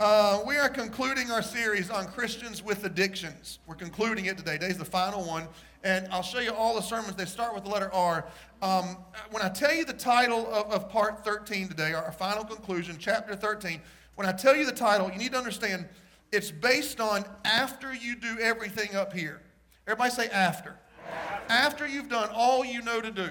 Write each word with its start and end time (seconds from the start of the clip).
Uh, 0.00 0.40
we 0.46 0.56
are 0.56 0.70
concluding 0.70 1.30
our 1.30 1.42
series 1.42 1.90
on 1.90 2.06
Christians 2.06 2.62
with 2.64 2.84
addictions. 2.84 3.58
We're 3.66 3.74
concluding 3.74 4.24
it 4.24 4.38
today. 4.38 4.56
Today's 4.56 4.78
the 4.78 4.84
final 4.86 5.22
one. 5.22 5.46
And 5.84 6.08
I'll 6.10 6.22
show 6.22 6.38
you 6.38 6.54
all 6.54 6.74
the 6.74 6.80
sermons. 6.80 7.16
They 7.16 7.26
start 7.26 7.54
with 7.54 7.64
the 7.64 7.68
letter 7.68 7.92
R. 7.92 8.24
Um, 8.62 8.96
when 9.30 9.42
I 9.42 9.50
tell 9.50 9.74
you 9.74 9.84
the 9.84 9.92
title 9.92 10.50
of, 10.54 10.72
of 10.72 10.88
part 10.88 11.22
13 11.22 11.68
today, 11.68 11.92
our 11.92 12.12
final 12.12 12.44
conclusion, 12.44 12.96
chapter 12.98 13.36
13, 13.36 13.78
when 14.14 14.26
I 14.26 14.32
tell 14.32 14.56
you 14.56 14.64
the 14.64 14.72
title, 14.72 15.10
you 15.10 15.18
need 15.18 15.32
to 15.32 15.38
understand 15.38 15.86
it's 16.32 16.50
based 16.50 16.98
on 16.98 17.26
after 17.44 17.92
you 17.92 18.16
do 18.16 18.38
everything 18.40 18.96
up 18.96 19.12
here. 19.12 19.42
Everybody 19.86 20.12
say 20.12 20.28
after. 20.28 20.76
After, 21.12 21.52
after 21.52 21.86
you've 21.86 22.08
done 22.08 22.30
all 22.32 22.64
you 22.64 22.80
know 22.80 23.02
to 23.02 23.10
do. 23.10 23.28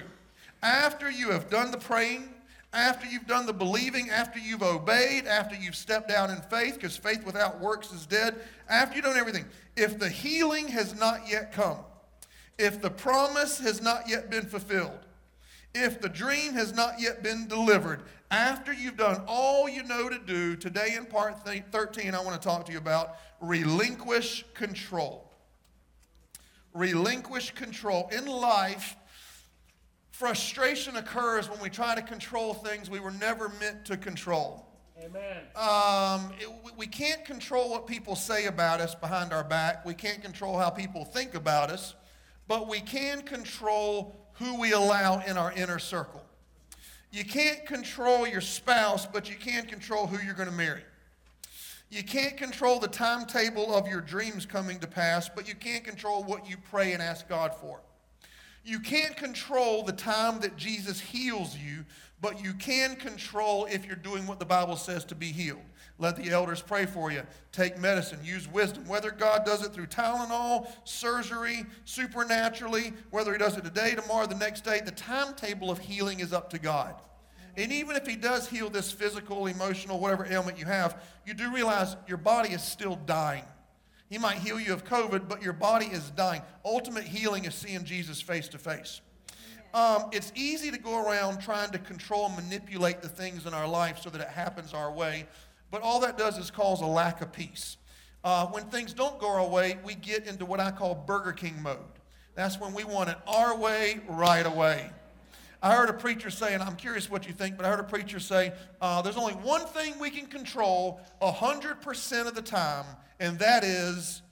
After 0.62 1.10
you 1.10 1.30
have 1.30 1.50
done 1.50 1.72
the 1.72 1.78
praying, 1.78 2.32
after 2.72 3.06
you've 3.06 3.26
done 3.26 3.46
the 3.46 3.52
believing, 3.52 4.10
after 4.10 4.38
you've 4.38 4.62
obeyed, 4.62 5.26
after 5.26 5.56
you've 5.56 5.74
stepped 5.74 6.08
down 6.08 6.30
in 6.30 6.40
faith, 6.42 6.74
because 6.74 6.96
faith 6.96 7.24
without 7.24 7.60
works 7.60 7.92
is 7.92 8.06
dead, 8.06 8.36
after 8.68 8.96
you've 8.96 9.04
done 9.04 9.16
everything, 9.16 9.44
if 9.76 9.98
the 9.98 10.08
healing 10.08 10.68
has 10.68 10.98
not 10.98 11.28
yet 11.28 11.52
come, 11.52 11.78
if 12.58 12.80
the 12.80 12.90
promise 12.90 13.58
has 13.58 13.82
not 13.82 14.08
yet 14.08 14.30
been 14.30 14.46
fulfilled, 14.46 14.98
if 15.74 16.00
the 16.00 16.08
dream 16.08 16.52
has 16.52 16.74
not 16.74 17.00
yet 17.00 17.22
been 17.22 17.48
delivered, 17.48 18.02
after 18.30 18.72
you've 18.72 18.96
done 18.96 19.22
all 19.26 19.68
you 19.68 19.82
know 19.82 20.08
to 20.08 20.18
do, 20.18 20.54
today 20.54 20.94
in 20.96 21.06
part 21.06 21.44
13, 21.44 22.14
I 22.14 22.20
want 22.22 22.40
to 22.40 22.48
talk 22.48 22.66
to 22.66 22.72
you 22.72 22.78
about 22.78 23.16
relinquish 23.40 24.44
control. 24.54 25.28
Relinquish 26.72 27.50
control. 27.52 28.08
In 28.12 28.26
life, 28.26 28.96
frustration 30.20 30.96
occurs 30.96 31.48
when 31.48 31.58
we 31.60 31.70
try 31.70 31.94
to 31.94 32.02
control 32.02 32.52
things 32.52 32.90
we 32.90 33.00
were 33.00 33.10
never 33.10 33.48
meant 33.58 33.86
to 33.86 33.96
control. 33.96 34.66
Amen. 35.02 35.38
Um, 35.56 36.34
it, 36.38 36.76
we 36.76 36.86
can't 36.86 37.24
control 37.24 37.70
what 37.70 37.86
people 37.86 38.14
say 38.14 38.44
about 38.44 38.82
us 38.82 38.94
behind 38.94 39.32
our 39.32 39.42
back. 39.42 39.86
We 39.86 39.94
can't 39.94 40.22
control 40.22 40.58
how 40.58 40.68
people 40.68 41.06
think 41.06 41.34
about 41.34 41.70
us, 41.70 41.94
but 42.48 42.68
we 42.68 42.80
can 42.80 43.22
control 43.22 44.14
who 44.34 44.60
we 44.60 44.72
allow 44.72 45.20
in 45.20 45.38
our 45.38 45.52
inner 45.52 45.78
circle. 45.78 46.22
You 47.10 47.24
can't 47.24 47.64
control 47.64 48.28
your 48.28 48.42
spouse, 48.42 49.06
but 49.06 49.30
you 49.30 49.36
can 49.36 49.64
control 49.64 50.06
who 50.06 50.22
you're 50.22 50.34
going 50.34 50.50
to 50.50 50.54
marry. 50.54 50.82
You 51.88 52.04
can't 52.04 52.36
control 52.36 52.78
the 52.78 52.88
timetable 52.88 53.74
of 53.74 53.88
your 53.88 54.02
dreams 54.02 54.44
coming 54.44 54.80
to 54.80 54.86
pass, 54.86 55.30
but 55.30 55.48
you 55.48 55.54
can't 55.54 55.82
control 55.82 56.22
what 56.22 56.46
you 56.46 56.58
pray 56.70 56.92
and 56.92 57.00
ask 57.00 57.26
God 57.26 57.54
for. 57.54 57.80
You 58.64 58.80
can't 58.80 59.16
control 59.16 59.82
the 59.82 59.92
time 59.92 60.40
that 60.40 60.56
Jesus 60.56 61.00
heals 61.00 61.56
you, 61.56 61.84
but 62.20 62.44
you 62.44 62.52
can 62.52 62.96
control 62.96 63.64
if 63.64 63.86
you're 63.86 63.96
doing 63.96 64.26
what 64.26 64.38
the 64.38 64.44
Bible 64.44 64.76
says 64.76 65.04
to 65.06 65.14
be 65.14 65.32
healed. 65.32 65.62
Let 65.98 66.16
the 66.16 66.30
elders 66.30 66.62
pray 66.62 66.86
for 66.86 67.10
you. 67.10 67.22
Take 67.52 67.78
medicine. 67.78 68.18
Use 68.22 68.48
wisdom. 68.48 68.86
Whether 68.86 69.10
God 69.10 69.44
does 69.44 69.64
it 69.64 69.72
through 69.72 69.86
Tylenol, 69.86 70.70
surgery, 70.84 71.66
supernaturally, 71.84 72.92
whether 73.10 73.32
He 73.32 73.38
does 73.38 73.56
it 73.56 73.64
today, 73.64 73.94
tomorrow, 73.94 74.26
the 74.26 74.34
next 74.34 74.64
day, 74.64 74.80
the 74.84 74.92
timetable 74.92 75.70
of 75.70 75.78
healing 75.78 76.20
is 76.20 76.32
up 76.32 76.50
to 76.50 76.58
God. 76.58 76.94
And 77.56 77.72
even 77.72 77.96
if 77.96 78.06
He 78.06 78.16
does 78.16 78.48
heal 78.48 78.70
this 78.70 78.92
physical, 78.92 79.46
emotional, 79.46 79.98
whatever 79.98 80.26
ailment 80.26 80.58
you 80.58 80.66
have, 80.66 81.02
you 81.26 81.34
do 81.34 81.52
realize 81.52 81.96
your 82.06 82.18
body 82.18 82.50
is 82.50 82.62
still 82.62 82.96
dying. 82.96 83.44
He 84.10 84.18
might 84.18 84.38
heal 84.38 84.60
you 84.60 84.72
of 84.72 84.84
COVID, 84.84 85.28
but 85.28 85.40
your 85.40 85.52
body 85.52 85.86
is 85.86 86.10
dying. 86.10 86.42
Ultimate 86.64 87.04
healing 87.04 87.44
is 87.44 87.54
seeing 87.54 87.84
Jesus 87.84 88.20
face 88.20 88.48
to 88.48 88.58
face. 88.58 89.00
Um, 89.72 90.06
it's 90.10 90.32
easy 90.34 90.72
to 90.72 90.78
go 90.78 91.06
around 91.06 91.40
trying 91.40 91.70
to 91.70 91.78
control 91.78 92.26
and 92.26 92.34
manipulate 92.34 93.02
the 93.02 93.08
things 93.08 93.46
in 93.46 93.54
our 93.54 93.68
life 93.68 94.00
so 94.02 94.10
that 94.10 94.20
it 94.20 94.28
happens 94.28 94.74
our 94.74 94.92
way, 94.92 95.26
but 95.70 95.80
all 95.80 96.00
that 96.00 96.18
does 96.18 96.38
is 96.38 96.50
cause 96.50 96.80
a 96.80 96.86
lack 96.86 97.20
of 97.20 97.32
peace. 97.32 97.76
Uh, 98.24 98.46
when 98.48 98.64
things 98.64 98.92
don't 98.92 99.18
go 99.20 99.28
our 99.28 99.48
way, 99.48 99.78
we 99.84 99.94
get 99.94 100.26
into 100.26 100.44
what 100.44 100.58
I 100.58 100.72
call 100.72 100.96
Burger 100.96 101.32
King 101.32 101.62
mode. 101.62 101.78
That's 102.34 102.58
when 102.58 102.74
we 102.74 102.82
want 102.82 103.10
it 103.10 103.16
our 103.28 103.56
way, 103.56 104.00
right 104.08 104.44
away. 104.44 104.90
I 105.62 105.74
heard 105.74 105.90
a 105.90 105.94
preacher 105.94 106.30
say, 106.30 106.54
and 106.54 106.62
I'm 106.62 106.76
curious 106.76 107.10
what 107.10 107.26
you 107.26 107.34
think, 107.34 107.56
but 107.56 107.66
I 107.66 107.70
heard 107.70 107.80
a 107.80 107.84
preacher 107.84 108.18
say, 108.18 108.52
uh, 108.80 109.02
there's 109.02 109.18
only 109.18 109.34
one 109.34 109.66
thing 109.66 109.98
we 110.00 110.08
can 110.08 110.26
control 110.26 111.00
100% 111.20 112.26
of 112.26 112.34
the 112.34 112.42
time, 112.42 112.86
and 113.18 113.38
that 113.40 113.62
is 113.62 114.22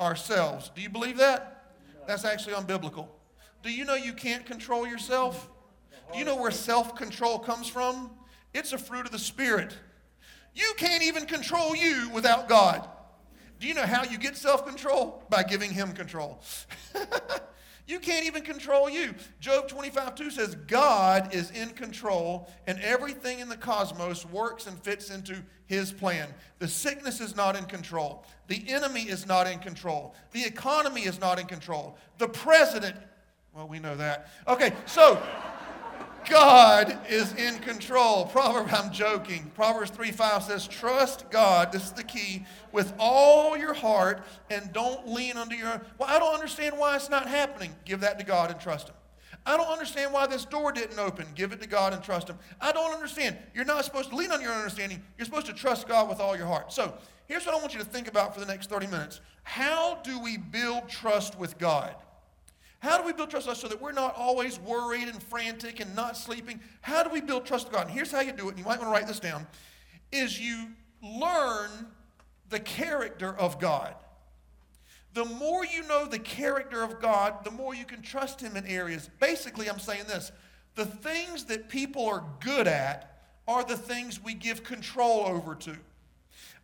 ourselves. 0.00 0.70
Do 0.74 0.80
you 0.80 0.88
believe 0.88 1.18
that? 1.18 1.72
That's 2.06 2.24
actually 2.24 2.54
unbiblical. 2.54 3.08
Do 3.62 3.70
you 3.70 3.84
know 3.84 3.94
you 3.94 4.14
can't 4.14 4.46
control 4.46 4.86
yourself? 4.86 5.50
Do 6.12 6.18
you 6.18 6.24
know 6.24 6.36
where 6.36 6.50
self 6.50 6.94
control 6.96 7.38
comes 7.38 7.68
from? 7.68 8.10
It's 8.52 8.72
a 8.72 8.78
fruit 8.78 9.06
of 9.06 9.12
the 9.12 9.18
Spirit. 9.18 9.76
You 10.54 10.72
can't 10.76 11.02
even 11.02 11.26
control 11.26 11.74
you 11.74 12.08
without 12.10 12.48
God. 12.48 12.88
Do 13.58 13.66
you 13.66 13.74
know 13.74 13.86
how 13.86 14.04
you 14.04 14.18
get 14.18 14.36
self 14.36 14.66
control? 14.66 15.24
By 15.28 15.42
giving 15.42 15.70
Him 15.70 15.92
control. 15.92 16.40
You 17.86 17.98
can't 17.98 18.24
even 18.24 18.42
control 18.42 18.88
you. 18.88 19.14
Job 19.40 19.68
25 19.68 20.14
2 20.14 20.30
says, 20.30 20.54
God 20.54 21.34
is 21.34 21.50
in 21.50 21.70
control, 21.70 22.48
and 22.66 22.80
everything 22.80 23.40
in 23.40 23.48
the 23.48 23.56
cosmos 23.56 24.24
works 24.24 24.66
and 24.66 24.78
fits 24.78 25.10
into 25.10 25.36
his 25.66 25.92
plan. 25.92 26.28
The 26.60 26.68
sickness 26.68 27.20
is 27.20 27.36
not 27.36 27.56
in 27.56 27.64
control. 27.64 28.24
The 28.48 28.64
enemy 28.68 29.02
is 29.02 29.26
not 29.26 29.46
in 29.46 29.58
control. 29.58 30.14
The 30.32 30.44
economy 30.44 31.02
is 31.02 31.20
not 31.20 31.38
in 31.38 31.46
control. 31.46 31.98
The 32.16 32.28
president, 32.28 32.96
well, 33.54 33.68
we 33.68 33.78
know 33.78 33.96
that. 33.96 34.28
Okay, 34.48 34.72
so 34.86 35.22
God 36.28 36.98
is 37.08 37.32
in 37.34 37.58
control. 37.58 38.26
Proverb, 38.26 38.68
I'm 38.72 38.92
joking. 38.92 39.50
Proverbs 39.54 39.90
3 39.90 40.10
5 40.10 40.42
says, 40.42 40.66
Trust 40.66 41.30
God, 41.30 41.72
this 41.72 41.84
is 41.84 41.92
the 41.92 42.02
key, 42.02 42.44
with 42.72 42.92
all 42.98 43.56
your 43.56 43.74
heart 43.74 44.24
and 44.50 44.72
don't 44.72 45.08
lean 45.08 45.36
under 45.36 45.54
your. 45.54 45.82
Well, 45.98 46.08
I 46.08 46.18
don't 46.18 46.34
understand 46.34 46.78
why 46.78 46.96
it's 46.96 47.10
not 47.10 47.28
happening. 47.28 47.74
Give 47.84 48.00
that 48.00 48.18
to 48.18 48.24
God 48.24 48.50
and 48.50 48.60
trust 48.60 48.88
Him. 48.88 48.94
I 49.46 49.56
don't 49.56 49.68
understand 49.68 50.12
why 50.12 50.26
this 50.26 50.44
door 50.44 50.72
didn't 50.72 50.98
open. 50.98 51.26
Give 51.34 51.52
it 51.52 51.60
to 51.60 51.68
God 51.68 51.92
and 51.92 52.02
trust 52.02 52.28
Him. 52.28 52.38
I 52.60 52.72
don't 52.72 52.92
understand. 52.92 53.36
You're 53.54 53.64
not 53.64 53.84
supposed 53.84 54.10
to 54.10 54.16
lean 54.16 54.32
on 54.32 54.40
your 54.40 54.52
understanding. 54.52 55.02
You're 55.18 55.26
supposed 55.26 55.46
to 55.46 55.52
trust 55.52 55.86
God 55.86 56.08
with 56.08 56.20
all 56.20 56.36
your 56.36 56.46
heart. 56.46 56.72
So 56.72 56.94
here's 57.26 57.44
what 57.44 57.54
I 57.54 57.58
want 57.58 57.74
you 57.74 57.80
to 57.80 57.86
think 57.86 58.08
about 58.08 58.34
for 58.34 58.40
the 58.40 58.46
next 58.46 58.70
30 58.70 58.86
minutes. 58.86 59.20
How 59.42 59.96
do 60.02 60.18
we 60.18 60.38
build 60.38 60.88
trust 60.88 61.38
with 61.38 61.58
God? 61.58 61.94
How 62.84 62.98
do 62.98 63.06
we 63.06 63.14
build 63.14 63.30
trust 63.30 63.46
so 63.46 63.66
that 63.66 63.80
we're 63.80 63.92
not 63.92 64.14
always 64.14 64.60
worried 64.60 65.08
and 65.08 65.22
frantic 65.22 65.80
and 65.80 65.96
not 65.96 66.18
sleeping? 66.18 66.60
How 66.82 67.02
do 67.02 67.08
we 67.08 67.22
build 67.22 67.46
trust 67.46 67.68
with 67.68 67.72
God? 67.72 67.86
And 67.86 67.90
here's 67.90 68.12
how 68.12 68.20
you 68.20 68.30
do 68.30 68.48
it, 68.48 68.50
and 68.50 68.58
you 68.58 68.64
might 68.66 68.78
want 68.78 68.82
to 68.82 68.88
write 68.88 69.06
this 69.06 69.20
down, 69.20 69.46
is 70.12 70.38
you 70.38 70.66
learn 71.02 71.70
the 72.50 72.60
character 72.60 73.34
of 73.38 73.58
God. 73.58 73.94
The 75.14 75.24
more 75.24 75.64
you 75.64 75.88
know 75.88 76.04
the 76.04 76.18
character 76.18 76.82
of 76.82 77.00
God, 77.00 77.42
the 77.42 77.50
more 77.50 77.74
you 77.74 77.86
can 77.86 78.02
trust 78.02 78.42
Him 78.42 78.54
in 78.54 78.66
areas. 78.66 79.08
Basically, 79.18 79.70
I'm 79.70 79.78
saying 79.78 80.04
this 80.06 80.30
the 80.74 80.84
things 80.84 81.46
that 81.46 81.70
people 81.70 82.04
are 82.04 82.22
good 82.40 82.68
at 82.68 83.22
are 83.48 83.64
the 83.64 83.78
things 83.78 84.22
we 84.22 84.34
give 84.34 84.62
control 84.62 85.24
over 85.24 85.54
to. 85.54 85.74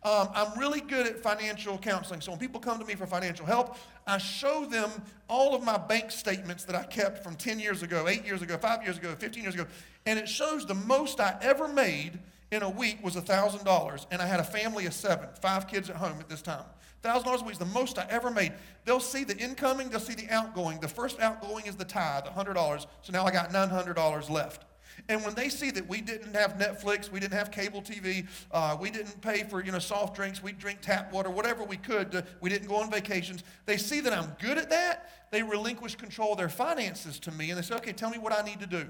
Um, 0.03 0.29
I'm 0.33 0.57
really 0.57 0.81
good 0.81 1.05
at 1.05 1.19
financial 1.19 1.77
counseling. 1.77 2.21
So 2.21 2.31
when 2.31 2.39
people 2.39 2.59
come 2.59 2.79
to 2.79 2.85
me 2.85 2.95
for 2.95 3.05
financial 3.05 3.45
help, 3.45 3.77
I 4.07 4.17
show 4.17 4.65
them 4.65 4.89
all 5.27 5.53
of 5.53 5.63
my 5.63 5.77
bank 5.77 6.09
statements 6.09 6.63
that 6.63 6.75
I 6.75 6.83
kept 6.83 7.23
from 7.23 7.35
10 7.35 7.59
years 7.59 7.83
ago, 7.83 8.07
8 8.07 8.25
years 8.25 8.41
ago, 8.41 8.57
5 8.57 8.83
years 8.83 8.97
ago, 8.97 9.13
15 9.17 9.43
years 9.43 9.53
ago. 9.53 9.67
And 10.07 10.17
it 10.17 10.27
shows 10.27 10.65
the 10.65 10.73
most 10.73 11.19
I 11.19 11.37
ever 11.41 11.67
made 11.67 12.17
in 12.51 12.63
a 12.63 12.69
week 12.69 13.03
was 13.03 13.15
$1,000. 13.15 14.05
And 14.09 14.21
I 14.21 14.25
had 14.25 14.39
a 14.39 14.43
family 14.43 14.87
of 14.87 14.93
seven, 14.93 15.29
five 15.39 15.67
kids 15.67 15.89
at 15.89 15.97
home 15.97 16.17
at 16.19 16.27
this 16.27 16.41
time. 16.41 16.63
$1,000 17.03 17.41
a 17.41 17.43
week 17.43 17.53
is 17.53 17.57
the 17.59 17.65
most 17.65 17.99
I 17.99 18.07
ever 18.09 18.31
made. 18.31 18.53
They'll 18.85 18.99
see 18.99 19.23
the 19.23 19.37
incoming, 19.37 19.89
they'll 19.89 19.99
see 19.99 20.15
the 20.15 20.29
outgoing. 20.29 20.79
The 20.79 20.87
first 20.87 21.19
outgoing 21.19 21.67
is 21.67 21.75
the 21.75 21.85
tithe, 21.85 22.25
$100. 22.25 22.85
So 23.03 23.13
now 23.13 23.25
I 23.25 23.31
got 23.31 23.51
$900 23.51 24.29
left. 24.29 24.65
And 25.09 25.23
when 25.23 25.33
they 25.35 25.49
see 25.49 25.71
that 25.71 25.87
we 25.87 26.01
didn't 26.01 26.35
have 26.35 26.57
Netflix, 26.57 27.11
we 27.11 27.19
didn't 27.19 27.33
have 27.33 27.51
cable 27.51 27.81
TV, 27.81 28.27
uh, 28.51 28.77
we 28.79 28.89
didn't 28.89 29.21
pay 29.21 29.43
for 29.43 29.63
you 29.63 29.71
know 29.71 29.79
soft 29.79 30.15
drinks, 30.15 30.41
we 30.41 30.51
drink 30.51 30.79
tap 30.81 31.11
water, 31.11 31.29
whatever 31.29 31.63
we 31.63 31.77
could, 31.77 32.11
to, 32.11 32.25
we 32.39 32.49
didn't 32.49 32.67
go 32.67 32.75
on 32.75 32.89
vacations. 32.89 33.43
They 33.65 33.77
see 33.77 33.99
that 34.01 34.13
I'm 34.13 34.35
good 34.39 34.57
at 34.57 34.69
that. 34.69 35.09
They 35.31 35.43
relinquish 35.43 35.95
control 35.95 36.33
of 36.33 36.37
their 36.37 36.49
finances 36.49 37.19
to 37.21 37.31
me, 37.31 37.49
and 37.49 37.57
they 37.57 37.63
say, 37.63 37.75
"Okay, 37.75 37.93
tell 37.93 38.09
me 38.09 38.17
what 38.17 38.33
I 38.33 38.41
need 38.41 38.59
to 38.59 38.67
do," 38.67 38.87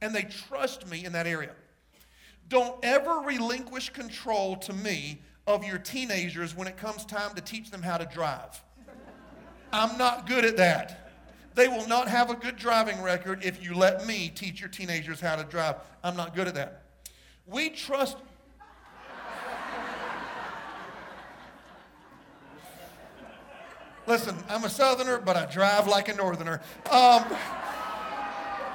and 0.00 0.14
they 0.14 0.22
trust 0.22 0.86
me 0.88 1.04
in 1.04 1.12
that 1.12 1.26
area. 1.26 1.52
Don't 2.48 2.84
ever 2.84 3.20
relinquish 3.20 3.90
control 3.90 4.56
to 4.56 4.72
me 4.72 5.22
of 5.46 5.64
your 5.64 5.78
teenagers 5.78 6.54
when 6.54 6.68
it 6.68 6.76
comes 6.76 7.04
time 7.04 7.34
to 7.34 7.40
teach 7.40 7.70
them 7.70 7.82
how 7.82 7.98
to 7.98 8.04
drive. 8.06 8.62
I'm 9.72 9.98
not 9.98 10.26
good 10.26 10.44
at 10.44 10.56
that. 10.58 11.03
They 11.54 11.68
will 11.68 11.86
not 11.86 12.08
have 12.08 12.30
a 12.30 12.34
good 12.34 12.56
driving 12.56 13.00
record 13.02 13.44
if 13.44 13.62
you 13.62 13.74
let 13.74 14.06
me 14.06 14.30
teach 14.34 14.60
your 14.60 14.68
teenagers 14.68 15.20
how 15.20 15.36
to 15.36 15.44
drive. 15.44 15.76
I'm 16.02 16.16
not 16.16 16.34
good 16.34 16.48
at 16.48 16.54
that. 16.54 16.82
We 17.46 17.70
trust. 17.70 18.16
Listen, 24.06 24.36
I'm 24.48 24.64
a 24.64 24.68
southerner, 24.68 25.18
but 25.18 25.36
I 25.36 25.46
drive 25.46 25.86
like 25.86 26.08
a 26.08 26.14
northerner. 26.14 26.60
Um, 26.90 27.24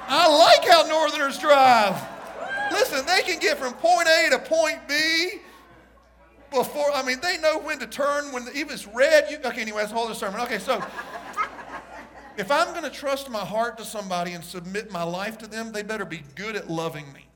I 0.08 0.26
like 0.26 0.68
how 0.68 0.86
northerners 0.86 1.38
drive. 1.38 2.02
Listen, 2.72 3.06
they 3.06 3.22
can 3.22 3.38
get 3.38 3.58
from 3.58 3.74
point 3.74 4.08
A 4.08 4.30
to 4.30 4.38
point 4.38 4.88
B 4.88 5.40
before, 6.50 6.90
I 6.92 7.04
mean, 7.04 7.20
they 7.20 7.38
know 7.38 7.58
when 7.58 7.78
to 7.78 7.86
turn, 7.86 8.32
when 8.32 8.44
the, 8.44 8.52
even 8.56 8.72
it's 8.72 8.86
red. 8.88 9.30
You, 9.30 9.38
okay, 9.44 9.60
anyway, 9.60 9.82
that's 9.82 9.92
a 9.92 9.94
whole 9.94 10.06
other 10.06 10.14
sermon. 10.14 10.40
Okay, 10.40 10.58
so 10.58 10.84
if 12.40 12.50
I'm 12.50 12.68
going 12.72 12.84
to 12.84 12.90
trust 12.90 13.28
my 13.28 13.44
heart 13.44 13.76
to 13.78 13.84
somebody 13.84 14.32
and 14.32 14.42
submit 14.42 14.90
my 14.90 15.02
life 15.02 15.36
to 15.38 15.46
them, 15.46 15.72
they 15.72 15.82
better 15.82 16.06
be 16.06 16.22
good 16.34 16.56
at 16.56 16.70
loving 16.70 17.12
me. 17.12 17.26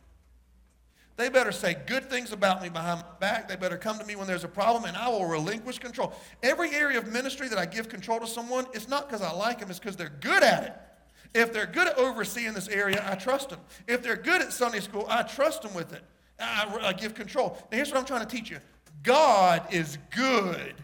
They 1.17 1.29
better 1.29 1.53
say 1.53 1.77
good 1.87 2.09
things 2.09 2.33
about 2.33 2.63
me 2.63 2.71
behind 2.71 3.01
my 3.01 3.07
back. 3.21 3.47
They 3.47 3.55
better 3.55 3.77
come 3.77 3.99
to 3.99 4.05
me 4.07 4.17
when 4.17 4.27
there's 4.27 4.45
a 4.45 4.49
problem, 4.49 4.87
and 4.87 4.97
I 4.97 5.09
will 5.11 5.27
relinquish 5.27 5.79
control. 5.79 6.15
Every 6.43 6.75
area 6.75 6.99
of 6.99 7.07
ministry 7.13 7.49
that 7.49 7.59
I 7.59 7.67
give 7.67 7.91
control 7.91 8.19
to 8.19 8.27
someone, 8.27 8.67
it's 8.73 8.89
not 8.89 9.07
because 9.07 9.21
I 9.21 9.31
like 9.31 9.61
them, 9.61 9.69
it's 9.69 9.79
because 9.79 9.95
they're 9.95 10.09
good 10.21 10.43
at 10.43 10.65
it. 10.65 11.39
If 11.39 11.53
they're 11.53 11.67
good 11.67 11.87
at 11.87 11.99
overseeing 11.99 12.55
this 12.55 12.69
area, 12.69 13.05
I 13.07 13.15
trust 13.15 13.51
them. 13.51 13.61
If 13.87 14.03
they're 14.03 14.17
good 14.17 14.41
at 14.41 14.55
Sunday 14.55 14.81
school, 14.81 15.05
I 15.09 15.23
trust 15.23 15.63
them 15.63 15.75
with 15.75 15.93
it. 15.93 16.03
I, 16.41 16.79
I 16.81 16.93
give 16.95 17.15
control. 17.15 17.59
Now, 17.71 17.77
here's 17.77 17.91
what 17.91 17.99
I'm 17.99 18.07
trying 18.07 18.27
to 18.27 18.37
teach 18.37 18.51
you 18.51 18.59
God 19.03 19.63
is 19.71 19.99
good 20.11 20.75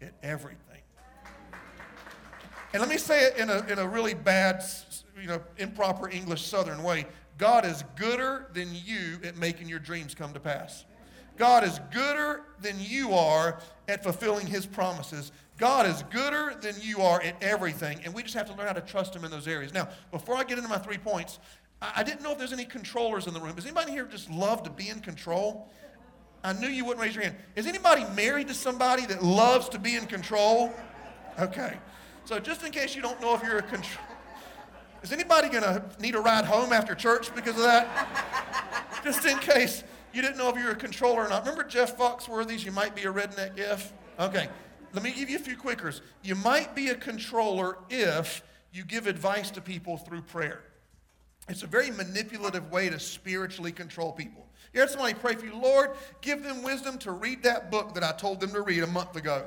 at 0.00 0.14
everything. 0.22 0.65
And 2.76 2.82
let 2.82 2.90
me 2.90 2.98
say 2.98 3.24
it 3.24 3.38
in 3.38 3.48
a, 3.48 3.64
in 3.68 3.78
a 3.78 3.88
really 3.88 4.12
bad, 4.12 4.62
you 5.18 5.26
know, 5.26 5.40
improper 5.56 6.10
English 6.10 6.44
Southern 6.44 6.82
way. 6.82 7.06
God 7.38 7.64
is 7.64 7.82
gooder 7.98 8.50
than 8.52 8.68
you 8.70 9.18
at 9.24 9.38
making 9.38 9.66
your 9.66 9.78
dreams 9.78 10.14
come 10.14 10.34
to 10.34 10.40
pass. 10.40 10.84
God 11.38 11.64
is 11.64 11.80
gooder 11.90 12.42
than 12.60 12.76
you 12.78 13.14
are 13.14 13.62
at 13.88 14.02
fulfilling 14.02 14.46
his 14.46 14.66
promises. 14.66 15.32
God 15.56 15.86
is 15.86 16.02
gooder 16.10 16.54
than 16.60 16.74
you 16.82 17.00
are 17.00 17.22
at 17.22 17.42
everything, 17.42 17.98
and 18.04 18.12
we 18.12 18.22
just 18.22 18.34
have 18.34 18.46
to 18.50 18.54
learn 18.54 18.66
how 18.66 18.74
to 18.74 18.82
trust 18.82 19.16
him 19.16 19.24
in 19.24 19.30
those 19.30 19.48
areas. 19.48 19.72
Now, 19.72 19.88
before 20.10 20.36
I 20.36 20.44
get 20.44 20.58
into 20.58 20.68
my 20.68 20.76
three 20.76 20.98
points, 20.98 21.38
I 21.80 22.02
didn't 22.02 22.22
know 22.22 22.32
if 22.32 22.36
there's 22.36 22.52
any 22.52 22.66
controllers 22.66 23.26
in 23.26 23.32
the 23.32 23.40
room. 23.40 23.54
Does 23.54 23.64
anybody 23.64 23.92
here 23.92 24.04
just 24.04 24.30
love 24.30 24.62
to 24.64 24.70
be 24.70 24.90
in 24.90 25.00
control? 25.00 25.70
I 26.44 26.52
knew 26.52 26.68
you 26.68 26.84
wouldn't 26.84 27.02
raise 27.02 27.14
your 27.14 27.24
hand. 27.24 27.36
Is 27.54 27.66
anybody 27.66 28.04
married 28.14 28.48
to 28.48 28.54
somebody 28.54 29.06
that 29.06 29.24
loves 29.24 29.70
to 29.70 29.78
be 29.78 29.96
in 29.96 30.04
control? 30.04 30.74
Okay. 31.40 31.78
So 32.26 32.40
just 32.40 32.64
in 32.64 32.72
case 32.72 32.96
you 32.96 33.02
don't 33.02 33.20
know 33.20 33.34
if 33.36 33.42
you're 33.44 33.58
a 33.58 33.62
control, 33.62 34.04
is 35.00 35.12
anybody 35.12 35.48
to 35.50 35.84
need 36.00 36.16
a 36.16 36.20
ride 36.20 36.44
home 36.44 36.72
after 36.72 36.92
church 36.96 37.32
because 37.36 37.56
of 37.56 37.62
that? 37.62 39.00
just 39.04 39.24
in 39.24 39.38
case 39.38 39.84
you 40.12 40.22
didn't 40.22 40.36
know 40.36 40.48
if 40.48 40.56
you 40.56 40.64
were 40.64 40.72
a 40.72 40.76
controller 40.76 41.24
or 41.24 41.28
not. 41.28 41.42
Remember 41.42 41.62
Jeff 41.62 41.96
Foxworthy's 41.96 42.64
You 42.64 42.72
Might 42.72 42.96
Be 42.96 43.02
a 43.02 43.12
Redneck 43.12 43.56
If? 43.56 43.92
Okay. 44.18 44.48
Let 44.92 45.04
me 45.04 45.12
give 45.12 45.30
you 45.30 45.36
a 45.36 45.40
few 45.40 45.56
quickers. 45.56 46.02
You 46.24 46.34
might 46.34 46.74
be 46.74 46.88
a 46.88 46.96
controller 46.96 47.78
if 47.90 48.42
you 48.72 48.84
give 48.84 49.06
advice 49.06 49.52
to 49.52 49.60
people 49.60 49.96
through 49.96 50.22
prayer. 50.22 50.64
It's 51.48 51.62
a 51.62 51.68
very 51.68 51.92
manipulative 51.92 52.72
way 52.72 52.88
to 52.88 52.98
spiritually 52.98 53.70
control 53.70 54.10
people. 54.10 54.48
You 54.74 54.80
heard 54.80 54.90
somebody 54.90 55.14
pray 55.14 55.36
for 55.36 55.46
you, 55.46 55.56
Lord, 55.56 55.90
give 56.22 56.42
them 56.42 56.64
wisdom 56.64 56.98
to 56.98 57.12
read 57.12 57.44
that 57.44 57.70
book 57.70 57.94
that 57.94 58.02
I 58.02 58.10
told 58.10 58.40
them 58.40 58.50
to 58.50 58.62
read 58.62 58.82
a 58.82 58.88
month 58.88 59.14
ago. 59.14 59.46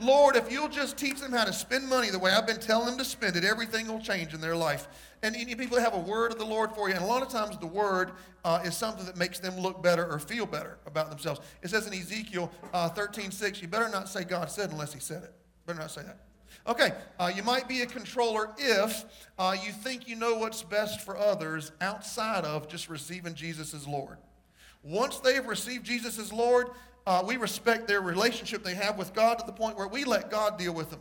Lord, 0.00 0.36
if 0.36 0.50
you'll 0.50 0.68
just 0.68 0.96
teach 0.96 1.20
them 1.20 1.32
how 1.32 1.44
to 1.44 1.52
spend 1.52 1.88
money 1.88 2.10
the 2.10 2.18
way 2.18 2.32
I've 2.32 2.46
been 2.46 2.60
telling 2.60 2.86
them 2.86 2.98
to 2.98 3.04
spend 3.04 3.36
it, 3.36 3.44
everything 3.44 3.86
will 3.86 4.00
change 4.00 4.34
in 4.34 4.40
their 4.40 4.56
life. 4.56 4.88
And 5.22 5.34
any 5.36 5.54
people 5.54 5.78
have 5.78 5.94
a 5.94 5.98
word 5.98 6.32
of 6.32 6.38
the 6.38 6.44
Lord 6.44 6.72
for 6.72 6.88
you. 6.88 6.94
And 6.94 7.04
a 7.04 7.06
lot 7.06 7.22
of 7.22 7.28
times 7.28 7.56
the 7.58 7.66
word 7.66 8.12
uh, 8.44 8.60
is 8.64 8.76
something 8.76 9.06
that 9.06 9.16
makes 9.16 9.38
them 9.38 9.56
look 9.56 9.82
better 9.82 10.06
or 10.10 10.18
feel 10.18 10.46
better 10.46 10.78
about 10.86 11.10
themselves. 11.10 11.40
It 11.62 11.70
says 11.70 11.86
in 11.86 11.94
Ezekiel 11.94 12.50
uh, 12.72 12.88
13 12.90 13.30
6, 13.30 13.62
you 13.62 13.68
better 13.68 13.88
not 13.88 14.08
say 14.08 14.24
God 14.24 14.50
said 14.50 14.70
unless 14.70 14.92
he 14.92 15.00
said 15.00 15.22
it. 15.22 15.32
Better 15.66 15.78
not 15.78 15.90
say 15.90 16.02
that. 16.02 16.18
Okay, 16.66 16.92
uh, 17.18 17.30
you 17.34 17.42
might 17.42 17.68
be 17.68 17.82
a 17.82 17.86
controller 17.86 18.50
if 18.56 19.04
uh, 19.38 19.54
you 19.62 19.70
think 19.70 20.08
you 20.08 20.16
know 20.16 20.36
what's 20.36 20.62
best 20.62 21.02
for 21.02 21.16
others 21.16 21.72
outside 21.80 22.44
of 22.44 22.68
just 22.68 22.88
receiving 22.88 23.34
Jesus 23.34 23.74
as 23.74 23.86
Lord. 23.86 24.16
Once 24.82 25.18
they've 25.18 25.46
received 25.46 25.84
Jesus 25.84 26.18
as 26.18 26.32
Lord, 26.32 26.68
uh, 27.06 27.22
we 27.26 27.36
respect 27.36 27.86
their 27.86 28.00
relationship 28.00 28.62
they 28.62 28.74
have 28.74 28.96
with 28.96 29.12
God 29.14 29.38
to 29.38 29.46
the 29.46 29.52
point 29.52 29.76
where 29.76 29.88
we 29.88 30.04
let 30.04 30.30
God 30.30 30.58
deal 30.58 30.74
with 30.74 30.90
them. 30.90 31.00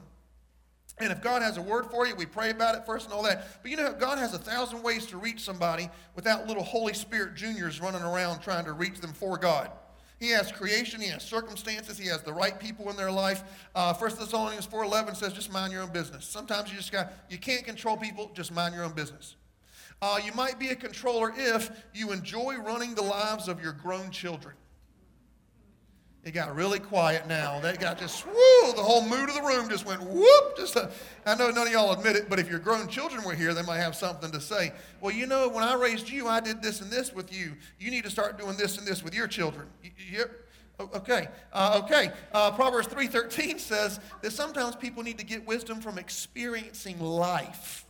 And 1.00 1.12
if 1.12 1.22
God 1.22 1.42
has 1.42 1.58
a 1.58 1.62
word 1.62 1.88
for 1.88 2.06
you, 2.06 2.16
we 2.16 2.26
pray 2.26 2.52
about 2.52 2.76
it 2.76 2.86
first 2.86 3.06
and 3.06 3.14
all 3.14 3.24
that. 3.24 3.62
But 3.62 3.72
you 3.72 3.78
know, 3.78 3.94
God 3.94 4.20
has 4.20 4.34
a 4.34 4.38
thousand 4.38 4.84
ways 4.84 5.06
to 5.08 5.18
reach 5.18 5.42
somebody 5.42 5.90
without 6.16 6.48
little 6.48 6.64
Holy 6.64 6.94
Spirit 6.94 7.36
juniors 7.36 7.82
running 7.82 8.04
around 8.04 8.42
trying 8.42 8.66
to 8.66 8.74
reach 8.74 9.00
them 9.00 9.14
for 9.14 9.38
God. 9.38 9.72
He 10.20 10.30
has 10.30 10.52
creation, 10.52 11.02
he 11.02 11.08
has 11.08 11.24
circumstances, 11.24 11.98
he 11.98 12.08
has 12.08 12.22
the 12.22 12.32
right 12.32 12.58
people 12.58 12.90
in 12.90 12.96
their 12.96 13.12
life. 13.12 13.44
Uh, 13.76 13.94
1 13.94 14.10
Thessalonians 14.16 14.68
4.11 14.68 15.18
says, 15.18 15.34
just 15.34 15.52
mind 15.52 15.74
your 15.74 15.82
own 15.82 15.92
business. 15.92 16.26
Sometimes 16.26 16.70
you 16.70 16.78
just 16.78 16.92
got, 16.92 17.12
you 17.30 17.38
can't 17.38 17.66
control 17.66 17.98
people, 17.98 18.32
just 18.34 18.54
mind 18.54 18.74
your 18.74 18.84
own 18.86 18.94
business. 18.94 19.36
Uh, 20.02 20.20
you 20.24 20.32
might 20.34 20.60
be 20.60 20.70
a 20.70 20.76
controller 20.76 21.34
if 21.36 21.72
you 21.94 22.12
enjoy 22.12 22.56
running 22.58 22.96
the 22.96 23.02
lives 23.02 23.48
of 23.48 23.62
your 23.62 23.74
grown 23.74 24.12
children. 24.12 24.56
It 26.24 26.32
got 26.32 26.56
really 26.56 26.80
quiet 26.80 27.28
now. 27.28 27.60
That 27.60 27.82
got 27.82 28.00
just, 28.00 28.26
whoo, 28.26 28.74
the 28.76 28.82
whole 28.82 29.02
mood 29.02 29.28
of 29.28 29.36
the 29.36 29.42
room 29.42 29.68
just 29.68 29.86
went 29.86 30.02
whoop. 30.02 30.56
Just 30.56 30.78
a, 30.78 30.90
I 31.26 31.36
know 31.36 31.50
none 31.50 31.68
of 31.68 31.74
y'all 31.74 31.92
admit 31.92 32.16
it, 32.16 32.30
but 32.30 32.40
if 32.40 32.50
your 32.50 32.60
grown 32.60 32.88
children 32.88 33.24
were 33.26 33.34
here, 33.34 33.54
they 33.54 33.62
might 33.64 33.80
have 33.80 33.94
something 33.94 34.32
to 34.32 34.40
say. 34.40 34.72
Well, 35.02 35.14
you 35.14 35.28
know, 35.28 35.50
when 35.50 35.66
I 35.66 35.74
raised 35.74 36.10
you, 36.10 36.30
I 36.30 36.40
did 36.40 36.62
this 36.62 36.80
and 36.80 36.90
this 36.90 37.14
with 37.14 37.38
you. 37.38 37.54
You 37.78 37.92
need 37.92 38.06
to 38.06 38.10
start 38.10 38.40
doing 38.40 38.56
this 38.56 38.78
and 38.78 38.88
this 38.88 39.04
with 39.04 39.14
your 39.14 39.28
children. 39.28 39.68
You, 39.84 40.24
okay, 40.80 41.28
uh, 41.52 41.82
okay. 41.84 42.10
Uh, 42.32 42.52
Proverbs 42.52 42.88
3.13 42.88 43.60
says 43.60 44.00
that 44.22 44.32
sometimes 44.32 44.78
people 44.78 45.04
need 45.04 45.18
to 45.18 45.26
get 45.26 45.46
wisdom 45.46 45.82
from 45.82 45.98
experiencing 45.98 47.02
life. 47.02 47.86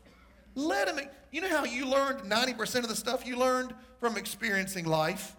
Let 0.56 0.88
them, 0.88 1.06
you 1.32 1.42
know 1.42 1.50
how 1.50 1.66
you 1.66 1.86
learned 1.86 2.22
90% 2.22 2.78
of 2.78 2.88
the 2.88 2.96
stuff 2.96 3.28
you 3.28 3.38
learned 3.38 3.76
from 4.00 4.18
experiencing 4.18 4.86
life? 4.86 5.36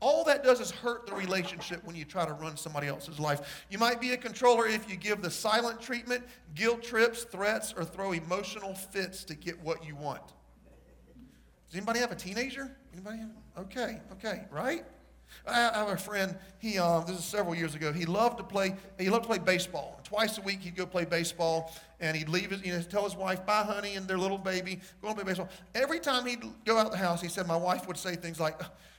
All 0.00 0.22
that 0.24 0.44
does 0.44 0.60
is 0.60 0.70
hurt 0.70 1.06
the 1.06 1.14
relationship 1.14 1.84
when 1.84 1.96
you 1.96 2.04
try 2.04 2.24
to 2.24 2.32
run 2.32 2.56
somebody 2.56 2.86
else's 2.86 3.18
life. 3.18 3.64
You 3.68 3.78
might 3.78 4.00
be 4.00 4.12
a 4.12 4.16
controller 4.16 4.66
if 4.66 4.88
you 4.88 4.96
give 4.96 5.22
the 5.22 5.30
silent 5.30 5.80
treatment, 5.80 6.24
guilt 6.54 6.82
trips, 6.82 7.24
threats, 7.24 7.74
or 7.76 7.84
throw 7.84 8.12
emotional 8.12 8.74
fits 8.74 9.24
to 9.24 9.34
get 9.34 9.60
what 9.60 9.84
you 9.84 9.96
want. 9.96 10.22
Does 11.66 11.76
anybody 11.76 11.98
have 11.98 12.12
a 12.12 12.16
teenager? 12.16 12.76
Anybody? 12.92 13.18
Have? 13.18 13.30
Okay, 13.58 14.00
okay, 14.12 14.44
right? 14.50 14.84
I 15.46 15.54
have 15.54 15.88
a 15.88 15.96
friend. 15.96 16.36
He 16.58 16.78
um, 16.78 17.04
this 17.06 17.18
is 17.18 17.24
several 17.24 17.54
years 17.54 17.74
ago. 17.74 17.92
He 17.92 18.06
loved 18.06 18.38
to 18.38 18.44
play. 18.44 18.74
He 18.98 19.10
loved 19.10 19.24
to 19.24 19.28
play 19.28 19.38
baseball. 19.38 20.00
Twice 20.04 20.38
a 20.38 20.40
week 20.40 20.60
he'd 20.60 20.76
go 20.76 20.86
play 20.86 21.04
baseball, 21.04 21.72
and 22.00 22.16
he'd 22.16 22.28
leave 22.30 22.50
his, 22.50 22.64
you 22.64 22.72
know, 22.72 22.80
tell 22.82 23.04
his 23.04 23.14
wife, 23.14 23.44
"Bye, 23.44 23.62
honey," 23.62 23.96
and 23.96 24.08
their 24.08 24.16
little 24.16 24.38
baby, 24.38 24.80
go 25.02 25.08
and 25.08 25.16
play 25.16 25.24
baseball. 25.24 25.50
Every 25.74 26.00
time 26.00 26.24
he'd 26.24 26.42
go 26.64 26.78
out 26.78 26.90
the 26.90 26.96
house, 26.96 27.20
he 27.20 27.28
said, 27.28 27.46
my 27.46 27.56
wife 27.56 27.86
would 27.86 27.98
say 27.98 28.16
things 28.16 28.40
like, 28.40 28.58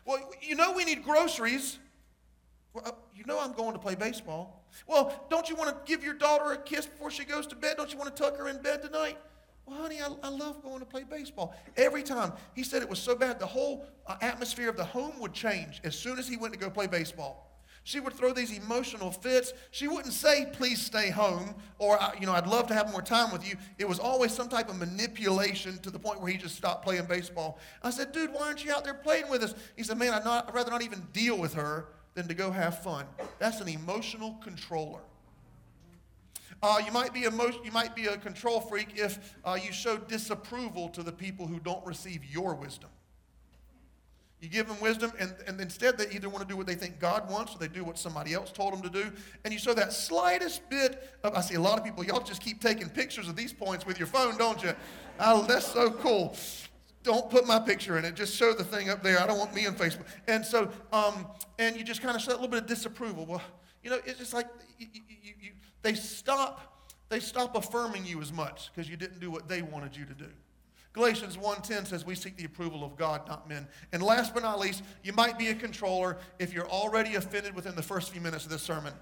well, 0.09 0.27
you 0.41 0.55
know 0.55 0.71
we 0.71 0.85
need 0.85 1.03
groceries. 1.03 1.77
Well, 2.73 2.83
uh, 2.83 2.91
you 3.13 3.23
know 3.25 3.39
I'm 3.39 3.53
going 3.53 3.73
to 3.73 3.79
play 3.79 3.93
baseball. 3.93 4.65
Well, 4.87 5.27
don't 5.29 5.47
you 5.47 5.55
want 5.55 5.69
to 5.69 5.77
give 5.85 6.03
your 6.03 6.15
daughter 6.15 6.51
a 6.51 6.57
kiss 6.57 6.87
before 6.87 7.11
she 7.11 7.25
goes 7.25 7.45
to 7.47 7.55
bed? 7.55 7.77
Don't 7.77 7.91
you 7.91 7.99
want 7.99 8.15
to 8.15 8.23
tuck 8.23 8.35
her 8.37 8.49
in 8.49 8.59
bed 8.59 8.81
tonight? 8.81 9.19
Well, 9.67 9.79
honey, 9.79 10.01
I, 10.01 10.09
I 10.23 10.29
love 10.29 10.63
going 10.63 10.79
to 10.79 10.85
play 10.85 11.03
baseball. 11.03 11.55
Every 11.77 12.01
time. 12.01 12.33
He 12.55 12.63
said 12.63 12.81
it 12.81 12.89
was 12.89 12.97
so 12.97 13.15
bad, 13.15 13.39
the 13.39 13.45
whole 13.45 13.85
uh, 14.07 14.15
atmosphere 14.21 14.67
of 14.67 14.77
the 14.77 14.83
home 14.83 15.13
would 15.19 15.33
change 15.33 15.79
as 15.83 15.95
soon 15.95 16.17
as 16.17 16.27
he 16.27 16.37
went 16.37 16.53
to 16.53 16.59
go 16.59 16.71
play 16.71 16.87
baseball. 16.87 17.48
She 17.83 17.99
would 17.99 18.13
throw 18.13 18.33
these 18.33 18.55
emotional 18.55 19.11
fits. 19.11 19.53
She 19.71 19.87
wouldn't 19.87 20.13
say, 20.13 20.47
please 20.53 20.81
stay 20.81 21.09
home, 21.09 21.55
or, 21.79 21.97
you 22.19 22.25
know, 22.25 22.33
I'd 22.33 22.47
love 22.47 22.67
to 22.67 22.73
have 22.73 22.91
more 22.91 23.01
time 23.01 23.31
with 23.31 23.47
you. 23.47 23.55
It 23.77 23.87
was 23.87 23.99
always 23.99 24.33
some 24.33 24.49
type 24.49 24.69
of 24.69 24.77
manipulation 24.77 25.77
to 25.79 25.89
the 25.89 25.99
point 25.99 26.21
where 26.21 26.31
he 26.31 26.37
just 26.37 26.55
stopped 26.55 26.83
playing 26.83 27.05
baseball. 27.05 27.57
I 27.81 27.89
said, 27.89 28.11
dude, 28.11 28.31
why 28.33 28.47
aren't 28.47 28.63
you 28.63 28.71
out 28.71 28.83
there 28.83 28.93
playing 28.93 29.29
with 29.29 29.43
us? 29.43 29.55
He 29.75 29.83
said, 29.83 29.97
man, 29.97 30.13
I'd, 30.13 30.25
not, 30.25 30.49
I'd 30.49 30.53
rather 30.53 30.71
not 30.71 30.83
even 30.83 31.07
deal 31.13 31.37
with 31.37 31.53
her 31.55 31.87
than 32.13 32.27
to 32.27 32.33
go 32.33 32.51
have 32.51 32.83
fun. 32.83 33.05
That's 33.39 33.61
an 33.61 33.69
emotional 33.69 34.37
controller. 34.43 34.99
Uh, 36.61 36.81
you, 36.85 36.91
might 36.91 37.13
be 37.13 37.23
emo- 37.23 37.63
you 37.63 37.71
might 37.71 37.95
be 37.95 38.07
a 38.07 38.17
control 38.17 38.59
freak 38.59 38.89
if 38.95 39.35
uh, 39.45 39.57
you 39.63 39.71
show 39.71 39.97
disapproval 39.97 40.89
to 40.89 41.03
the 41.03 41.11
people 41.11 41.47
who 41.47 41.59
don't 41.59 41.85
receive 41.85 42.23
your 42.25 42.53
wisdom. 42.53 42.89
You 44.41 44.47
give 44.47 44.67
them 44.67 44.79
wisdom, 44.79 45.11
and, 45.19 45.35
and 45.47 45.59
instead 45.59 45.97
they 45.97 46.09
either 46.11 46.29
want 46.29 46.41
to 46.41 46.47
do 46.47 46.55
what 46.55 46.65
they 46.65 46.75
think 46.75 46.97
God 46.97 47.29
wants 47.29 47.53
or 47.53 47.59
they 47.59 47.67
do 47.67 47.83
what 47.83 47.99
somebody 47.99 48.33
else 48.33 48.51
told 48.51 48.73
them 48.73 48.81
to 48.81 48.89
do. 48.89 49.11
And 49.43 49.53
you 49.53 49.59
show 49.59 49.73
that 49.73 49.91
slightest 49.91 50.69
bit 50.69 51.17
of, 51.23 51.35
I 51.35 51.41
see 51.41 51.55
a 51.55 51.61
lot 51.61 51.77
of 51.77 51.83
people, 51.83 52.05
y'all 52.05 52.21
just 52.21 52.41
keep 52.41 52.61
taking 52.61 52.87
pictures 52.89 53.27
of 53.27 53.35
these 53.35 53.51
points 53.51 53.85
with 53.85 53.99
your 53.99 54.07
phone, 54.07 54.37
don't 54.37 54.63
you? 54.63 54.73
Oh, 55.19 55.43
that's 55.45 55.65
so 55.65 55.91
cool. 55.91 56.37
Don't 57.03 57.29
put 57.29 57.47
my 57.47 57.59
picture 57.59 57.97
in 57.97 58.05
it. 58.05 58.15
Just 58.15 58.35
show 58.35 58.53
the 58.53 58.63
thing 58.63 58.89
up 58.89 59.03
there. 59.03 59.21
I 59.21 59.27
don't 59.27 59.37
want 59.37 59.53
me 59.53 59.67
on 59.67 59.75
Facebook. 59.75 60.05
And 60.27 60.45
so, 60.45 60.69
um, 60.93 61.27
and 61.57 61.75
you 61.75 61.83
just 61.83 62.01
kind 62.01 62.15
of 62.15 62.21
show 62.21 62.31
that 62.31 62.39
little 62.39 62.49
bit 62.49 62.61
of 62.61 62.67
disapproval. 62.67 63.25
Well, 63.25 63.41
you 63.83 63.89
know, 63.89 63.99
it's 64.05 64.19
just 64.19 64.33
like 64.33 64.47
you, 64.77 64.87
you, 64.93 65.01
you, 65.41 65.51
they 65.81 65.95
stop, 65.95 66.81
they 67.09 67.19
stop 67.19 67.55
affirming 67.57 68.05
you 68.05 68.21
as 68.21 68.31
much 68.31 68.69
because 68.73 68.89
you 68.89 68.95
didn't 68.95 69.19
do 69.19 69.31
what 69.31 69.49
they 69.49 69.61
wanted 69.61 69.97
you 69.97 70.05
to 70.05 70.13
do. 70.13 70.29
Galatians 70.93 71.37
1:10 71.37 71.85
says 71.85 72.05
we 72.05 72.15
seek 72.15 72.35
the 72.35 72.45
approval 72.45 72.83
of 72.83 72.97
God, 72.97 73.27
not 73.27 73.47
men. 73.47 73.67
And 73.91 74.01
last 74.01 74.33
but 74.33 74.43
not 74.43 74.59
least, 74.59 74.83
you 75.03 75.13
might 75.13 75.37
be 75.37 75.49
a 75.49 75.55
controller 75.55 76.17
if 76.39 76.51
you're 76.51 76.67
already 76.67 77.15
offended 77.15 77.53
within 77.55 77.75
the 77.75 77.83
first 77.83 78.11
few 78.11 78.21
minutes 78.21 78.45
of 78.45 78.51
this 78.51 78.63
sermon. 78.63 78.93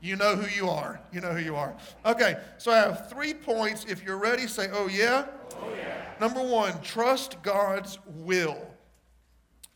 you 0.00 0.16
know 0.16 0.36
who 0.36 0.48
you 0.54 0.68
are. 0.68 1.00
You 1.10 1.20
know 1.20 1.32
who 1.32 1.42
you 1.42 1.56
are. 1.56 1.74
Okay, 2.04 2.36
so 2.58 2.70
I 2.70 2.76
have 2.76 3.08
three 3.08 3.32
points. 3.32 3.86
If 3.86 4.04
you're 4.04 4.18
ready, 4.18 4.46
say, 4.46 4.68
oh 4.72 4.88
yeah. 4.88 5.26
Oh 5.60 5.72
yeah. 5.74 5.94
Number 6.20 6.42
one, 6.42 6.80
trust 6.82 7.42
God's 7.42 7.98
will. 8.06 8.58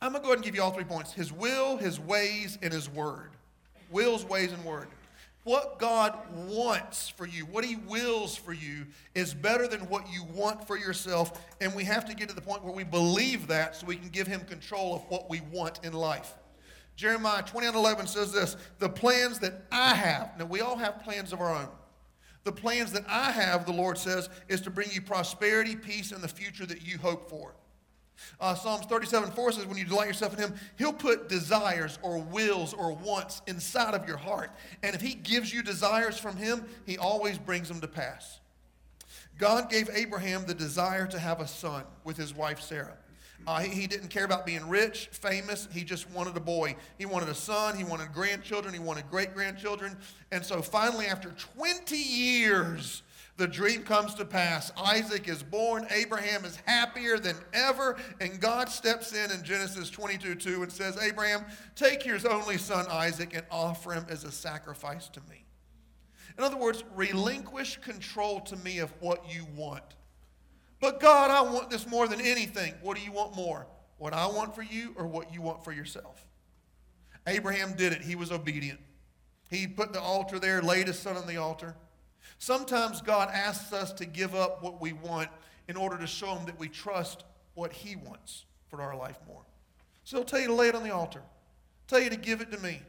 I'm 0.03 0.11
going 0.11 0.21
to 0.21 0.27
go 0.27 0.33
ahead 0.33 0.39
and 0.39 0.45
give 0.45 0.57
you 0.57 0.63
all 0.63 0.73
three 0.73 0.85
points 0.85 1.13
His 1.13 1.33
will, 1.33 1.77
His 1.77 1.99
ways, 1.99 2.59
and 2.61 2.73
His 2.73 2.91
word. 2.91 3.31
Wills, 3.91 4.25
ways, 4.25 4.53
and 4.53 4.63
word. 4.65 4.89
What 5.45 5.81
God 5.81 6.17
wants 6.49 7.09
for 7.09 7.27
you, 7.27 7.45
what 7.47 7.65
He 7.65 7.77
wills 7.77 8.37
for 8.37 8.53
you, 8.53 8.87
is 9.15 9.35
better 9.35 9.67
than 9.67 9.81
what 9.89 10.13
you 10.13 10.23
want 10.33 10.67
for 10.67 10.79
yourself. 10.79 11.45
And 11.61 11.75
we 11.75 11.85
have 11.85 12.05
to 12.07 12.15
get 12.15 12.29
to 12.29 12.35
the 12.35 12.41
point 12.41 12.63
where 12.63 12.75
we 12.75 12.85
believe 12.85 13.49
that 13.49 13.75
so 13.75 13.87
we 13.87 13.97
can 13.97 14.09
give 14.09 14.29
Him 14.29 14.43
control 14.43 14.95
of 14.95 15.03
what 15.09 15.29
we 15.29 15.41
want 15.51 15.81
in 15.83 15.93
life. 15.93 16.35
Jeremiah 16.95 17.43
29 17.43 17.75
11 17.75 18.07
says 18.07 18.33
this 18.33 18.57
The 18.79 18.89
plans 18.89 19.41
that 19.41 19.65
I 19.73 19.95
have, 19.95 20.39
now 20.39 20.45
we 20.45 20.61
all 20.61 20.77
have 20.77 21.03
plans 21.03 21.33
of 21.33 21.41
our 21.41 21.55
own. 21.55 21.69
The 22.45 22.53
plans 22.53 22.93
that 22.93 23.05
I 23.09 23.31
have, 23.31 23.67
the 23.67 23.73
Lord 23.73 23.99
says, 23.99 24.29
is 24.49 24.61
to 24.63 24.71
bring 24.71 24.91
you 24.93 25.01
prosperity, 25.01 25.77
peace, 25.77 26.13
and 26.13 26.23
the 26.23 26.29
future 26.29 26.67
that 26.67 26.83
you 26.87 26.99
hope 26.99 27.29
for. 27.31 27.55
Uh, 28.41 28.55
Psalms 28.55 28.87
37 28.87 29.33
4 29.33 29.53
says, 29.53 29.67
When 29.67 29.77
you 29.77 29.85
delight 29.85 30.09
yourself 30.09 30.35
in 30.35 30.39
Him, 30.39 30.55
He'll 30.77 30.93
put 30.93 31.29
desires 31.29 31.99
or 32.03 32.19
wills 32.19 32.75
or 32.75 32.93
wants 32.93 33.43
inside 33.47 33.95
of 33.95 34.07
your 34.07 34.17
heart. 34.17 34.51
And 34.83 34.95
if 34.95 35.01
He 35.01 35.15
gives 35.15 35.53
you 35.53 35.63
desires 35.63 36.19
from 36.19 36.37
Him, 36.37 36.65
He 36.87 36.99
always 36.99 37.39
brings 37.39 37.69
them 37.69 37.81
to 37.81 37.89
pass. 37.89 38.41
God 39.39 39.71
gave 39.71 39.89
Abraham 39.93 40.45
the 40.47 40.55
desire 40.55 41.07
to 41.09 41.19
have 41.19 41.41
a 41.41 41.49
son 41.49 41.85
with 42.05 42.17
his 42.17 42.35
wife 42.35 42.61
Sarah. 42.61 42.97
Uh, 43.45 43.59
he, 43.59 43.81
he, 43.81 43.87
didn't 43.89 44.09
care 44.09 44.25
about 44.25 44.47
being 44.47 44.69
rich, 44.69 45.09
famous. 45.11 45.67
He 45.73 45.83
just 45.83 46.09
wanted 46.11 46.37
a 46.37 46.41
boy. 46.41 46.77
He 46.97 47.07
wanted 47.07 47.29
a 47.29 47.35
son. 47.35 47.77
He 47.77 47.83
wanted 47.83 48.13
grandchildren. 48.13 48.73
He 48.73 48.79
wanted 48.79 49.11
great 49.11 49.35
grandchildren. 49.35 49.97
And 50.31 50.45
so 50.45 50.63
finally, 50.63 51.07
after 51.07 51.31
20 51.57 51.97
years, 51.97 53.03
the 53.39 53.47
dream 53.49 53.83
comes 53.83 54.15
to 54.15 54.25
pass. 54.25 54.71
Isaac 54.77 55.27
is 55.27 55.43
born. 55.43 55.87
Abraham 55.91 56.45
is 56.45 56.57
happier 56.67 57.19
than 57.19 57.37
ever. 57.53 57.97
And 58.21 58.41
God 58.41 58.69
steps 58.69 59.15
in 59.15 59.31
in 59.31 59.43
Genesis 59.43 59.89
22 59.91 60.35
2 60.35 60.63
and 60.63 60.71
says, 60.71 60.99
Abraham, 61.03 61.45
take 61.75 62.05
your 62.05 62.19
only 62.31 62.59
son 62.59 62.87
Isaac 62.91 63.35
and 63.35 63.45
offer 63.51 63.93
him 63.93 64.05
as 64.09 64.25
a 64.25 64.31
sacrifice 64.31 65.09
to 65.09 65.21
me. 65.31 65.45
In 66.37 66.45
other 66.45 66.57
words, 66.57 66.85
relinquish 66.95 67.79
control 67.79 68.41
to 68.41 68.57
me 68.57 68.79
of 68.79 68.93
what 69.01 69.25
you 69.33 69.47
want. 69.57 69.85
But 70.81 71.01
God, 71.01 71.31
I 71.31 71.43
want 71.43 71.71
this 71.71 71.87
more 71.87 72.09
than 72.09 72.21
anything. 72.21 72.75
What 72.83 72.97
do 72.97 73.03
you 73.03 73.13
want 73.13 73.37
more? 73.37 73.67
What 73.99 74.13
I 74.13 74.27
want 74.27 74.55
for 74.55 74.63
you 74.63 74.95
or 74.97 75.07
what 75.07 75.33
you 75.33 75.41
want 75.41 75.65
for 75.65 75.73
yourself? 75.73 76.27
Abraham 77.27 77.75
did 77.77 77.93
it. 77.93 78.03
He 78.03 78.17
was 78.17 78.33
obedient. 78.33 78.81
He 79.49 79.67
put 79.67 79.93
the 79.93 80.01
altar 80.01 80.39
there, 80.39 80.61
laid 80.61 80.89
his 80.89 80.99
son 80.99 81.17
on 81.17 81.27
the 81.27 81.37
altar. 81.37 81.77
Sometimes 82.43 83.01
God 83.01 83.29
asks 83.33 83.73
us 83.73 83.93
to 83.93 84.05
give 84.05 84.35
up 84.35 84.65
what 84.65 84.81
we 84.81 84.95
want 84.95 85.29
in 85.69 85.77
order 85.77 85.97
to 85.97 86.09
show 86.09 86.35
him 86.35 86.45
that 86.47 86.59
we 86.59 86.67
trust 86.67 87.23
what 87.55 87.73
he 87.73 87.95
wants 87.95 88.47
for 88.69 88.83
our 88.83 88.97
life 88.97 89.17
more. 89.29 89.45
So 90.03 90.17
he'll 90.17 90.25
tell 90.25 90.41
you 90.41 90.49
to 90.49 90.53
lay 90.53 90.67
it 90.67 90.75
on 90.75 90.83
the 90.83 90.93
altar, 90.93 91.23
tell 91.87 92.01
you 92.01 92.11
to 92.11 92.17
give 92.17 92.41
it 92.41 92.51
to 92.51 92.59
me. 92.59 92.83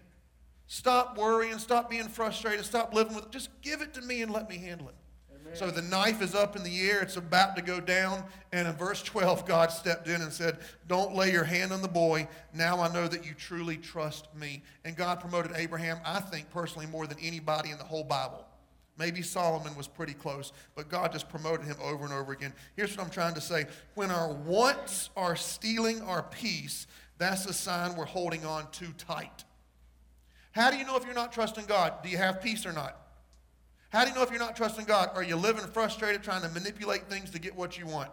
Stop 0.66 1.20
worrying, 1.20 1.60
stop 1.60 1.88
being 1.88 2.08
frustrated, 2.08 2.66
stop 2.66 2.96
living 2.96 3.14
with 3.14 3.26
it. 3.26 3.32
Just 3.32 3.50
give 3.62 3.84
it 3.84 3.94
to 3.94 4.02
me 4.02 4.24
and 4.24 4.34
let 4.34 4.50
me 4.50 4.58
handle 4.58 4.90
it. 4.90 4.96
Amen. 5.32 5.56
So 5.56 5.70
the 5.70 5.84
knife 5.84 6.24
is 6.24 6.34
up 6.34 6.56
in 6.56 6.64
the 6.64 6.90
air, 6.90 7.04
it's 7.04 7.18
about 7.18 7.56
to 7.56 7.62
go 7.62 7.80
down. 7.80 8.24
And 8.54 8.68
in 8.68 8.74
verse 8.74 9.04
12, 9.04 9.46
God 9.46 9.72
stepped 9.72 10.08
in 10.08 10.24
and 10.24 10.34
said, 10.34 10.58
Don't 10.88 11.14
lay 11.14 11.32
your 11.32 11.44
hand 11.44 11.72
on 11.72 11.84
the 11.84 11.88
boy. 11.88 12.28
Now 12.56 12.80
I 12.80 12.92
know 12.92 13.08
that 13.08 13.24
you 13.24 13.36
truly 13.36 13.78
trust 13.78 14.34
me. 14.34 14.64
And 14.84 14.96
God 14.96 15.20
promoted 15.20 15.52
Abraham, 15.56 16.00
I 16.04 16.22
think 16.22 16.50
personally, 16.50 16.88
more 16.88 17.06
than 17.06 17.20
anybody 17.22 17.70
in 17.70 17.78
the 17.78 17.84
whole 17.84 18.04
Bible. 18.04 18.48
Maybe 18.98 19.22
Solomon 19.22 19.76
was 19.76 19.88
pretty 19.88 20.14
close, 20.14 20.54
but 20.76 20.88
God 20.88 21.12
just 21.12 21.28
promoted 21.28 21.66
him 21.66 21.78
over 21.84 22.06
and 22.06 22.14
over 22.14 22.32
again. 22.32 22.54
Here's 22.76 22.96
what 22.96 23.04
I'm 23.04 23.10
trying 23.10 23.34
to 23.34 23.42
say 23.42 23.66
when 23.96 24.12
our 24.12 24.32
wants 24.32 25.10
are 25.18 25.36
stealing 25.36 26.02
our 26.02 26.24
peace, 26.24 26.86
that's 27.18 27.46
a 27.46 27.54
sign 27.54 27.96
we're 27.96 28.06
holding 28.06 28.46
on 28.46 28.70
too 28.72 28.94
tight. 28.98 29.46
How 30.52 30.70
do 30.70 30.78
you 30.78 30.86
know 30.86 30.96
if 30.96 31.06
you're 31.06 31.16
not 31.16 31.32
trusting 31.32 31.66
God? 31.66 32.04
Do 32.04 32.10
you 32.10 32.18
have 32.18 32.42
peace 32.42 32.66
or 32.66 32.74
not? 32.74 32.98
How 33.90 34.04
do 34.04 34.10
you 34.10 34.16
know 34.16 34.22
if 34.22 34.30
you're 34.30 34.40
not 34.40 34.56
trusting 34.56 34.86
God? 34.86 35.10
Are 35.16 35.24
you 35.24 35.36
living 35.36 35.66
frustrated, 35.66 36.22
trying 36.22 36.44
to 36.44 36.50
manipulate 36.50 37.10
things 37.10 37.32
to 37.32 37.40
get 37.40 37.56
what 37.56 37.78
you 37.78 37.88
want? 37.88 38.12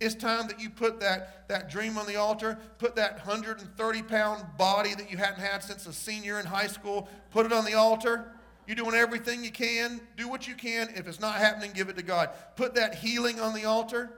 It's 0.00 0.14
time 0.14 0.46
that 0.48 0.60
you 0.60 0.70
put 0.70 1.00
that, 1.00 1.48
that 1.48 1.68
dream 1.68 1.98
on 1.98 2.06
the 2.06 2.16
altar, 2.16 2.58
put 2.78 2.94
that 2.96 3.16
130 3.16 4.02
pound 4.02 4.44
body 4.56 4.94
that 4.94 5.10
you 5.10 5.16
hadn't 5.16 5.40
had 5.40 5.62
since 5.62 5.86
a 5.86 5.92
senior 5.92 6.38
in 6.38 6.46
high 6.46 6.68
school, 6.68 7.08
put 7.30 7.44
it 7.46 7.52
on 7.52 7.64
the 7.64 7.74
altar. 7.74 8.32
You're 8.68 8.76
doing 8.76 8.94
everything 8.94 9.42
you 9.42 9.50
can. 9.50 9.98
Do 10.18 10.28
what 10.28 10.46
you 10.46 10.54
can. 10.54 10.90
If 10.94 11.08
it's 11.08 11.20
not 11.20 11.36
happening, 11.36 11.72
give 11.72 11.88
it 11.88 11.96
to 11.96 12.02
God. 12.02 12.28
Put 12.54 12.74
that 12.74 12.96
healing 12.96 13.40
on 13.40 13.54
the 13.54 13.64
altar. 13.64 14.10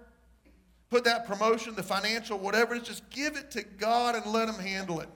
Put 0.90 1.04
that 1.04 1.24
promotion, 1.24 1.76
the 1.76 1.84
financial, 1.84 2.36
whatever 2.36 2.74
it 2.74 2.82
is, 2.82 2.88
just 2.88 3.08
give 3.10 3.36
it 3.36 3.52
to 3.52 3.62
God 3.62 4.16
and 4.16 4.26
let 4.26 4.48
Him 4.48 4.56
handle 4.56 4.98
it. 4.98 5.08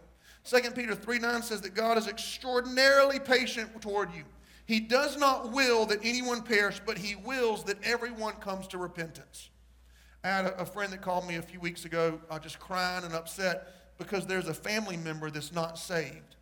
2 0.45 0.71
Peter 0.71 0.95
3 0.95 1.19
9 1.19 1.43
says 1.43 1.61
that 1.63 1.75
God 1.75 1.99
is 1.99 2.07
extraordinarily 2.07 3.19
patient 3.19 3.83
toward 3.83 4.15
you. 4.15 4.23
He 4.67 4.79
does 4.79 5.19
not 5.19 5.51
will 5.51 5.85
that 5.87 5.99
anyone 6.05 6.43
perish, 6.43 6.81
but 6.87 6.97
he 6.97 7.17
wills 7.17 7.65
that 7.65 7.83
everyone 7.83 8.35
comes 8.35 8.69
to 8.69 8.79
repentance. 8.79 9.51
I 10.23 10.29
had 10.29 10.45
a, 10.47 10.61
a 10.61 10.65
friend 10.65 10.93
that 10.93 11.03
called 11.03 11.27
me 11.27 11.37
a 11.37 11.43
few 11.43 11.59
weeks 11.59 11.85
ago, 11.85 12.21
uh, 12.31 12.39
just 12.39 12.61
crying 12.61 13.05
and 13.05 13.15
upset 13.15 13.97
because 13.99 14.27
there's 14.27 14.47
a 14.47 14.55
family 14.55 14.97
member 14.97 15.29
that's 15.29 15.53
not 15.53 15.77
saved. 15.77 16.37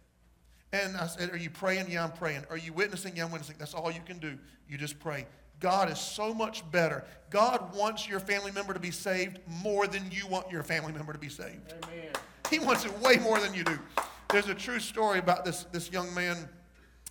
And 0.72 0.96
I 0.96 1.06
said, 1.06 1.30
Are 1.30 1.36
you 1.36 1.50
praying? 1.50 1.90
Yeah, 1.90 2.04
I'm 2.04 2.12
praying. 2.12 2.44
Are 2.50 2.56
you 2.56 2.72
witnessing? 2.72 3.16
Yeah, 3.16 3.24
I'm 3.24 3.30
witnessing. 3.30 3.56
That's 3.58 3.74
all 3.74 3.90
you 3.90 4.00
can 4.04 4.18
do. 4.18 4.38
You 4.68 4.78
just 4.78 4.98
pray. 4.98 5.26
God 5.60 5.90
is 5.90 5.98
so 5.98 6.34
much 6.34 6.68
better. 6.72 7.04
God 7.30 7.74
wants 7.74 8.08
your 8.08 8.18
family 8.18 8.50
member 8.50 8.74
to 8.74 8.80
be 8.80 8.90
saved 8.90 9.38
more 9.46 9.86
than 9.86 10.10
you 10.10 10.26
want 10.26 10.50
your 10.50 10.62
family 10.62 10.92
member 10.92 11.12
to 11.12 11.18
be 11.18 11.28
saved. 11.28 11.74
Amen. 11.84 12.10
He 12.50 12.58
wants 12.58 12.84
it 12.84 12.98
way 13.00 13.16
more 13.18 13.38
than 13.38 13.54
you 13.54 13.64
do. 13.64 13.78
There's 14.30 14.48
a 14.48 14.54
true 14.54 14.80
story 14.80 15.18
about 15.18 15.44
this, 15.44 15.64
this 15.72 15.92
young 15.92 16.12
man 16.14 16.48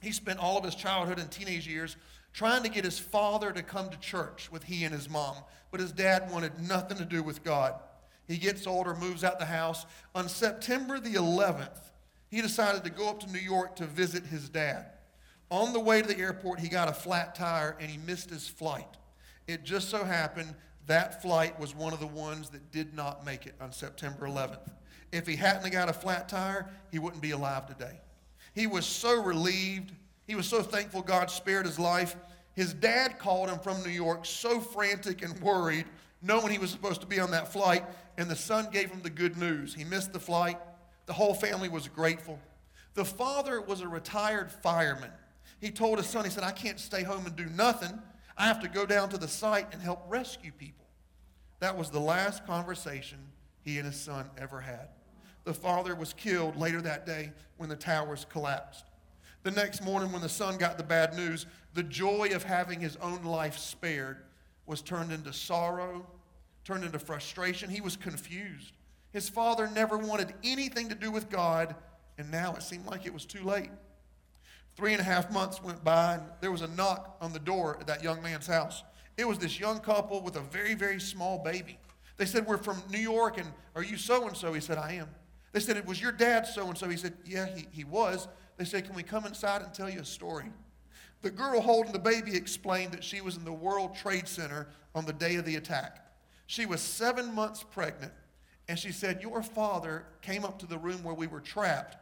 he 0.02 0.12
spent 0.12 0.40
all 0.40 0.58
of 0.58 0.64
his 0.64 0.76
childhood 0.76 1.20
and 1.20 1.30
teenage 1.30 1.68
years 1.68 1.96
trying 2.34 2.64
to 2.64 2.70
get 2.70 2.84
his 2.84 2.98
father 2.98 3.52
to 3.52 3.62
come 3.62 3.90
to 3.90 4.00
church 4.00 4.52
with 4.52 4.64
he 4.64 4.84
and 4.84 4.94
his 4.94 5.10
mom, 5.10 5.36
but 5.70 5.80
his 5.80 5.92
dad 5.92 6.32
wanted 6.32 6.60
nothing 6.60 6.98
to 6.98 7.06
do 7.06 7.22
with 7.22 7.44
God. 7.44 7.76
He 8.28 8.38
gets 8.38 8.66
older, 8.66 8.96
moves 8.96 9.24
out 9.24 9.40
the 9.40 9.46
house. 9.46 9.86
On 10.16 10.28
September 10.28 11.00
the 11.00 11.14
11th, 11.14 11.91
he 12.32 12.42
decided 12.42 12.84
to 12.86 12.90
go 12.90 13.10
up 13.10 13.20
to 13.20 13.32
New 13.32 13.40
York 13.40 13.76
to 13.76 13.86
visit 13.86 14.26
his 14.26 14.50
dad. 14.50 14.88
On 15.52 15.74
the 15.74 15.80
way 15.80 16.02
to 16.02 16.08
the 16.08 16.18
airport, 16.18 16.60
he 16.60 16.70
got 16.70 16.88
a 16.88 16.94
flat 16.94 17.36
tire 17.36 17.78
and 17.80 17.92
he 17.92 17.98
missed 17.98 18.30
his 18.30 18.48
flight. 18.48 18.88
It 19.48 19.64
just 19.64 19.90
so 19.90 20.04
happened 20.04 20.56
that 20.88 21.22
flight 21.22 21.60
was 21.60 21.76
one 21.76 21.94
of 21.94 22.00
the 22.00 22.08
ones 22.08 22.50
that 22.50 22.72
did 22.72 22.94
not 22.94 23.26
make 23.26 23.46
it 23.46 23.54
on 23.62 23.72
September 23.72 24.26
11th. 24.26 24.72
If 25.12 25.28
he 25.28 25.36
hadn't 25.36 25.70
got 25.72 25.90
a 25.90 25.94
flat 25.94 26.30
tire, 26.30 26.70
he 26.90 27.00
wouldn't 27.00 27.22
be 27.22 27.32
alive 27.32 27.68
today. 27.68 28.00
He 28.56 28.66
was 28.66 28.86
so 28.86 29.22
relieved. 29.22 29.92
He 30.26 30.36
was 30.36 30.48
so 30.48 30.62
thankful 30.62 31.02
God 31.02 31.30
spared 31.30 31.66
his 31.66 31.78
life. 31.78 32.16
His 32.54 32.74
dad 32.74 33.20
called 33.20 33.50
him 33.50 33.60
from 33.60 33.84
New 33.84 33.90
York, 33.90 34.26
so 34.26 34.60
frantic 34.60 35.22
and 35.22 35.40
worried, 35.42 35.86
knowing 36.22 36.52
he 36.52 36.58
was 36.58 36.72
supposed 36.72 37.02
to 37.02 37.08
be 37.08 37.20
on 37.20 37.32
that 37.32 37.52
flight, 37.52 37.84
and 38.18 38.30
the 38.30 38.36
son 38.36 38.68
gave 38.72 38.90
him 38.90 39.02
the 39.02 39.10
good 39.10 39.38
news. 39.38 39.74
He 39.74 39.84
missed 39.84 40.14
the 40.14 40.20
flight. 40.20 40.58
The 41.12 41.16
whole 41.16 41.34
family 41.34 41.68
was 41.68 41.90
grateful. 41.90 42.40
The 42.94 43.04
father 43.04 43.60
was 43.60 43.82
a 43.82 43.88
retired 43.90 44.50
fireman. 44.50 45.12
He 45.60 45.70
told 45.70 45.98
his 45.98 46.08
son, 46.08 46.24
he 46.24 46.32
said, 46.32 46.46
I 46.46 46.52
can't 46.52 46.80
stay 46.80 47.04
home 47.04 47.26
and 47.26 47.36
do 47.36 47.48
nothing. 47.48 48.02
I 48.38 48.48
have 48.48 48.62
to 48.62 48.70
go 48.70 48.86
down 48.86 49.10
to 49.10 49.18
the 49.18 49.28
site 49.28 49.68
and 49.74 49.82
help 49.82 50.06
rescue 50.08 50.54
people. 50.58 50.86
That 51.60 51.78
was 51.78 51.90
the 51.90 52.00
last 52.00 52.48
conversation 52.48 53.18
he 53.62 53.78
and 53.78 53.86
his 53.86 53.98
son 53.98 54.30
ever 54.38 54.62
had 54.62 54.88
the 55.44 55.54
father 55.54 55.96
was 55.96 56.14
killed 56.14 56.56
later 56.56 56.82
that 56.82 57.06
day 57.06 57.34
when 57.58 57.68
the 57.68 57.76
towers 57.76 58.26
collapsed. 58.30 58.86
The 59.44 59.52
next 59.52 59.84
morning, 59.84 60.14
when 60.14 60.22
the 60.22 60.30
son 60.30 60.58
got 60.58 60.78
the 60.78 60.84
bad 60.86 61.14
news, 61.14 61.46
the 61.74 61.84
joy 61.84 62.30
of 62.34 62.44
having 62.44 62.80
his 62.80 62.96
own 63.02 63.24
life 63.24 63.58
spared 63.58 64.24
was 64.66 64.82
turned 64.82 65.12
into 65.12 65.34
sorrow, 65.34 66.08
turned 66.64 66.86
into 66.86 67.00
frustration. 67.00 67.70
He 67.70 67.82
was 67.82 67.98
confused. 67.98 68.72
His 69.12 69.30
father 69.30 69.68
never 69.68 69.98
wanted 69.98 70.34
anything 70.44 70.90
to 70.90 70.96
do 70.96 71.12
with 71.12 71.30
God, 71.30 71.76
and 72.18 72.32
now 72.32 72.54
it 72.56 72.64
seemed 72.64 72.86
like 72.86 73.06
it 73.06 73.14
was 73.14 73.26
too 73.26 73.44
late. 73.44 73.70
Three 74.76 74.94
and 74.94 75.02
a 75.02 75.04
half 75.04 75.32
months 75.32 75.62
went 75.62 75.84
by, 75.84 76.16
and 76.16 76.24
there 76.40 76.52
was 76.52 76.62
a 76.62 76.68
knock 76.68 77.18
on 77.20 77.34
the 77.34 77.40
door 77.40 77.78
at 77.80 77.88
that 77.88 78.04
young 78.04 78.22
man's 78.22 78.48
house. 78.48 78.84
It 79.18 79.28
was 79.28 79.38
this 79.38 79.60
young 79.60 79.80
couple 79.80 80.22
with 80.22 80.38
a 80.38 80.42
very, 80.42 80.74
very 80.74 81.00
small 81.00 81.40
baby. 81.40 81.78
They 82.18 82.26
said, 82.26 82.48
We're 82.48 82.58
from 82.58 82.82
New 82.90 83.00
York, 83.00 83.38
and 83.38 83.48
are 83.76 83.84
you 83.84 83.98
so 83.98 84.28
and 84.28 84.38
so? 84.38 84.54
He 84.54 84.62
said, 84.62 84.78
I 84.78 84.94
am. 84.94 85.10
They 85.52 85.60
said, 85.60 85.76
It 85.76 85.86
was 85.86 86.02
your 86.02 86.12
dad 86.12 86.48
so 86.48 86.68
and 86.68 86.78
so. 86.78 86.88
He 86.88 86.98
said, 86.98 87.14
Yeah, 87.26 87.48
he, 87.48 87.68
he 87.72 87.84
was. 87.84 88.28
They 88.58 88.66
said, 88.66 88.86
Can 88.86 88.96
we 88.96 89.04
come 89.04 89.26
inside 89.26 89.62
and 89.62 89.74
tell 89.74 89.90
you 89.90 90.00
a 90.00 90.06
story? 90.06 90.46
The 91.22 91.32
girl 91.32 91.62
holding 91.62 91.92
the 91.92 92.00
baby 92.00 92.36
explained 92.36 92.94
that 92.94 93.04
she 93.04 93.22
was 93.22 93.38
in 93.38 93.46
the 93.46 93.54
World 93.54 93.96
Trade 93.96 94.28
Center 94.28 94.70
on 94.96 95.06
the 95.06 95.14
day 95.14 95.36
of 95.36 95.46
the 95.46 95.56
attack. 95.56 96.06
She 96.48 96.66
was 96.66 96.82
seven 96.82 97.34
months 97.34 97.64
pregnant, 97.64 98.12
and 98.72 98.80
she 98.80 98.94
said, 98.94 99.22
Your 99.22 99.44
father 99.44 100.06
came 100.22 100.46
up 100.46 100.58
to 100.60 100.66
the 100.66 100.78
room 100.78 101.04
where 101.04 101.14
we 101.14 101.28
were 101.28 101.42
trapped, 101.42 101.98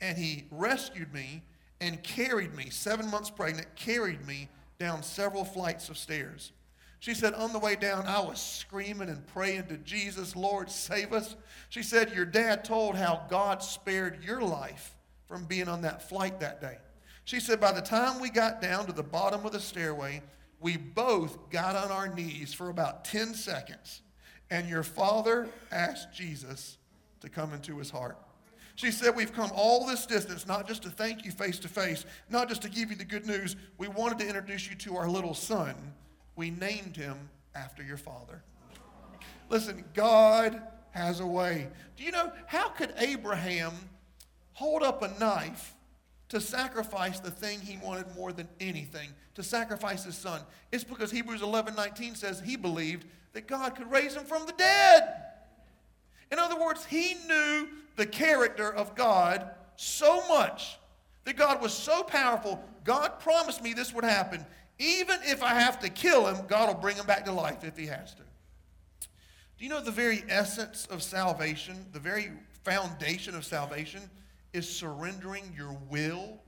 and 0.00 0.18
he 0.18 0.48
rescued 0.50 1.14
me 1.14 1.44
and 1.80 2.02
carried 2.02 2.52
me, 2.52 2.68
seven 2.68 3.08
months 3.12 3.30
pregnant, 3.30 3.68
carried 3.76 4.26
me 4.26 4.48
down 4.80 5.04
several 5.04 5.44
flights 5.44 5.88
of 5.88 5.96
stairs. 5.96 6.50
She 6.98 7.14
said, 7.14 7.32
On 7.34 7.52
the 7.52 7.60
way 7.60 7.76
down, 7.76 8.08
I 8.08 8.18
was 8.18 8.42
screaming 8.42 9.08
and 9.08 9.24
praying 9.28 9.68
to 9.68 9.76
Jesus, 9.76 10.34
Lord, 10.34 10.68
save 10.68 11.12
us. 11.12 11.36
She 11.68 11.84
said, 11.84 12.12
Your 12.12 12.24
dad 12.24 12.64
told 12.64 12.96
how 12.96 13.22
God 13.30 13.62
spared 13.62 14.24
your 14.24 14.40
life 14.40 14.96
from 15.28 15.44
being 15.44 15.68
on 15.68 15.82
that 15.82 16.08
flight 16.08 16.40
that 16.40 16.60
day. 16.60 16.78
She 17.24 17.38
said, 17.38 17.60
By 17.60 17.70
the 17.70 17.82
time 17.82 18.20
we 18.20 18.30
got 18.30 18.60
down 18.60 18.86
to 18.86 18.92
the 18.92 19.04
bottom 19.04 19.46
of 19.46 19.52
the 19.52 19.60
stairway, 19.60 20.22
we 20.58 20.76
both 20.76 21.50
got 21.50 21.76
on 21.76 21.92
our 21.92 22.12
knees 22.12 22.52
for 22.52 22.68
about 22.68 23.04
10 23.04 23.32
seconds, 23.34 24.02
and 24.50 24.68
your 24.68 24.82
father 24.82 25.48
asked 25.70 26.12
Jesus 26.12 26.78
to 27.20 27.28
come 27.28 27.52
into 27.52 27.78
his 27.78 27.90
heart. 27.90 28.18
She 28.74 28.90
said, 28.90 29.14
We've 29.14 29.32
come 29.32 29.50
all 29.54 29.86
this 29.86 30.06
distance, 30.06 30.46
not 30.46 30.66
just 30.66 30.82
to 30.82 30.90
thank 30.90 31.24
you 31.24 31.30
face 31.30 31.58
to 31.60 31.68
face, 31.68 32.04
not 32.30 32.48
just 32.48 32.62
to 32.62 32.70
give 32.70 32.90
you 32.90 32.96
the 32.96 33.04
good 33.04 33.26
news. 33.26 33.56
We 33.78 33.88
wanted 33.88 34.18
to 34.20 34.26
introduce 34.26 34.68
you 34.68 34.76
to 34.76 34.96
our 34.96 35.08
little 35.08 35.34
son 35.34 35.74
we 36.40 36.50
named 36.50 36.96
him 36.96 37.28
after 37.54 37.82
your 37.82 37.98
father. 37.98 38.42
Listen, 39.50 39.84
God 39.92 40.62
has 40.92 41.20
a 41.20 41.26
way. 41.26 41.68
Do 41.98 42.02
you 42.02 42.12
know 42.12 42.32
how 42.46 42.70
could 42.70 42.94
Abraham 42.96 43.72
hold 44.54 44.82
up 44.82 45.02
a 45.02 45.18
knife 45.20 45.74
to 46.30 46.40
sacrifice 46.40 47.20
the 47.20 47.30
thing 47.30 47.60
he 47.60 47.76
wanted 47.76 48.06
more 48.16 48.32
than 48.32 48.48
anything, 48.58 49.10
to 49.34 49.42
sacrifice 49.42 50.04
his 50.04 50.16
son? 50.16 50.40
It's 50.72 50.82
because 50.82 51.10
Hebrews 51.10 51.42
11 51.42 51.74
19 51.74 52.14
says 52.14 52.40
he 52.40 52.56
believed 52.56 53.04
that 53.32 53.46
God 53.46 53.76
could 53.76 53.90
raise 53.90 54.14
him 54.14 54.24
from 54.24 54.46
the 54.46 54.52
dead. 54.52 55.14
In 56.32 56.38
other 56.38 56.58
words, 56.58 56.84
he 56.84 57.14
knew 57.26 57.68
the 57.96 58.06
character 58.06 58.72
of 58.72 58.94
God 58.94 59.50
so 59.76 60.26
much 60.28 60.78
that 61.24 61.36
God 61.36 61.60
was 61.60 61.72
so 61.72 62.02
powerful. 62.02 62.62
God 62.84 63.20
promised 63.20 63.62
me 63.62 63.72
this 63.72 63.92
would 63.92 64.04
happen. 64.04 64.44
Even 64.78 65.18
if 65.24 65.42
I 65.42 65.54
have 65.60 65.78
to 65.80 65.88
kill 65.88 66.26
him, 66.26 66.46
God 66.46 66.68
will 66.68 66.80
bring 66.80 66.96
him 66.96 67.06
back 67.06 67.24
to 67.26 67.32
life 67.32 67.64
if 67.64 67.76
he 67.76 67.86
has 67.86 68.14
to. 68.14 68.22
Do 69.58 69.64
you 69.64 69.68
know 69.68 69.82
the 69.82 69.90
very 69.90 70.24
essence 70.28 70.86
of 70.86 71.02
salvation, 71.02 71.84
the 71.92 72.00
very 72.00 72.30
foundation 72.64 73.34
of 73.34 73.44
salvation, 73.44 74.00
is 74.54 74.68
surrendering 74.68 75.52
your 75.54 75.76
will 75.90 76.40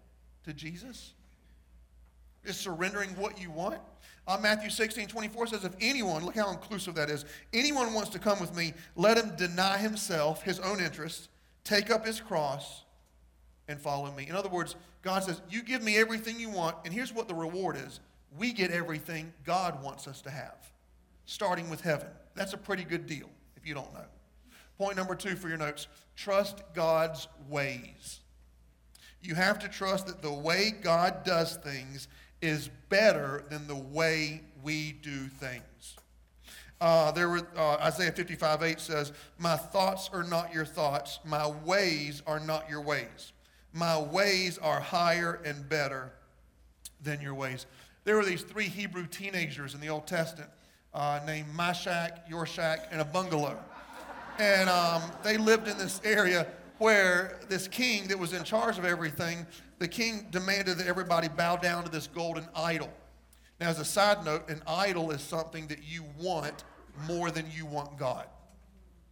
to 0.44 0.54
Jesus? 0.54 1.12
Is 2.44 2.56
surrendering 2.56 3.10
what 3.10 3.40
you 3.40 3.50
want? 3.50 3.80
Uh, 4.26 4.38
Matthew 4.40 4.70
16, 4.70 5.08
24 5.08 5.48
says, 5.48 5.64
If 5.64 5.74
anyone, 5.80 6.24
look 6.24 6.36
how 6.36 6.50
inclusive 6.50 6.94
that 6.94 7.10
is, 7.10 7.24
anyone 7.52 7.92
wants 7.92 8.10
to 8.10 8.18
come 8.18 8.38
with 8.40 8.56
me, 8.56 8.72
let 8.94 9.18
him 9.18 9.32
deny 9.36 9.78
himself, 9.78 10.42
his 10.42 10.60
own 10.60 10.80
interest, 10.80 11.28
take 11.64 11.90
up 11.90 12.06
his 12.06 12.20
cross, 12.20 12.84
and 13.68 13.80
follow 13.80 14.12
me. 14.12 14.28
In 14.28 14.36
other 14.36 14.48
words, 14.48 14.76
God 15.02 15.24
says, 15.24 15.40
You 15.50 15.62
give 15.62 15.82
me 15.82 15.96
everything 15.96 16.38
you 16.38 16.50
want, 16.50 16.76
and 16.84 16.94
here's 16.94 17.12
what 17.12 17.26
the 17.26 17.34
reward 17.34 17.76
is 17.76 18.00
we 18.38 18.52
get 18.52 18.70
everything 18.70 19.32
God 19.44 19.82
wants 19.82 20.06
us 20.06 20.22
to 20.22 20.30
have, 20.30 20.72
starting 21.26 21.68
with 21.68 21.80
heaven. 21.80 22.08
That's 22.34 22.54
a 22.54 22.58
pretty 22.58 22.84
good 22.84 23.06
deal 23.06 23.28
if 23.56 23.66
you 23.66 23.74
don't 23.74 23.92
know. 23.92 24.04
Point 24.78 24.96
number 24.96 25.14
two 25.14 25.36
for 25.36 25.48
your 25.48 25.58
notes 25.58 25.88
trust 26.16 26.62
God's 26.74 27.28
ways. 27.48 28.20
You 29.20 29.34
have 29.34 29.58
to 29.60 29.68
trust 29.68 30.06
that 30.06 30.22
the 30.22 30.32
way 30.32 30.72
God 30.82 31.24
does 31.24 31.56
things 31.56 32.08
is 32.42 32.68
better 32.88 33.44
than 33.48 33.66
the 33.66 33.76
way 33.76 34.42
we 34.62 34.92
do 34.92 35.28
things. 35.28 35.96
Uh, 36.80 37.12
there 37.12 37.28
were, 37.28 37.46
uh, 37.56 37.76
Isaiah 37.76 38.10
55 38.10 38.62
8 38.62 38.80
says, 38.80 39.12
My 39.38 39.56
thoughts 39.56 40.10
are 40.12 40.24
not 40.24 40.52
your 40.52 40.64
thoughts, 40.64 41.20
my 41.24 41.46
ways 41.46 42.22
are 42.26 42.40
not 42.40 42.68
your 42.68 42.80
ways. 42.80 43.32
My 43.72 43.98
ways 43.98 44.58
are 44.58 44.80
higher 44.80 45.40
and 45.44 45.68
better 45.68 46.12
than 47.00 47.20
your 47.20 47.34
ways. 47.34 47.66
There 48.04 48.16
were 48.16 48.24
these 48.24 48.42
three 48.42 48.66
Hebrew 48.66 49.06
teenagers 49.06 49.74
in 49.74 49.80
the 49.80 49.88
Old 49.88 50.08
Testament 50.08 50.50
uh, 50.92 51.20
named 51.24 51.48
Mashak, 51.56 52.28
Yorshak, 52.28 52.80
and 52.90 53.00
a 53.00 53.04
bungalow. 53.04 53.56
And 54.38 54.68
um, 54.68 55.02
they 55.22 55.36
lived 55.36 55.68
in 55.68 55.78
this 55.78 56.00
area 56.04 56.48
where 56.82 57.38
this 57.48 57.68
king 57.68 58.08
that 58.08 58.18
was 58.18 58.32
in 58.32 58.42
charge 58.42 58.76
of 58.76 58.84
everything, 58.84 59.46
the 59.78 59.86
king 59.86 60.26
demanded 60.30 60.78
that 60.78 60.88
everybody 60.88 61.28
bow 61.28 61.54
down 61.54 61.84
to 61.84 61.90
this 61.90 62.08
golden 62.08 62.44
idol. 62.56 62.92
Now, 63.60 63.68
as 63.68 63.78
a 63.78 63.84
side 63.84 64.24
note, 64.24 64.48
an 64.50 64.60
idol 64.66 65.12
is 65.12 65.20
something 65.22 65.68
that 65.68 65.84
you 65.84 66.04
want 66.18 66.64
more 67.06 67.30
than 67.30 67.46
you 67.54 67.66
want 67.66 67.96
God. 67.96 68.26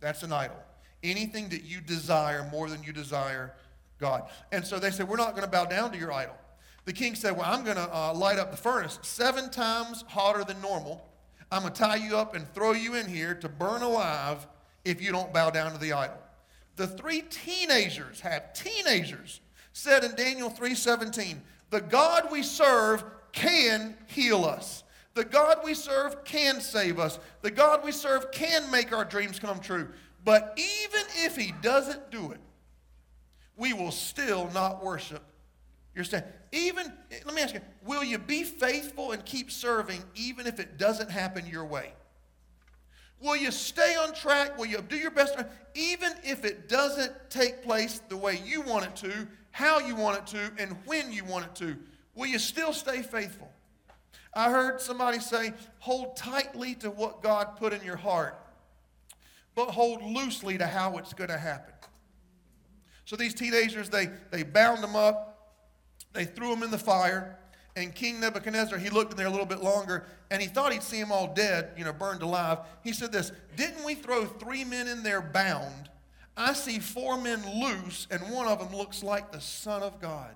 That's 0.00 0.24
an 0.24 0.32
idol. 0.32 0.56
Anything 1.04 1.48
that 1.50 1.62
you 1.62 1.80
desire 1.80 2.48
more 2.50 2.68
than 2.68 2.82
you 2.82 2.92
desire 2.92 3.54
God. 3.98 4.28
And 4.50 4.66
so 4.66 4.80
they 4.80 4.90
said, 4.90 5.08
We're 5.08 5.16
not 5.16 5.30
going 5.36 5.44
to 5.44 5.50
bow 5.50 5.66
down 5.66 5.92
to 5.92 5.98
your 5.98 6.12
idol. 6.12 6.34
The 6.86 6.92
king 6.92 7.14
said, 7.14 7.36
Well, 7.36 7.46
I'm 7.46 7.62
going 7.62 7.76
to 7.76 7.96
uh, 7.96 8.12
light 8.14 8.40
up 8.40 8.50
the 8.50 8.56
furnace 8.56 8.98
seven 9.02 9.48
times 9.48 10.04
hotter 10.08 10.42
than 10.42 10.60
normal. 10.60 11.06
I'm 11.52 11.62
going 11.62 11.72
to 11.72 11.80
tie 11.80 11.96
you 11.96 12.16
up 12.16 12.34
and 12.34 12.52
throw 12.52 12.72
you 12.72 12.96
in 12.96 13.06
here 13.06 13.34
to 13.36 13.48
burn 13.48 13.82
alive 13.82 14.44
if 14.84 15.00
you 15.00 15.12
don't 15.12 15.32
bow 15.32 15.50
down 15.50 15.72
to 15.72 15.78
the 15.78 15.92
idol. 15.92 16.16
The 16.80 16.86
three 16.86 17.20
teenagers 17.20 18.20
have 18.22 18.54
teenagers 18.54 19.42
said 19.74 20.02
in 20.02 20.14
Daniel 20.14 20.48
3:17, 20.48 21.42
"The 21.68 21.82
God 21.82 22.30
we 22.30 22.42
serve 22.42 23.04
can 23.32 23.98
heal 24.06 24.46
us. 24.46 24.82
The 25.12 25.26
God 25.26 25.62
we 25.62 25.74
serve 25.74 26.24
can 26.24 26.62
save 26.62 26.98
us. 26.98 27.18
The 27.42 27.50
God 27.50 27.84
we 27.84 27.92
serve 27.92 28.32
can 28.32 28.70
make 28.70 28.94
our 28.94 29.04
dreams 29.04 29.38
come 29.38 29.60
true. 29.60 29.92
But 30.24 30.54
even 30.56 31.04
if 31.18 31.36
he 31.36 31.52
doesn't 31.52 32.10
do 32.10 32.32
it, 32.32 32.40
we 33.56 33.74
will 33.74 33.92
still 33.92 34.50
not 34.50 34.82
worship 34.82 35.22
you're 35.94 36.04
saying, 36.04 36.24
even, 36.52 36.92
let 37.26 37.34
me 37.34 37.42
ask 37.42 37.54
you, 37.54 37.60
will 37.84 38.04
you 38.04 38.18
be 38.18 38.44
faithful 38.44 39.12
and 39.12 39.24
keep 39.24 39.50
serving 39.50 40.02
even 40.14 40.46
if 40.46 40.60
it 40.60 40.78
doesn't 40.78 41.10
happen 41.10 41.46
your 41.46 41.64
way? 41.64 41.92
Will 43.20 43.36
you 43.36 43.50
stay 43.50 43.96
on 43.96 44.14
track? 44.14 44.56
Will 44.58 44.66
you 44.66 44.80
do 44.80 44.96
your 44.96 45.10
best? 45.10 45.36
Even 45.74 46.12
if 46.24 46.44
it 46.44 46.68
doesn't 46.68 47.12
take 47.28 47.62
place 47.62 48.00
the 48.08 48.16
way 48.16 48.40
you 48.44 48.62
want 48.62 48.86
it 48.86 48.96
to, 48.96 49.28
how 49.50 49.78
you 49.78 49.94
want 49.94 50.18
it 50.18 50.26
to, 50.28 50.50
and 50.58 50.76
when 50.86 51.12
you 51.12 51.24
want 51.24 51.44
it 51.44 51.54
to, 51.56 51.76
will 52.14 52.26
you 52.26 52.38
still 52.38 52.72
stay 52.72 53.02
faithful? 53.02 53.50
I 54.32 54.50
heard 54.50 54.80
somebody 54.80 55.18
say, 55.18 55.52
hold 55.80 56.16
tightly 56.16 56.74
to 56.76 56.90
what 56.90 57.22
God 57.22 57.56
put 57.56 57.72
in 57.72 57.82
your 57.84 57.96
heart, 57.96 58.38
but 59.54 59.70
hold 59.70 60.02
loosely 60.02 60.56
to 60.58 60.66
how 60.66 60.96
it's 60.98 61.12
going 61.12 61.30
to 61.30 61.38
happen. 61.38 61.74
So 63.04 63.16
these 63.16 63.34
teenagers, 63.34 63.88
they, 63.88 64.08
they 64.30 64.44
bound 64.44 64.82
them 64.82 64.94
up, 64.94 65.58
they 66.12 66.24
threw 66.24 66.50
them 66.50 66.62
in 66.62 66.70
the 66.70 66.78
fire. 66.78 67.38
And 67.76 67.94
King 67.94 68.20
Nebuchadnezzar, 68.20 68.78
he 68.78 68.90
looked 68.90 69.12
in 69.12 69.16
there 69.16 69.26
a 69.26 69.30
little 69.30 69.46
bit 69.46 69.62
longer 69.62 70.04
and 70.30 70.40
he 70.40 70.48
thought 70.48 70.72
he'd 70.72 70.82
see 70.82 71.00
them 71.00 71.12
all 71.12 71.32
dead, 71.34 71.70
you 71.76 71.84
know, 71.84 71.92
burned 71.92 72.22
alive. 72.22 72.58
He 72.82 72.92
said 72.92 73.12
this 73.12 73.32
Didn't 73.56 73.84
we 73.84 73.94
throw 73.94 74.24
three 74.24 74.64
men 74.64 74.88
in 74.88 75.02
there 75.02 75.20
bound? 75.20 75.90
I 76.36 76.52
see 76.54 76.78
four 76.78 77.20
men 77.20 77.42
loose, 77.60 78.06
and 78.10 78.20
one 78.32 78.46
of 78.46 78.58
them 78.58 78.74
looks 78.74 79.02
like 79.02 79.30
the 79.30 79.40
Son 79.40 79.82
of 79.82 80.00
God. 80.00 80.34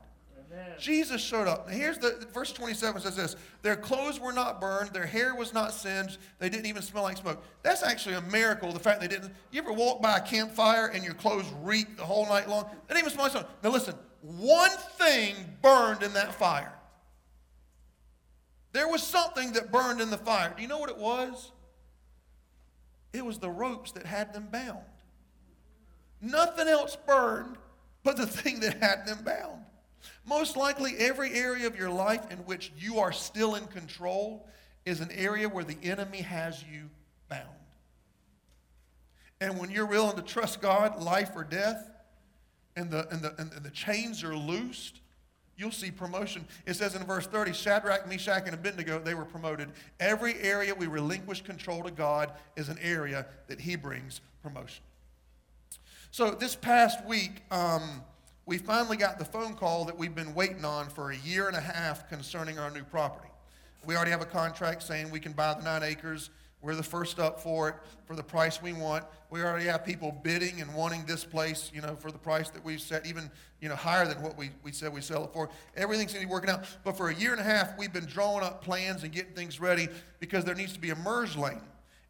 Amen. 0.52 0.72
Jesus 0.78 1.22
showed 1.22 1.48
up. 1.48 1.66
Now 1.66 1.74
here's 1.74 1.96
the 1.96 2.26
verse 2.34 2.52
27 2.52 3.00
says 3.00 3.16
this 3.16 3.36
Their 3.62 3.76
clothes 3.76 4.20
were 4.20 4.32
not 4.32 4.60
burned, 4.60 4.92
their 4.92 5.06
hair 5.06 5.34
was 5.34 5.54
not 5.54 5.72
singed, 5.72 6.18
they 6.38 6.48
didn't 6.48 6.66
even 6.66 6.82
smell 6.82 7.04
like 7.04 7.16
smoke. 7.16 7.42
That's 7.62 7.82
actually 7.82 8.16
a 8.16 8.20
miracle, 8.22 8.72
the 8.72 8.80
fact 8.80 9.00
they 9.00 9.08
didn't. 9.08 9.32
You 9.50 9.62
ever 9.62 9.72
walk 9.72 10.02
by 10.02 10.18
a 10.18 10.20
campfire 10.20 10.88
and 10.88 11.02
your 11.02 11.14
clothes 11.14 11.50
reek 11.62 11.96
the 11.96 12.04
whole 12.04 12.26
night 12.26 12.48
long? 12.48 12.64
They 12.86 12.94
didn't 12.94 13.06
even 13.06 13.12
smell 13.12 13.24
like 13.24 13.32
smoke. 13.32 13.48
Now 13.62 13.70
listen, 13.70 13.94
one 14.20 14.70
thing 14.98 15.36
burned 15.62 16.02
in 16.02 16.12
that 16.14 16.34
fire. 16.34 16.73
There 18.74 18.88
was 18.88 19.04
something 19.04 19.52
that 19.52 19.70
burned 19.70 20.00
in 20.00 20.10
the 20.10 20.18
fire. 20.18 20.52
Do 20.54 20.60
you 20.60 20.66
know 20.66 20.78
what 20.78 20.90
it 20.90 20.98
was? 20.98 21.52
It 23.12 23.24
was 23.24 23.38
the 23.38 23.48
ropes 23.48 23.92
that 23.92 24.04
had 24.04 24.34
them 24.34 24.48
bound. 24.50 24.80
Nothing 26.20 26.66
else 26.66 26.96
burned 27.06 27.56
but 28.02 28.16
the 28.16 28.26
thing 28.26 28.58
that 28.60 28.82
had 28.82 29.06
them 29.06 29.22
bound. 29.24 29.62
Most 30.26 30.56
likely, 30.56 30.96
every 30.98 31.32
area 31.34 31.68
of 31.68 31.78
your 31.78 31.88
life 31.88 32.28
in 32.32 32.38
which 32.38 32.72
you 32.76 32.98
are 32.98 33.12
still 33.12 33.54
in 33.54 33.68
control 33.68 34.44
is 34.84 35.00
an 35.00 35.12
area 35.12 35.48
where 35.48 35.64
the 35.64 35.78
enemy 35.84 36.22
has 36.22 36.64
you 36.64 36.90
bound. 37.28 37.46
And 39.40 39.56
when 39.56 39.70
you're 39.70 39.86
willing 39.86 40.16
to 40.16 40.22
trust 40.22 40.60
God, 40.60 41.00
life 41.00 41.30
or 41.36 41.44
death, 41.44 41.88
and 42.74 42.90
the, 42.90 43.06
and 43.12 43.22
the, 43.22 43.34
and 43.38 43.52
the 43.62 43.70
chains 43.70 44.24
are 44.24 44.36
loosed, 44.36 44.98
you'll 45.56 45.70
see 45.70 45.90
promotion. 45.90 46.44
It 46.66 46.74
says 46.74 46.94
in 46.94 47.04
verse 47.04 47.26
30 47.26 47.52
Shadrach, 47.52 48.08
Meshach, 48.08 48.42
and 48.46 48.54
Abednego, 48.54 48.98
they 48.98 49.14
were 49.14 49.24
promoted. 49.24 49.70
Every 50.00 50.34
area 50.40 50.74
we 50.74 50.86
relinquish 50.86 51.42
control 51.42 51.82
to 51.84 51.90
God 51.90 52.32
is 52.56 52.68
an 52.68 52.78
area 52.82 53.26
that 53.48 53.60
He 53.60 53.76
brings 53.76 54.20
promotion. 54.42 54.82
So 56.10 56.30
this 56.30 56.54
past 56.54 57.04
week, 57.04 57.42
um, 57.50 58.02
we 58.46 58.58
finally 58.58 58.96
got 58.96 59.18
the 59.18 59.24
phone 59.24 59.54
call 59.54 59.84
that 59.86 59.98
we've 59.98 60.14
been 60.14 60.34
waiting 60.34 60.64
on 60.64 60.88
for 60.88 61.10
a 61.10 61.16
year 61.16 61.48
and 61.48 61.56
a 61.56 61.60
half 61.60 62.08
concerning 62.08 62.58
our 62.58 62.70
new 62.70 62.84
property. 62.84 63.28
We 63.86 63.96
already 63.96 64.10
have 64.10 64.22
a 64.22 64.26
contract 64.26 64.82
saying 64.82 65.10
we 65.10 65.20
can 65.20 65.32
buy 65.32 65.54
the 65.54 65.62
nine 65.62 65.82
acres. 65.82 66.30
We're 66.64 66.74
the 66.74 66.82
first 66.82 67.18
up 67.18 67.40
for 67.40 67.68
it 67.68 67.74
for 68.06 68.16
the 68.16 68.22
price 68.22 68.62
we 68.62 68.72
want. 68.72 69.04
We 69.28 69.42
already 69.42 69.66
have 69.66 69.84
people 69.84 70.18
bidding 70.22 70.62
and 70.62 70.74
wanting 70.74 71.04
this 71.04 71.22
place, 71.22 71.70
you 71.74 71.82
know, 71.82 71.94
for 71.94 72.10
the 72.10 72.18
price 72.18 72.48
that 72.50 72.64
we've 72.64 72.80
set, 72.80 73.06
even, 73.06 73.30
you 73.60 73.68
know, 73.68 73.76
higher 73.76 74.06
than 74.06 74.22
what 74.22 74.38
we, 74.38 74.50
we 74.62 74.72
said 74.72 74.92
we 74.92 75.02
sell 75.02 75.24
it 75.24 75.32
for. 75.34 75.50
Everything's 75.76 76.14
going 76.14 76.22
to 76.22 76.28
be 76.28 76.32
working 76.32 76.48
out. 76.48 76.64
But 76.82 76.96
for 76.96 77.10
a 77.10 77.14
year 77.14 77.32
and 77.32 77.40
a 77.40 77.44
half, 77.44 77.76
we've 77.76 77.92
been 77.92 78.06
drawing 78.06 78.42
up 78.42 78.64
plans 78.64 79.02
and 79.02 79.12
getting 79.12 79.34
things 79.34 79.60
ready 79.60 79.88
because 80.20 80.44
there 80.46 80.54
needs 80.54 80.72
to 80.72 80.80
be 80.80 80.88
a 80.90 80.96
merge 80.96 81.36
lane. 81.36 81.60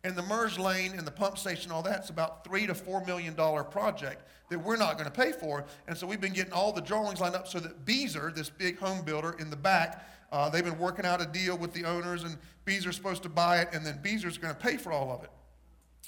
And 0.05 0.15
the 0.15 0.23
merge 0.23 0.57
lane 0.57 0.93
and 0.93 1.05
the 1.05 1.11
pump 1.11 1.37
station, 1.37 1.73
all 1.73 1.83
that's 1.83 2.11
about 2.11 2.45
three 2.45 2.67
to 2.67 2.75
four 2.75 3.05
million 3.05 3.35
dollar 3.35 3.65
project 3.65 4.23
that 4.51 4.59
we're 4.59 4.77
not 4.77 4.99
going 4.99 5.11
to 5.11 5.11
pay 5.11 5.33
for. 5.33 5.65
And 5.89 5.97
so 5.97 6.07
we've 6.07 6.21
been 6.21 6.35
getting 6.35 6.53
all 6.53 6.73
the 6.73 6.83
drawings 6.83 7.21
lined 7.21 7.35
up 7.35 7.49
so 7.49 7.59
that 7.59 7.85
Beazer, 7.85 8.33
this 8.33 8.51
big 8.51 8.79
home 8.79 9.05
builder 9.05 9.35
in 9.41 9.51
the 9.51 9.57
back, 9.57 10.07
uh, 10.35 10.49
they've 10.49 10.65
been 10.65 10.81
working 10.81 11.07
out 11.07 11.23
a 11.23 11.27
deal 11.27 11.57
with 11.57 11.73
the 11.73 11.85
owners, 11.85 12.25
and 12.25 12.37
Beazer's 12.67 12.97
supposed 12.97 13.23
to 13.23 13.29
buy 13.29 13.61
it, 13.61 13.69
and 13.73 13.87
then 13.87 14.01
Beazer's 14.03 14.37
going 14.37 14.53
to 14.53 14.61
pay 14.61 14.77
for 14.77 14.91
all 14.91 15.13
of 15.13 15.23
it. 15.23 15.31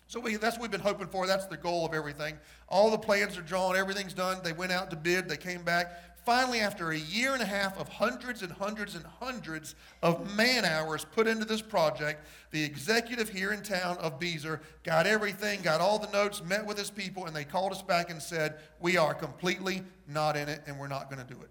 So 0.08 0.18
we, 0.18 0.34
that's 0.34 0.56
what 0.56 0.62
we've 0.62 0.70
been 0.72 0.80
hoping 0.80 1.06
for. 1.06 1.28
That's 1.28 1.46
the 1.46 1.56
goal 1.56 1.86
of 1.86 1.94
everything. 1.94 2.36
All 2.68 2.90
the 2.90 2.98
plans 2.98 3.38
are 3.38 3.42
drawn, 3.42 3.76
everything's 3.76 4.14
done. 4.14 4.38
They 4.42 4.52
went 4.52 4.72
out 4.72 4.90
to 4.90 4.96
bid, 4.96 5.28
they 5.28 5.36
came 5.36 5.62
back. 5.62 5.92
Finally, 6.24 6.58
after 6.58 6.90
a 6.90 6.98
year 6.98 7.34
and 7.34 7.42
a 7.42 7.46
half 7.46 7.78
of 7.78 7.88
hundreds 7.88 8.42
and 8.42 8.50
hundreds 8.50 8.96
and 8.96 9.04
hundreds 9.04 9.76
of 10.02 10.36
man 10.36 10.64
hours 10.64 11.06
put 11.12 11.28
into 11.28 11.44
this 11.44 11.62
project, 11.62 12.26
the 12.50 12.64
executive 12.64 13.28
here 13.28 13.52
in 13.52 13.62
town 13.62 13.96
of 13.98 14.18
Beazer 14.18 14.58
got 14.82 15.06
everything, 15.06 15.62
got 15.62 15.80
all 15.80 16.00
the 16.00 16.10
notes, 16.10 16.42
met 16.42 16.66
with 16.66 16.78
his 16.78 16.90
people, 16.90 17.26
and 17.26 17.36
they 17.36 17.44
called 17.44 17.70
us 17.70 17.80
back 17.80 18.10
and 18.10 18.20
said, 18.20 18.56
We 18.80 18.96
are 18.96 19.14
completely 19.14 19.84
not 20.08 20.36
in 20.36 20.48
it, 20.48 20.62
and 20.66 20.80
we're 20.80 20.88
not 20.88 21.08
going 21.08 21.24
to 21.24 21.32
do 21.32 21.40
it. 21.40 21.50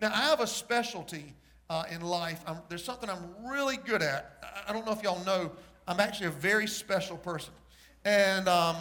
Now, 0.00 0.12
I 0.12 0.28
have 0.28 0.40
a 0.40 0.46
specialty 0.46 1.34
uh, 1.70 1.84
in 1.90 2.00
life. 2.00 2.40
I'm, 2.46 2.58
there's 2.68 2.84
something 2.84 3.08
I'm 3.08 3.34
really 3.44 3.76
good 3.76 4.02
at. 4.02 4.38
I, 4.42 4.70
I, 4.70 4.72
don't 4.72 4.86
know 4.86 4.92
if 4.92 5.02
y'all 5.02 5.24
know, 5.24 5.50
I'm 5.88 6.00
actually 6.00 6.26
a 6.26 6.32
very 6.32 6.66
special 6.66 7.16
person. 7.16 7.52
And, 8.04 8.48
um, 8.48 8.76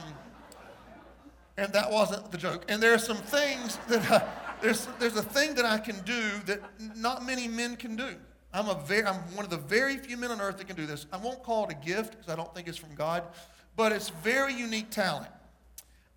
and 1.57 1.71
that 1.73 1.89
wasn't 1.89 2.31
the 2.31 2.37
joke. 2.37 2.65
And 2.67 2.81
there 2.81 2.93
are 2.93 2.99
some 2.99 3.17
things 3.17 3.77
that, 3.87 4.11
uh, 4.11 4.19
there's, 4.61 4.87
there's 4.99 5.15
a 5.15 5.23
thing 5.23 5.55
that 5.55 5.65
I 5.65 5.77
can 5.77 5.99
do 6.01 6.29
that 6.45 6.61
not 6.95 7.25
many 7.25 7.47
men 7.47 7.75
can 7.75 7.95
do. 7.95 8.15
I'm, 8.53 8.69
a 8.69 8.75
very, 8.75 9.05
I'm 9.05 9.15
one 9.35 9.45
of 9.45 9.51
the 9.51 9.57
very 9.57 9.97
few 9.97 10.17
men 10.17 10.31
on 10.31 10.39
earth 10.39 10.57
that 10.57 10.67
can 10.67 10.75
do 10.75 10.85
this. 10.85 11.05
I 11.11 11.17
won't 11.17 11.43
call 11.43 11.65
it 11.65 11.71
a 11.71 11.85
gift 11.85 12.11
because 12.11 12.31
I 12.31 12.35
don't 12.35 12.53
think 12.53 12.67
it's 12.67 12.77
from 12.77 12.95
God, 12.95 13.23
but 13.75 13.91
it's 13.91 14.09
very 14.09 14.53
unique 14.53 14.89
talent. 14.89 15.31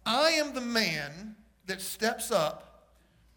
I 0.06 0.30
am 0.30 0.54
the 0.54 0.61
man 0.61 1.34
that 1.66 1.80
steps 1.80 2.30
up 2.30 2.67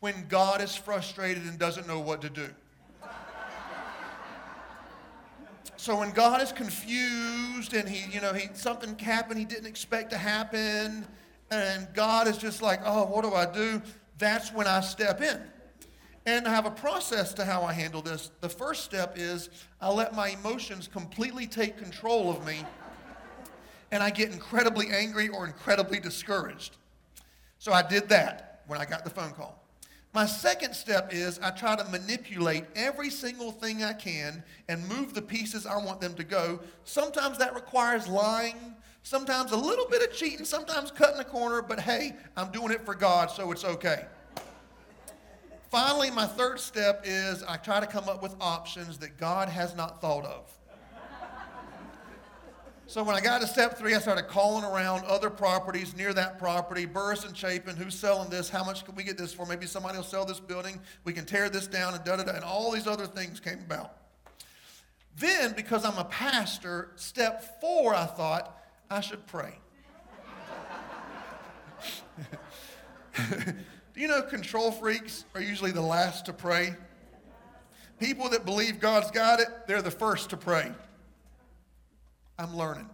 when 0.02 0.28
God 0.28 0.62
is 0.62 0.76
frustrated 0.76 1.44
and 1.44 1.58
doesn't 1.58 1.88
know 1.88 2.00
what 2.00 2.22
to 2.22 2.30
do. 2.30 2.50
So 5.78 5.98
when 5.98 6.12
God 6.12 6.42
is 6.42 6.52
confused 6.52 7.74
and 7.74 7.88
he, 7.88 8.12
you 8.14 8.22
know, 8.22 8.34
he 8.34 8.50
something 8.54 8.98
happened 9.00 9.40
he 9.40 9.46
didn't 9.46 9.66
expect 9.66 10.12
to 10.12 10.18
happen, 10.18 11.08
and 11.50 11.88
God 11.94 12.28
is 12.28 12.38
just 12.38 12.62
like, 12.62 12.82
oh, 12.84 13.06
what 13.06 13.24
do 13.24 13.34
I 13.34 13.46
do? 13.46 13.82
That's 14.18 14.52
when 14.54 14.68
I 14.68 14.82
step 14.82 15.22
in. 15.22 15.42
And 16.28 16.48
I 16.48 16.52
have 16.52 16.68
a 16.68 16.72
process 16.72 17.34
to 17.34 17.46
how 17.46 17.64
I 17.64 17.74
handle 17.74 18.04
this. 18.04 18.32
The 18.42 18.50
first 18.50 18.84
step 18.84 19.14
is 19.18 19.50
I 19.80 19.90
let 19.90 20.16
my 20.16 20.30
emotions 20.30 20.88
completely 20.88 21.48
take 21.48 21.78
control 21.78 22.30
of 22.30 22.46
me, 22.46 22.64
and 23.92 24.04
I 24.04 24.12
get 24.12 24.32
incredibly 24.32 24.90
angry 24.92 25.30
or 25.30 25.46
incredibly 25.46 26.00
discouraged. 26.00 26.78
So 27.58 27.72
I 27.72 27.82
did 27.82 28.10
that 28.10 28.62
when 28.68 28.80
I 28.80 28.86
got 28.86 29.04
the 29.04 29.10
phone 29.10 29.32
call. 29.32 29.61
My 30.14 30.26
second 30.26 30.74
step 30.74 31.14
is 31.14 31.40
I 31.40 31.52
try 31.52 31.78
to 31.78 31.86
manipulate 31.86 32.66
every 32.76 33.10
single 33.10 33.52
thing 33.52 33.84
I 33.84 33.94
can 33.94 34.44
and 34.68 34.86
move 34.90 35.14
the 35.14 35.22
pieces 35.22 35.66
I 35.66 35.78
want 35.78 36.02
them 36.02 36.16
to 36.16 36.24
go. 36.26 36.60
Sometimes 36.84 37.38
that 37.38 37.56
requires 37.56 38.10
lying, 38.10 38.76
sometimes 39.04 39.54
a 39.54 39.58
little 39.58 39.88
bit 39.88 40.02
of 40.02 40.14
cheating, 40.14 40.46
sometimes 40.46 40.92
cutting 40.92 41.22
a 41.22 41.24
corner, 41.24 41.62
but 41.62 41.80
hey, 41.80 42.14
I'm 42.36 42.52
doing 42.52 42.72
it 42.72 42.86
for 42.86 42.94
God, 42.94 43.32
so 43.32 43.54
it's 43.54 43.64
okay. 43.64 44.06
Finally, 45.70 46.12
my 46.12 46.26
third 46.26 46.60
step 46.60 47.04
is 47.06 47.44
I 47.44 47.56
try 47.56 47.80
to 47.80 47.88
come 47.88 48.10
up 48.10 48.22
with 48.22 48.36
options 48.42 48.98
that 48.98 49.18
God 49.18 49.48
has 49.48 49.74
not 49.74 50.02
thought 50.02 50.26
of. 50.26 50.52
So 52.92 53.02
when 53.04 53.16
I 53.16 53.22
got 53.22 53.40
to 53.40 53.48
step 53.48 53.78
three, 53.78 53.96
I 53.96 54.00
started 54.00 54.28
calling 54.28 54.66
around 54.66 55.06
other 55.06 55.30
properties 55.30 55.96
near 55.96 56.12
that 56.12 56.38
property, 56.38 56.86
Burris 56.86 57.24
and 57.24 57.38
Chapin, 57.38 57.78
who's 57.78 57.98
selling 57.98 58.30
this? 58.30 58.50
How 58.50 58.66
much 58.66 58.84
can 58.84 58.96
we 58.96 59.04
get 59.04 59.18
this 59.18 59.34
for? 59.34 59.46
Maybe 59.46 59.66
somebody 59.66 59.96
will 59.96 60.04
sell 60.04 60.26
this 60.26 60.42
building. 60.42 60.78
We 61.06 61.14
can 61.14 61.24
tear 61.24 61.50
this 61.50 61.68
down 61.68 61.94
and 61.94 62.04
da 62.04 62.18
da 62.18 62.24
da. 62.24 62.34
And 62.34 62.44
all 62.44 62.70
these 62.70 62.88
other 62.88 63.08
things 63.08 63.40
came 63.40 63.60
about. 63.60 63.94
Then, 65.16 65.54
because 65.54 65.86
I'm 65.86 65.98
a 65.98 66.04
pastor, 66.04 66.92
step 66.98 67.62
four, 67.62 67.96
I 67.96 68.08
thought 68.08 68.62
I 68.90 69.00
should 69.00 69.26
pray. 69.26 69.58
Do 73.16 74.02
you 74.02 74.10
know 74.10 74.22
control 74.22 74.70
freaks 74.70 75.24
are 75.34 75.42
usually 75.42 75.72
the 75.72 75.80
last 75.80 76.26
to 76.26 76.34
pray? 76.34 76.76
People 78.02 78.28
that 78.32 78.44
believe 78.44 78.82
God's 78.82 79.12
got 79.12 79.40
it, 79.40 79.48
they're 79.66 79.82
the 79.82 79.90
first 79.92 80.30
to 80.32 80.36
pray. 80.36 80.74
I'm 82.42 82.58
learning. 82.58 82.90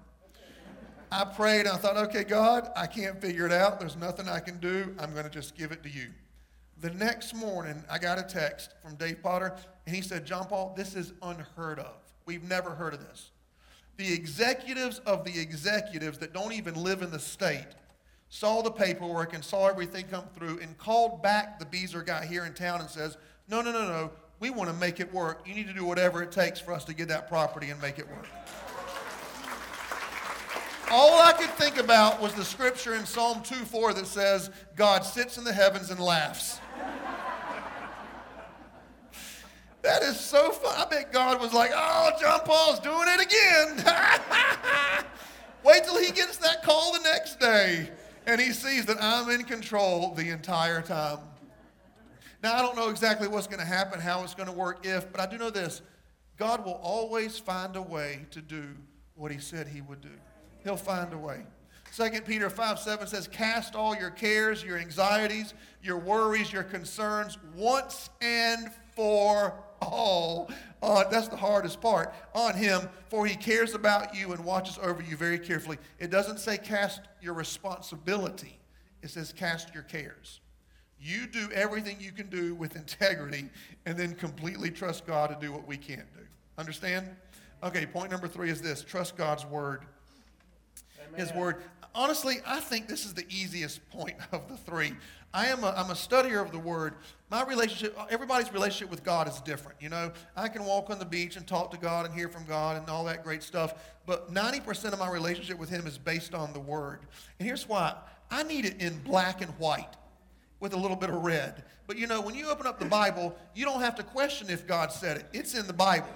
I 1.10 1.24
prayed 1.24 1.68
I 1.68 1.78
thought, 1.78 1.96
okay, 2.10 2.26
God, 2.26 2.70
I 2.76 2.86
can't 2.86 3.22
figure 3.22 3.46
it 3.46 3.54
out. 3.54 3.80
There's 3.80 3.96
nothing 3.96 4.28
I 4.28 4.42
can 4.42 4.60
do. 4.60 4.94
I'm 5.00 5.14
going 5.14 5.24
to 5.24 5.30
just 5.30 5.56
give 5.56 5.72
it 5.72 5.82
to 5.84 5.90
you. 5.90 6.08
The 6.82 6.90
next 6.90 7.34
morning, 7.34 7.82
I 7.90 7.98
got 7.98 8.20
a 8.20 8.24
text 8.24 8.74
from 8.84 8.96
Dave 8.96 9.24
Potter, 9.24 9.56
and 9.86 9.96
he 9.96 10.02
said, 10.02 10.26
John 10.26 10.48
Paul, 10.48 10.74
this 10.76 10.96
is 10.96 11.14
unheard 11.22 11.80
of. 11.80 11.96
We've 12.26 12.44
never 12.44 12.72
heard 12.72 12.94
of 12.94 13.00
this. 13.00 13.32
The 13.96 14.14
executives 14.14 15.00
of 15.06 15.24
the 15.24 15.40
executives 15.40 16.18
that 16.18 16.34
don't 16.34 16.52
even 16.52 16.76
live 16.76 17.02
in 17.02 17.10
the 17.10 17.18
state 17.18 17.68
saw 18.28 18.62
the 18.62 18.70
paperwork 18.70 19.34
and 19.34 19.42
saw 19.42 19.68
everything 19.68 20.08
come 20.08 20.26
through 20.36 20.60
and 20.60 20.78
called 20.78 21.24
back 21.24 21.58
the 21.58 21.66
Beazer 21.66 22.06
guy 22.06 22.26
here 22.26 22.44
in 22.44 22.54
town 22.54 22.82
and 22.82 22.90
says, 22.90 23.16
no, 23.48 23.62
no, 23.62 23.72
no, 23.72 23.88
no, 23.88 24.12
we 24.42 24.50
want 24.50 24.70
to 24.70 24.76
make 24.76 25.00
it 25.00 25.12
work. 25.14 25.48
You 25.48 25.56
need 25.56 25.68
to 25.68 25.74
do 25.74 25.86
whatever 25.86 26.22
it 26.22 26.34
takes 26.34 26.60
for 26.60 26.74
us 26.74 26.84
to 26.84 26.94
get 26.94 27.08
that 27.08 27.30
property 27.30 27.70
and 27.70 27.82
make 27.82 27.98
it 27.98 28.10
work 28.10 28.28
all 30.90 31.22
I 31.22 31.34
could 31.34 31.50
think 31.52 31.78
about 31.78 32.22
was 32.22 32.34
the 32.34 32.46
scripture 32.46 32.96
in 32.96 33.06
Psalm 33.06 33.42
2 33.44 33.56
4 33.56 33.94
that 33.94 34.08
says, 34.08 34.50
God 34.76 35.04
sits 35.04 35.38
in 35.38 35.44
the 35.44 35.54
heavens 35.54 35.90
and 35.90 36.00
laughs. 36.00 36.60
that 39.82 40.04
is 40.04 40.20
so 40.20 40.52
fun. 40.52 40.74
I 40.78 40.86
bet 40.90 41.12
God 41.12 41.42
was 41.42 41.54
like, 41.54 41.72
oh, 41.74 42.12
John 42.20 42.42
Paul's 42.46 42.80
doing 42.80 43.08
it 43.08 43.26
again. 43.26 43.84
Wait 45.64 45.84
till 45.84 46.00
he 46.00 46.12
gets 46.12 46.38
that 46.38 46.64
call 46.64 46.94
the 46.94 47.00
next 47.00 47.40
day 47.40 47.90
and 48.26 48.40
he 48.40 48.52
sees 48.52 48.86
that 48.86 48.98
I'm 49.02 49.30
in 49.30 49.44
control 49.44 50.14
the 50.14 50.30
entire 50.30 50.82
time. 50.82 51.20
Now, 52.44 52.56
I 52.56 52.62
don't 52.62 52.76
know 52.76 52.90
exactly 52.90 53.28
what's 53.28 53.48
going 53.48 53.60
to 53.60 53.66
happen, 53.66 54.00
how 54.00 54.24
it's 54.24 54.36
going 54.36 54.48
to 54.48 54.56
work, 54.56 54.86
if, 54.86 55.12
but 55.12 55.20
I 55.20 55.26
do 55.26 55.38
know 55.38 55.50
this 55.50 55.82
God 56.38 56.64
will 56.64 56.80
always 56.84 57.40
find 57.40 57.76
a 57.76 57.82
way 57.82 58.26
to 58.32 58.42
do 58.42 58.76
what 59.16 59.32
he 59.32 59.40
said 59.40 59.68
he 59.68 59.82
would 59.82 60.02
do. 60.02 60.12
He'll 60.68 60.76
find 60.76 61.14
a 61.14 61.18
way. 61.18 61.46
2 61.96 62.10
Peter 62.24 62.50
5 62.50 62.78
7 62.78 63.08
says, 63.08 63.26
Cast 63.30 63.74
all 63.74 63.96
your 63.96 64.10
cares, 64.10 64.66
your 64.66 64.78
anxieties, 64.78 65.54
your 65.82 65.98
worries, 65.98 66.52
your 66.52 66.64
concerns 66.64 67.38
once 67.56 68.10
and 68.20 68.70
for 68.94 69.54
all. 69.82 70.52
Uh, 70.84 71.06
that's 71.10 71.30
the 71.30 71.38
hardest 71.38 71.80
part 71.80 72.14
on 72.34 72.54
him, 72.54 72.82
for 73.08 73.26
he 73.26 73.34
cares 73.38 73.76
about 73.76 74.14
you 74.14 74.34
and 74.34 74.44
watches 74.44 74.78
over 74.84 75.02
you 75.02 75.16
very 75.16 75.40
carefully. 75.40 75.78
It 76.00 76.12
doesn't 76.12 76.40
say 76.40 76.58
cast 76.58 77.00
your 77.22 77.34
responsibility, 77.34 78.60
it 79.02 79.10
says 79.10 79.32
cast 79.32 79.74
your 79.74 79.84
cares. 79.84 80.42
You 81.00 81.28
do 81.28 81.50
everything 81.54 81.96
you 82.02 82.12
can 82.12 82.28
do 82.28 82.56
with 82.56 82.76
integrity 82.76 83.50
and 83.86 83.98
then 83.98 84.16
completely 84.16 84.70
trust 84.70 85.08
God 85.08 85.30
to 85.30 85.38
do 85.40 85.54
what 85.54 85.66
we 85.66 85.78
can't 85.78 86.12
do. 86.14 86.26
Understand? 86.58 87.10
Okay, 87.64 87.86
point 87.86 88.12
number 88.12 88.28
three 88.28 88.50
is 88.50 88.62
this 88.62 88.84
trust 88.84 89.16
God's 89.16 89.46
word 89.46 89.86
his 91.16 91.34
word. 91.34 91.64
Honestly, 91.96 92.38
I 92.46 92.60
think 92.60 92.88
this 92.88 93.06
is 93.06 93.14
the 93.14 93.26
easiest 93.30 93.88
point 93.90 94.18
of 94.32 94.48
the 94.48 94.58
three. 94.58 94.94
I 95.34 95.48
am 95.48 95.64
a, 95.64 95.74
I'm 95.76 95.90
a 95.90 95.94
studier 95.94 96.42
of 96.42 96.52
the 96.52 96.60
word. 96.60 96.96
My 97.30 97.44
relationship, 97.44 97.98
everybody's 98.10 98.52
relationship 98.54 98.90
with 98.90 99.04
God 99.04 99.28
is 99.28 99.42
different. 99.42 99.82
You 99.82 99.90
know, 99.90 100.12
I 100.36 100.48
can 100.48 100.64
walk 100.64 100.90
on 100.90 101.00
the 101.00 101.06
beach 101.06 101.36
and 101.36 101.46
talk 101.46 101.72
to 101.72 101.78
God 101.78 102.06
and 102.06 102.16
hear 102.16 102.30
from 102.30 102.46
God 102.46 102.78
and 102.78 102.90
all 102.90 103.04
that 103.06 103.24
great 103.24 103.44
stuff, 103.44 103.96
but 104.06 104.34
90% 104.34 104.94
of 104.94 105.00
my 105.00 105.10
relationship 105.10 105.58
with 105.58 105.70
Him 105.70 105.86
is 105.86 105.98
based 105.98 106.34
on 106.34 106.54
the 106.54 106.60
word. 106.60 107.00
And 107.40 107.48
here's 107.48 107.68
why 107.68 107.96
I 108.32 108.44
need 108.44 108.66
it 108.66 108.82
in 108.82 108.98
black 109.00 109.42
and 109.42 109.52
white 109.60 109.96
with 110.60 110.74
a 110.74 110.78
little 110.78 110.98
bit 110.98 111.10
of 111.10 111.24
red. 111.24 111.64
But 111.88 111.98
you 111.98 112.08
know, 112.08 112.22
when 112.22 112.36
you 112.36 112.50
open 112.50 112.66
up 112.66 112.80
the 112.80 112.86
Bible, 112.86 113.36
you 113.56 113.66
don't 113.66 113.82
have 113.82 113.96
to 113.96 114.04
question 114.04 114.50
if 114.50 114.68
God 114.68 114.92
said 114.92 115.18
it, 115.18 115.26
it's 115.34 115.56
in 115.56 115.68
the 115.68 115.74
Bible. 115.74 116.10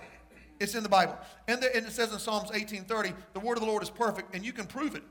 It's 0.62 0.76
in 0.76 0.84
the 0.84 0.89
Bible. 0.89 1.17
And, 1.47 1.62
the, 1.62 1.76
and 1.76 1.86
it 1.86 1.91
says 1.91 2.13
in 2.13 2.19
Psalms 2.19 2.52
18:30, 2.52 3.13
the 3.34 3.39
word 3.39 3.58
of 3.58 3.63
the 3.63 3.69
Lord 3.69 3.84
is 3.84 3.89
perfect, 3.89 4.36
and 4.36 4.45
you 4.45 4.54
can 4.54 4.65
prove 4.65 4.95
it. 4.95 5.04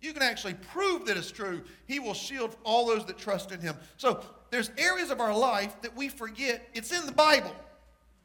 You 0.00 0.12
can 0.12 0.22
actually 0.22 0.54
prove 0.54 1.06
that 1.06 1.16
it's 1.16 1.30
true. 1.30 1.62
He 1.86 1.98
will 1.98 2.12
shield 2.12 2.56
all 2.62 2.86
those 2.86 3.06
that 3.06 3.16
trust 3.16 3.52
in 3.52 3.60
him. 3.60 3.76
So 3.96 4.20
there's 4.50 4.70
areas 4.76 5.10
of 5.10 5.20
our 5.20 5.36
life 5.36 5.80
that 5.80 5.96
we 5.96 6.10
forget 6.10 6.68
it's 6.74 6.92
in 6.92 7.06
the 7.06 7.12
Bible. 7.12 7.54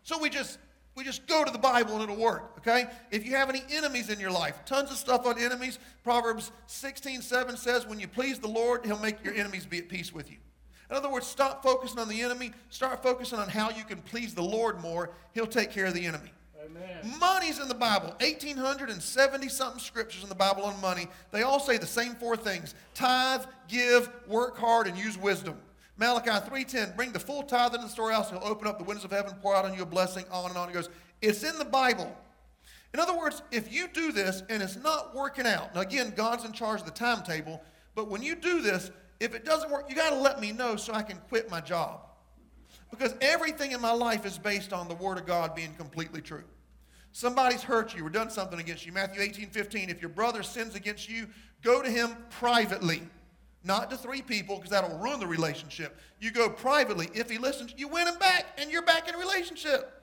So 0.04 0.20
we 0.20 0.30
just 0.30 0.60
we 0.96 1.06
just 1.06 1.26
go 1.28 1.46
to 1.46 1.52
the 1.52 1.58
Bible 1.58 1.94
and 1.94 2.04
it'll 2.04 2.18
work, 2.18 2.56
okay? 2.58 2.88
If 3.10 3.26
you 3.26 3.38
have 3.38 3.48
any 3.48 3.64
enemies 3.72 4.10
in 4.10 4.20
your 4.20 4.32
life, 4.32 4.66
tons 4.66 4.92
of 4.92 4.98
stuff 4.98 5.26
on 5.26 5.40
enemies. 5.40 5.80
Proverbs 6.04 6.52
16, 6.68 7.22
7 7.22 7.56
says, 7.56 7.88
When 7.88 8.02
you 8.02 8.08
please 8.10 8.38
the 8.40 8.50
Lord, 8.50 8.86
he'll 8.86 9.00
make 9.00 9.24
your 9.24 9.34
enemies 9.34 9.66
be 9.66 9.78
at 9.78 9.88
peace 9.88 10.14
with 10.14 10.30
you. 10.30 10.36
In 10.90 10.98
other 10.98 11.10
words, 11.10 11.26
stop 11.26 11.64
focusing 11.64 12.00
on 12.00 12.10
the 12.10 12.22
enemy, 12.22 12.52
start 12.70 13.02
focusing 13.02 13.40
on 13.40 13.48
how 13.48 13.70
you 13.70 13.86
can 13.86 14.00
please 14.02 14.34
the 14.34 14.44
Lord 14.44 14.82
more. 14.82 15.12
He'll 15.34 15.48
take 15.48 15.72
care 15.72 15.86
of 15.86 15.94
the 15.94 16.06
enemy. 16.06 16.34
Money's 17.20 17.60
in 17.60 17.68
the 17.68 17.76
Bible. 17.76 18.16
1,870 18.20 19.50
something 19.50 19.80
scriptures 19.80 20.24
in 20.24 20.30
the 20.30 20.36
Bible 20.36 20.64
on 20.64 20.80
money. 20.82 21.08
They 21.32 21.44
all 21.44 21.60
say 21.60 21.78
the 21.78 21.88
same 21.88 22.16
four 22.16 22.36
things 22.36 22.76
tithe, 22.94 23.44
give, 23.68 24.10
work 24.28 24.58
hard, 24.58 24.88
and 24.88 24.98
use 24.98 25.18
wisdom. 25.18 25.58
Malachi 25.98 26.30
3.10, 26.30 26.96
bring 26.96 27.12
the 27.12 27.20
full 27.20 27.44
tithe 27.44 27.74
into 27.74 27.86
the 27.86 27.92
storehouse, 27.92 28.30
he'll 28.30 28.40
open 28.44 28.68
up 28.68 28.78
the 28.78 28.86
windows 28.86 29.04
of 29.04 29.12
heaven, 29.12 29.34
pour 29.42 29.54
out 29.54 29.66
on 29.66 29.74
you 29.74 29.84
a 29.84 29.86
blessing, 29.86 30.24
on 30.32 30.50
and 30.50 30.58
on. 30.58 30.70
He 30.70 30.74
goes, 30.74 30.90
it's 31.22 31.44
in 31.44 31.58
the 31.60 31.66
Bible. 31.66 32.16
In 32.94 33.00
other 33.02 33.18
words, 33.18 33.42
if 33.52 33.72
you 33.72 33.88
do 33.90 34.14
this 34.14 34.42
and 34.50 34.64
it's 34.64 34.78
not 34.78 35.14
working 35.14 35.46
out, 35.46 35.76
now 35.76 35.82
again, 35.82 36.14
God's 36.16 36.46
in 36.46 36.54
charge 36.54 36.80
of 36.80 36.86
the 36.86 36.94
timetable, 36.94 37.62
but 37.96 38.10
when 38.10 38.24
you 38.24 38.36
do 38.36 38.62
this, 38.62 38.92
if 39.20 39.36
it 39.36 39.44
doesn't 39.44 39.70
work, 39.70 39.90
you 39.90 39.96
got 39.96 40.12
to 40.12 40.20
let 40.20 40.40
me 40.40 40.54
know 40.54 40.78
so 40.78 40.94
I 40.94 41.02
can 41.02 41.18
quit 41.28 41.52
my 41.52 41.60
job. 41.60 42.02
Because 42.90 43.14
everything 43.22 43.72
in 43.72 43.82
my 43.82 43.92
life 43.92 44.26
is 44.26 44.38
based 44.38 44.74
on 44.74 44.88
the 44.88 44.96
Word 44.96 45.18
of 45.18 45.26
God 45.26 45.56
being 45.56 45.74
completely 45.76 46.22
true. 46.22 46.44
Somebody's 47.12 47.64
hurt 47.64 47.96
you 47.96 48.06
or 48.06 48.10
done 48.10 48.30
something 48.30 48.60
against 48.60 48.86
you. 48.86 48.92
Matthew 48.92 49.22
18, 49.22 49.50
15. 49.50 49.90
If 49.90 50.02
your 50.02 50.10
brother 50.10 50.44
sins 50.44 50.76
against 50.76 51.10
you, 51.10 51.28
go 51.64 51.82
to 51.82 51.90
him 51.90 52.16
privately 52.30 53.02
not 53.64 53.90
to 53.90 53.98
three 53.98 54.22
people, 54.22 54.56
because 54.56 54.72
that'll 54.72 54.98
ruin 55.00 55.20
the 55.20 55.28
relationship. 55.28 55.98
You 56.20 56.32
go 56.32 56.50
privately. 56.50 57.10
If 57.14 57.30
he 57.30 57.38
listens, 57.38 57.74
you 57.76 57.88
win 57.88 58.08
him 58.08 58.18
back, 58.18 58.46
and 58.58 58.72
you're 58.72 58.84
back 58.84 59.10
in 59.10 59.16
a 59.16 59.18
relationship. 59.18 59.96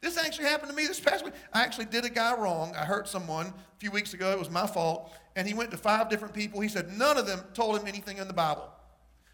This 0.00 0.16
actually 0.16 0.46
happened 0.46 0.70
to 0.70 0.76
me 0.76 0.86
this 0.86 1.00
past 1.00 1.24
week. 1.24 1.34
I 1.52 1.62
actually 1.62 1.86
did 1.86 2.04
a 2.04 2.10
guy 2.10 2.34
wrong. 2.34 2.74
I 2.74 2.84
hurt 2.84 3.08
someone 3.08 3.46
a 3.46 3.78
few 3.78 3.90
weeks 3.90 4.14
ago. 4.14 4.30
It 4.30 4.38
was 4.38 4.50
my 4.50 4.66
fault. 4.66 5.12
And 5.36 5.46
he 5.46 5.54
went 5.54 5.70
to 5.72 5.76
five 5.76 6.08
different 6.08 6.34
people. 6.34 6.60
He 6.60 6.68
said 6.68 6.96
none 6.96 7.16
of 7.16 7.26
them 7.26 7.40
told 7.54 7.78
him 7.78 7.86
anything 7.86 8.18
in 8.18 8.28
the 8.28 8.34
Bible. 8.34 8.70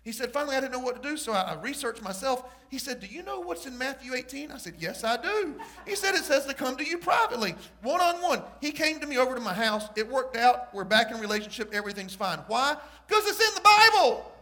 He 0.04 0.10
said, 0.10 0.32
finally, 0.32 0.56
I 0.56 0.60
didn't 0.60 0.72
know 0.72 0.80
what 0.80 1.00
to 1.00 1.08
do, 1.08 1.16
so 1.16 1.32
I, 1.32 1.54
researched 1.62 2.02
myself. 2.02 2.50
He 2.68 2.78
said, 2.78 2.98
Do 2.98 3.06
you 3.06 3.22
know 3.22 3.38
what's 3.38 3.66
in 3.66 3.78
Matthew 3.78 4.14
18? 4.14 4.50
I 4.50 4.56
said, 4.56 4.74
Yes, 4.78 5.04
I 5.04 5.16
do. 5.16 5.54
He 5.86 5.94
said, 5.94 6.16
It 6.16 6.24
says 6.24 6.44
to 6.46 6.54
come 6.54 6.76
to 6.76 6.84
you 6.84 6.98
privately, 6.98 7.54
one 7.82 8.00
on 8.00 8.20
one. 8.20 8.42
He 8.60 8.72
came 8.72 8.98
to 8.98 9.06
me 9.06 9.18
over 9.18 9.34
to 9.34 9.40
my 9.40 9.54
house. 9.54 9.84
It 9.96 10.08
worked 10.08 10.36
out. 10.36 10.74
We're 10.74 10.84
back 10.84 11.12
in 11.12 11.20
relationship. 11.20 11.72
Everything's 11.72 12.14
fine. 12.14 12.38
Why? 12.48 12.76
Because 13.06 13.26
it's 13.28 13.48
in 13.48 13.54
the 13.54 13.60
Bible. 13.60 14.32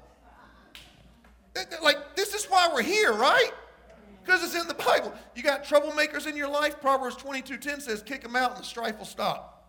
Like, 1.83 2.17
this 2.17 2.33
is 2.33 2.47
why 2.47 2.71
we're 2.73 2.83
here, 2.83 3.13
right? 3.13 3.51
Because 4.25 4.43
it's 4.43 4.55
in 4.55 4.67
the 4.67 4.75
Bible. 4.75 5.13
You 5.35 5.43
got 5.43 5.65
troublemakers 5.65 6.27
in 6.27 6.37
your 6.37 6.49
life. 6.49 6.81
Proverbs 6.81 7.17
22:10 7.17 7.83
says, 7.83 8.03
Kick 8.03 8.23
them 8.23 8.35
out 8.35 8.53
and 8.53 8.61
the 8.61 8.65
strife 8.65 8.97
will 8.97 9.05
stop. 9.05 9.60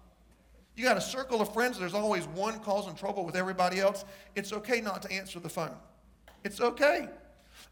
You 0.76 0.84
got 0.86 0.98
a 0.98 1.02
circle 1.02 1.42
of 1.42 1.54
friends, 1.54 1.78
there's 1.78 1.94
always 1.94 2.28
one 2.28 2.60
causing 2.60 2.96
trouble 2.96 3.26
with 3.26 3.36
everybody 3.36 3.80
else. 3.80 4.06
It's 4.36 4.54
okay 4.54 4.82
not 4.82 5.02
to 5.04 5.12
answer 5.12 5.40
the 5.40 5.50
phone. 5.50 5.76
It's 6.44 6.62
okay. 6.62 7.08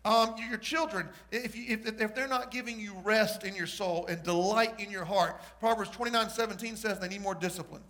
Um, 0.06 0.36
your 0.50 0.58
children, 0.58 1.10
if, 1.32 1.56
you, 1.56 1.66
if, 1.68 2.02
if, 2.02 2.14
they're 2.14 2.28
not 2.28 2.52
giving 2.52 2.80
you 2.80 2.94
rest 3.04 3.44
in 3.44 3.56
your 3.56 3.68
soul 3.68 4.06
and 4.08 4.22
delight 4.24 4.80
in 4.80 4.92
your 4.92 5.06
heart, 5.06 5.42
Proverbs 5.60 5.90
29 5.92 6.30
17 6.30 6.76
says 6.76 7.00
they 7.00 7.08
need 7.08 7.22
more 7.22 7.36
discipline. 7.36 7.82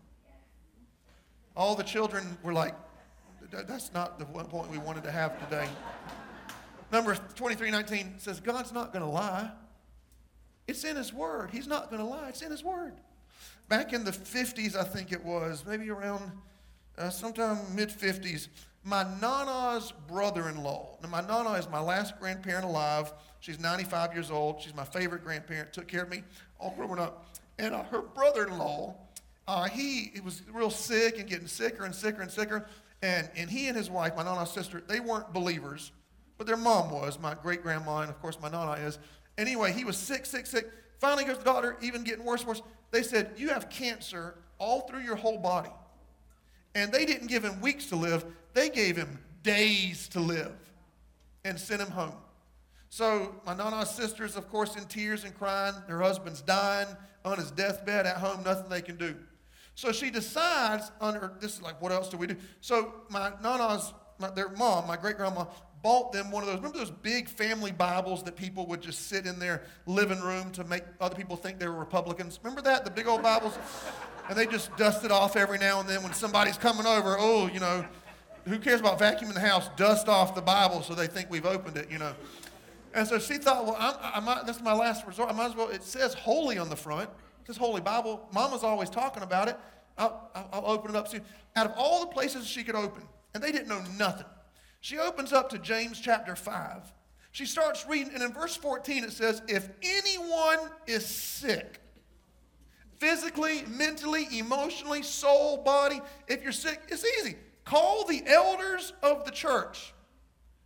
All 1.56 1.76
the 1.76 1.84
children 1.84 2.38
were 2.42 2.54
like, 2.54 2.76
that's 3.52 3.92
not 3.94 4.20
the 4.20 4.26
one 4.26 4.46
point 4.46 4.72
we 4.72 4.78
wanted 4.78 5.04
to 5.04 5.12
have 5.12 5.38
today. 5.50 5.68
Number 6.92 7.16
23 7.36 7.72
19 7.72 8.14
says, 8.18 8.40
God's 8.40 8.72
not 8.72 8.94
going 8.94 9.04
to 9.04 9.12
lie. 9.12 9.52
It's 10.68 10.84
in 10.84 10.96
His 10.96 11.12
Word. 11.12 11.50
He's 11.52 11.68
not 11.68 11.90
going 11.90 12.02
to 12.02 12.08
lie. 12.08 12.30
It's 12.30 12.42
in 12.42 12.52
His 12.52 12.64
Word 12.64 12.94
back 13.68 13.94
in 13.94 14.04
the 14.04 14.12
50s, 14.12 14.76
I 14.76 14.84
think 14.84 15.12
it 15.12 15.24
was, 15.24 15.64
maybe 15.66 15.90
around 15.90 16.32
uh, 16.98 17.10
sometime 17.10 17.58
mid 17.74 17.90
50s, 17.90 18.48
my 18.84 19.04
Nana's 19.22 19.94
brother 20.08 20.50
in 20.50 20.64
law. 20.64 20.98
Now, 21.04 21.10
my 21.10 21.22
Nana 21.22 21.54
is 21.54 21.70
my 21.70 21.80
last 21.80 22.20
grandparent 22.20 22.66
alive. 22.66 23.12
She's 23.40 23.60
95 23.60 24.14
years 24.14 24.32
old. 24.32 24.62
She's 24.62 24.74
my 24.74 24.86
favorite 24.86 25.24
grandparent, 25.24 25.74
took 25.74 25.88
care 25.88 26.04
of 26.04 26.10
me 26.10 26.24
all 26.60 26.74
growing 26.76 27.00
up. 27.00 27.26
And 27.58 27.74
uh, 27.74 27.84
her 27.84 28.02
brother 28.02 28.48
in 28.48 28.58
law, 28.58 28.96
uh, 29.48 29.66
he, 29.66 30.12
he 30.14 30.22
was 30.22 30.44
real 30.52 30.70
sick 30.70 31.20
and 31.20 31.28
getting 31.28 31.48
sicker 31.48 31.86
and 31.86 31.94
sicker 31.94 32.22
and 32.22 32.32
sicker. 32.32 32.68
And, 33.02 33.30
and 33.36 33.50
he 33.50 33.68
and 33.68 33.78
his 33.78 33.90
wife, 33.90 34.16
my 34.16 34.24
Nana's 34.24 34.52
sister, 34.52 34.82
they 34.86 35.00
weren't 35.00 35.34
believers, 35.34 35.92
but 36.38 36.48
their 36.48 36.58
mom 36.58 36.92
was, 36.92 37.18
my 37.20 37.34
great 37.34 37.64
grandma, 37.64 38.00
and 38.00 38.10
of 38.10 38.22
course 38.22 38.38
my 38.42 38.50
Nana 38.50 38.74
is. 38.74 39.00
Anyway, 39.38 39.72
he 39.72 39.86
was 39.86 39.98
sick, 39.98 40.26
sick, 40.26 40.46
sick. 40.46 40.70
Finally 41.00 41.24
goes 41.24 41.38
to 41.38 41.44
the 41.44 41.52
doctor, 41.52 41.78
even 41.82 42.04
getting 42.04 42.26
worse 42.26 42.46
worse. 42.46 42.62
They 42.92 43.04
said, 43.04 43.32
You 43.38 43.50
have 43.50 43.70
cancer 43.70 44.36
all 44.58 44.82
through 44.82 45.02
your 45.02 45.16
whole 45.16 45.38
body. 45.38 45.72
And 46.76 46.92
they 46.92 47.06
didn't 47.06 47.28
give 47.28 47.44
him 47.44 47.60
weeks 47.62 47.88
to 47.88 47.96
live, 47.96 48.26
they 48.54 48.70
gave 48.70 48.96
him 48.96 49.20
days 49.44 50.08
to 50.10 50.20
live 50.20 50.56
and 51.46 51.60
sent 51.60 51.82
him 51.82 51.92
home. 51.92 52.16
So 52.90 53.36
my 53.46 53.54
Nana's 53.54 53.92
sister's, 53.92 54.36
of 54.36 54.50
course, 54.50 54.76
in 54.76 54.86
tears 54.86 55.24
and 55.24 55.38
crying. 55.38 55.76
Her 55.88 56.02
husband's 56.02 56.42
dying 56.42 56.88
on 57.24 57.38
his 57.38 57.52
deathbed 57.52 58.06
at 58.06 58.18
home, 58.18 58.44
nothing 58.44 58.70
they 58.70 58.82
can 58.82 58.98
do. 58.98 59.16
So 59.76 59.92
she 59.92 60.10
decides, 60.10 60.92
under 61.00 61.32
this 61.40 61.56
is 61.56 61.62
like, 61.62 61.82
what 61.82 61.92
else 61.92 62.10
do 62.10 62.18
we 62.18 62.28
do? 62.28 62.36
So 62.62 62.94
my 63.10 63.32
Nana's, 63.42 63.94
my, 64.18 64.30
their 64.30 64.50
mom, 64.50 64.88
my 64.88 64.98
great 64.98 65.18
grandma, 65.18 65.46
bought 65.82 66.12
them 66.12 66.32
one 66.32 66.44
of 66.44 66.48
those. 66.48 66.58
Remember 66.58 66.78
those 66.78 66.92
big 66.92 67.30
family 67.30 67.72
Bibles 67.72 68.24
that 68.24 68.36
people 68.36 68.66
would 68.68 68.82
just 68.82 69.08
sit 69.08 69.26
in 69.26 69.40
their 69.40 69.64
living 69.86 70.22
room 70.22 70.52
to 70.52 70.64
make 70.64 70.84
other 71.00 71.16
people 71.16 71.36
think 71.36 71.60
they 71.60 71.68
were 71.68 71.74
Republicans? 71.74 72.40
Remember 72.44 72.62
that? 72.64 72.86
The 72.86 72.92
big 72.92 73.08
old 73.08 73.22
Bibles? 73.22 73.58
And 74.30 74.38
they 74.38 74.46
just 74.46 74.76
dust 74.78 75.06
it 75.06 75.12
off 75.12 75.36
every 75.36 75.58
now 75.58 75.80
and 75.80 75.90
then 75.90 76.04
when 76.04 76.14
somebody's 76.14 76.58
coming 76.58 76.86
over. 76.86 77.16
Oh, 77.18 77.48
you 77.48 77.60
know, 77.60 77.86
who 78.46 78.60
cares 78.60 78.80
about 78.80 79.00
vacuuming 79.00 79.34
the 79.34 79.40
house? 79.40 79.70
Dust 79.76 80.08
off 80.08 80.36
the 80.36 80.42
Bible 80.42 80.82
so 80.82 80.94
they 80.94 81.08
think 81.08 81.30
we've 81.30 81.46
opened 81.46 81.78
it, 81.78 81.90
you 81.92 81.98
know. 81.98 82.14
And 82.94 83.08
so 83.08 83.20
she 83.20 83.38
thought, 83.38 83.66
well, 83.66 83.76
I'm, 83.80 83.96
I 84.02 84.20
might, 84.20 84.46
this 84.46 84.58
is 84.58 84.62
my 84.62 84.74
last 84.74 85.06
resort. 85.06 85.30
I 85.30 85.34
might 85.34 85.48
as 85.48 85.56
well, 85.56 85.70
it 85.70 85.84
says 85.84 86.14
holy 86.14 86.58
on 86.58 86.70
the 86.70 86.76
front. 86.76 87.10
It 87.44 87.48
says 87.48 87.58
Holy 87.58 87.82
Bible. 87.82 88.28
Mama's 88.34 88.64
always 88.64 88.90
talking 88.90 89.24
about 89.24 89.48
it. 89.48 89.58
I'll, 89.98 90.30
I'll 90.54 90.66
open 90.66 90.92
it 90.92 90.96
up 90.96 91.08
soon. 91.08 91.22
Out 91.56 91.68
of 91.68 91.74
all 91.76 92.02
the 92.02 92.08
places 92.08 92.48
she 92.48 92.64
could 92.64 92.76
open, 92.76 93.04
and 93.34 93.44
they 93.44 93.52
didn't 93.52 93.68
know 93.68 93.84
nothing. 93.98 94.26
She 94.82 94.98
opens 94.98 95.34
up 95.34 95.50
to 95.50 95.60
James 95.60 96.00
chapter 96.00 96.36
5. 96.36 96.94
She 97.32 97.46
starts 97.46 97.86
reading, 97.88 98.14
and 98.14 98.24
in 98.24 98.34
verse 98.34 98.56
14 98.56 99.04
it 99.04 99.12
says, 99.12 99.42
If 99.48 99.70
anyone 99.82 100.60
is 100.88 101.06
sick, 101.06 101.80
physically, 102.98 103.64
mentally, 103.68 104.28
emotionally, 104.38 105.04
soul, 105.04 105.58
body, 105.58 106.02
if 106.28 106.44
you're 106.44 106.52
sick, 106.52 106.82
it's 106.90 107.06
easy. 107.20 107.36
Call 107.66 108.06
the 108.06 108.24
elders 108.26 108.94
of 109.04 109.26
the 109.26 109.32
church 109.32 109.94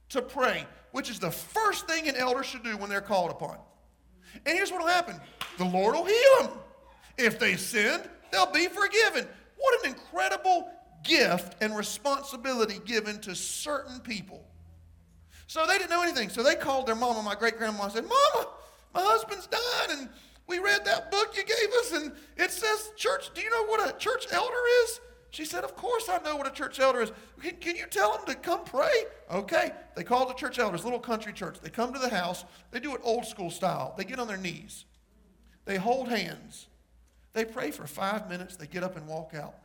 to 0.10 0.22
pray, 0.22 0.66
which 0.92 1.10
is 1.10 1.20
the 1.20 1.32
first 1.32 1.88
thing 1.88 2.08
an 2.08 2.16
elder 2.16 2.44
should 2.44 2.64
do 2.64 2.78
when 2.78 2.90
they're 2.90 3.02
called 3.02 3.32
upon. 3.32 3.58
And 4.46 4.56
here's 4.56 4.72
what 4.72 4.82
will 4.82 4.88
happen 4.88 5.20
the 5.58 5.66
Lord 5.66 5.96
will 5.96 6.06
heal 6.06 6.48
them. 6.48 6.58
If 7.18 7.40
they 7.40 7.56
sinned, 7.56 8.10
they'll 8.32 8.52
be 8.52 8.68
forgiven. 8.68 9.28
What 9.58 9.84
an 9.84 9.92
incredible 9.92 10.72
gift 11.04 11.56
and 11.62 11.76
responsibility 11.76 12.80
given 12.86 13.20
to 13.22 13.36
certain 13.36 14.00
people. 14.00 14.46
So 15.48 15.66
they 15.68 15.78
didn't 15.78 15.90
know 15.90 16.04
anything. 16.04 16.30
So 16.30 16.42
they 16.42 16.56
called 16.56 16.88
their 16.88 16.96
mama, 16.96 17.22
my 17.22 17.36
great 17.36 17.58
grandma, 17.58 17.84
and 17.84 17.94
said, 17.94 18.04
Mama, 18.04 18.48
my 18.94 19.02
husband's 19.02 19.48
died, 19.48 19.90
and 19.90 20.10
we 20.48 20.60
read 20.60 20.86
that 20.86 21.12
book 21.12 21.36
you 21.36 21.44
gave 21.44 21.74
us, 21.80 21.92
and 21.94 22.12
it 22.38 22.52
says 22.52 22.92
church. 22.96 23.32
Do 23.34 23.42
you 23.42 23.50
know 23.50 23.66
what 23.66 23.88
a 23.88 23.98
church 23.98 24.26
elder 24.32 24.54
is? 24.84 25.00
She 25.30 25.46
said, 25.46 25.64
Of 25.64 25.76
course 25.76 26.10
I 26.10 26.20
know 26.20 26.36
what 26.36 26.48
a 26.48 26.52
church 26.52 26.80
elder 26.80 27.02
is. 27.02 27.12
Can, 27.42 27.56
can, 27.58 27.76
you 27.76 27.86
tell 27.88 28.18
them 28.18 28.26
to 28.28 28.36
come 28.36 28.64
pray? 28.64 29.06
Okay. 29.32 29.72
They 29.96 30.04
called 30.04 30.30
the 30.30 30.36
church 30.36 30.60
elders, 30.60 30.84
little 30.84 31.00
country 31.00 31.34
church. 31.34 31.60
They 31.60 31.70
come 31.70 31.92
to 31.94 32.00
the 32.00 32.10
house. 32.10 32.46
They 32.72 32.80
do 32.80 32.94
it 32.94 33.02
old 33.04 33.26
school 33.26 33.50
style. 33.50 33.96
They 33.98 34.04
get 34.04 34.20
on 34.20 34.28
their 34.28 34.38
knees. 34.38 34.86
They 35.66 35.78
hold 35.78 36.10
hands. 36.10 36.68
They 37.34 37.46
pray 37.46 37.72
for 37.72 37.88
five 37.88 38.30
minutes. 38.30 38.56
They 38.58 38.68
get 38.68 38.84
up 38.84 38.96
and 38.96 39.08
walk 39.08 39.34
out. 39.34 39.56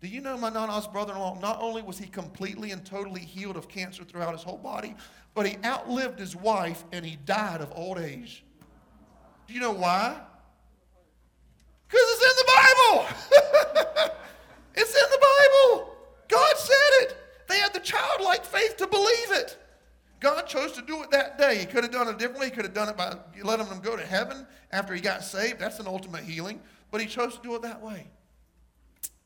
Do 0.00 0.06
you 0.06 0.20
know 0.20 0.38
my 0.38 0.48
Nana's 0.48 0.86
brother 0.86 1.12
in 1.12 1.18
law? 1.18 1.38
Not 1.40 1.60
only 1.60 1.82
was 1.82 1.98
he 1.98 2.06
completely 2.06 2.70
and 2.70 2.84
totally 2.84 3.20
healed 3.20 3.56
of 3.56 3.68
cancer 3.68 4.04
throughout 4.04 4.32
his 4.32 4.42
whole 4.42 4.58
body, 4.58 4.94
but 5.34 5.46
he 5.46 5.56
outlived 5.64 6.18
his 6.18 6.36
wife 6.36 6.84
and 6.92 7.04
he 7.04 7.16
died 7.24 7.60
of 7.60 7.72
old 7.74 7.98
age. 7.98 8.44
Do 9.48 9.54
you 9.54 9.60
know 9.60 9.72
why? 9.72 10.16
Because 11.88 12.04
it's 12.04 12.22
in 12.22 12.36
the 12.36 12.52
Bible. 12.54 13.06
it's 14.74 14.94
in 14.94 15.10
the 15.10 15.18
Bible. 15.18 15.96
God 16.28 16.56
said 16.56 16.74
it. 17.00 17.16
They 17.48 17.58
had 17.58 17.72
the 17.72 17.80
childlike 17.80 18.44
faith 18.44 18.76
to 18.76 18.86
believe 18.86 19.30
it. 19.32 19.56
God 20.20 20.42
chose 20.46 20.72
to 20.72 20.82
do 20.82 21.02
it 21.02 21.10
that 21.10 21.38
day. 21.38 21.58
He 21.58 21.66
could 21.66 21.84
have 21.84 21.92
done 21.92 22.08
it 22.08 22.18
differently. 22.18 22.46
He 22.46 22.52
could 22.52 22.64
have 22.64 22.74
done 22.74 22.88
it 22.88 22.96
by 22.96 23.16
letting 23.42 23.66
him 23.66 23.80
go 23.80 23.96
to 23.96 24.04
heaven 24.04 24.46
after 24.70 24.94
he 24.94 25.00
got 25.00 25.24
saved. 25.24 25.58
That's 25.58 25.78
an 25.80 25.86
ultimate 25.86 26.24
healing. 26.24 26.60
But 26.90 27.00
he 27.00 27.06
chose 27.06 27.36
to 27.36 27.42
do 27.42 27.54
it 27.54 27.62
that 27.62 27.80
way. 27.80 28.08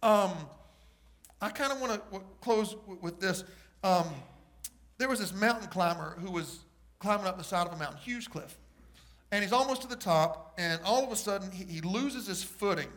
Um, 0.03 0.33
I 1.43 1.51
kind 1.51 1.73
of 1.73 1.81
want 1.81 1.93
to 1.93 2.21
close 2.41 2.77
with 3.01 3.21
this. 3.21 3.43
Um, 3.83 4.07
there 4.99 5.09
was 5.09 5.19
this 5.19 5.35
mountain 5.35 5.69
climber 5.69 6.17
who 6.21 6.31
was 6.31 6.61
climbing 7.01 7.27
up 7.27 7.37
the 7.37 7.45
side 7.45 7.67
of 7.67 7.73
a 7.73 7.77
mountain, 7.77 7.99
huge 7.99 8.31
cliff. 8.31 8.57
and 9.33 9.43
he's 9.43 9.53
almost 9.53 9.83
to 9.83 9.89
the 9.89 9.97
top, 9.97 10.55
and 10.57 10.81
all 10.85 11.03
of 11.03 11.11
a 11.11 11.17
sudden 11.17 11.51
he, 11.51 11.65
he 11.65 11.81
loses 11.81 12.29
his 12.29 12.45
footing 12.45 12.89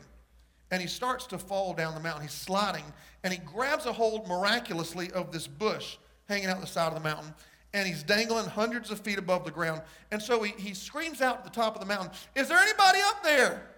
and 0.72 0.82
he 0.82 0.88
starts 0.88 1.26
to 1.28 1.38
fall 1.38 1.74
down 1.74 1.94
the 1.96 2.00
mountain. 2.00 2.24
He's 2.24 2.32
sliding, 2.32 2.84
and 3.24 3.32
he 3.32 3.40
grabs 3.40 3.86
a 3.86 3.94
hold 3.94 4.28
miraculously 4.28 5.12
of 5.12 5.32
this 5.32 5.48
bush 5.48 5.98
hanging 6.28 6.48
out 6.48 6.60
the 6.60 6.68
side 6.68 6.88
of 6.88 6.96
the 6.96 7.08
mountain, 7.08 7.34
and 7.74 7.88
he's 7.88 8.04
dangling 8.04 8.46
hundreds 8.46 8.92
of 8.92 9.00
feet 9.00 9.18
above 9.18 9.46
the 9.46 9.52
ground. 9.52 9.82
And 10.12 10.22
so 10.22 10.42
he, 10.44 10.54
he 10.58 10.74
screams 10.74 11.22
out 11.22 11.38
at 11.38 11.44
the 11.44 11.50
top 11.50 11.76
of 11.76 11.82
the 11.82 11.88
mountain, 11.88 12.12
Is 12.36 12.48
there 12.48 12.58
anybody 12.58 13.00
up 13.06 13.24
there? 13.24 13.70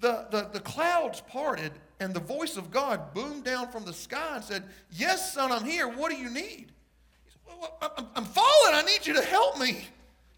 The, 0.00 0.26
the, 0.30 0.50
the 0.52 0.60
clouds 0.60 1.22
parted, 1.28 1.72
and 2.02 2.12
the 2.12 2.20
voice 2.20 2.56
of 2.56 2.72
God 2.72 3.14
boomed 3.14 3.44
down 3.44 3.70
from 3.70 3.84
the 3.84 3.92
sky 3.92 4.34
and 4.34 4.44
said, 4.44 4.64
Yes, 4.90 5.34
son, 5.34 5.52
I'm 5.52 5.64
here. 5.64 5.86
What 5.86 6.10
do 6.10 6.16
you 6.16 6.28
need? 6.30 6.72
Said, 7.28 7.40
well, 7.46 7.78
I'm, 7.80 8.06
I'm 8.16 8.24
falling. 8.24 8.74
I 8.74 8.82
need 8.82 9.06
you 9.06 9.14
to 9.14 9.22
help 9.22 9.58
me. 9.58 9.86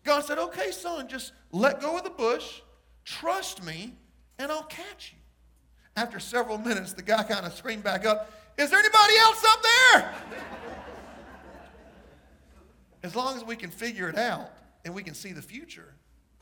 God 0.05 0.25
said, 0.25 0.39
Okay, 0.39 0.71
son, 0.73 1.09
just 1.09 1.33
let 1.53 1.81
go 1.81 1.97
of 1.97 2.05
the 2.05 2.11
bush, 2.11 2.61
trust 3.07 3.65
me, 3.65 3.95
and 4.39 4.53
I'll 4.53 4.65
catch 4.65 5.15
you. 5.15 5.19
After 5.97 6.21
several 6.21 6.59
minutes, 6.59 6.93
the 6.93 7.03
guy 7.03 7.23
kind 7.23 7.47
of 7.47 7.55
screamed 7.55 7.83
back 7.83 8.05
up, 8.05 8.31
Is 8.59 8.69
there 8.69 8.79
anybody 8.79 9.17
else 9.21 9.45
up 9.49 9.63
there? 9.63 10.15
as 13.03 13.17
long 13.17 13.37
as 13.37 13.45
we 13.45 13.57
can 13.57 13.71
figure 13.71 14.09
it 14.11 14.19
out 14.19 14.51
and 14.85 14.95
we 14.95 15.03
can 15.03 15.15
see 15.15 15.33
the 15.33 15.43
future, 15.43 15.95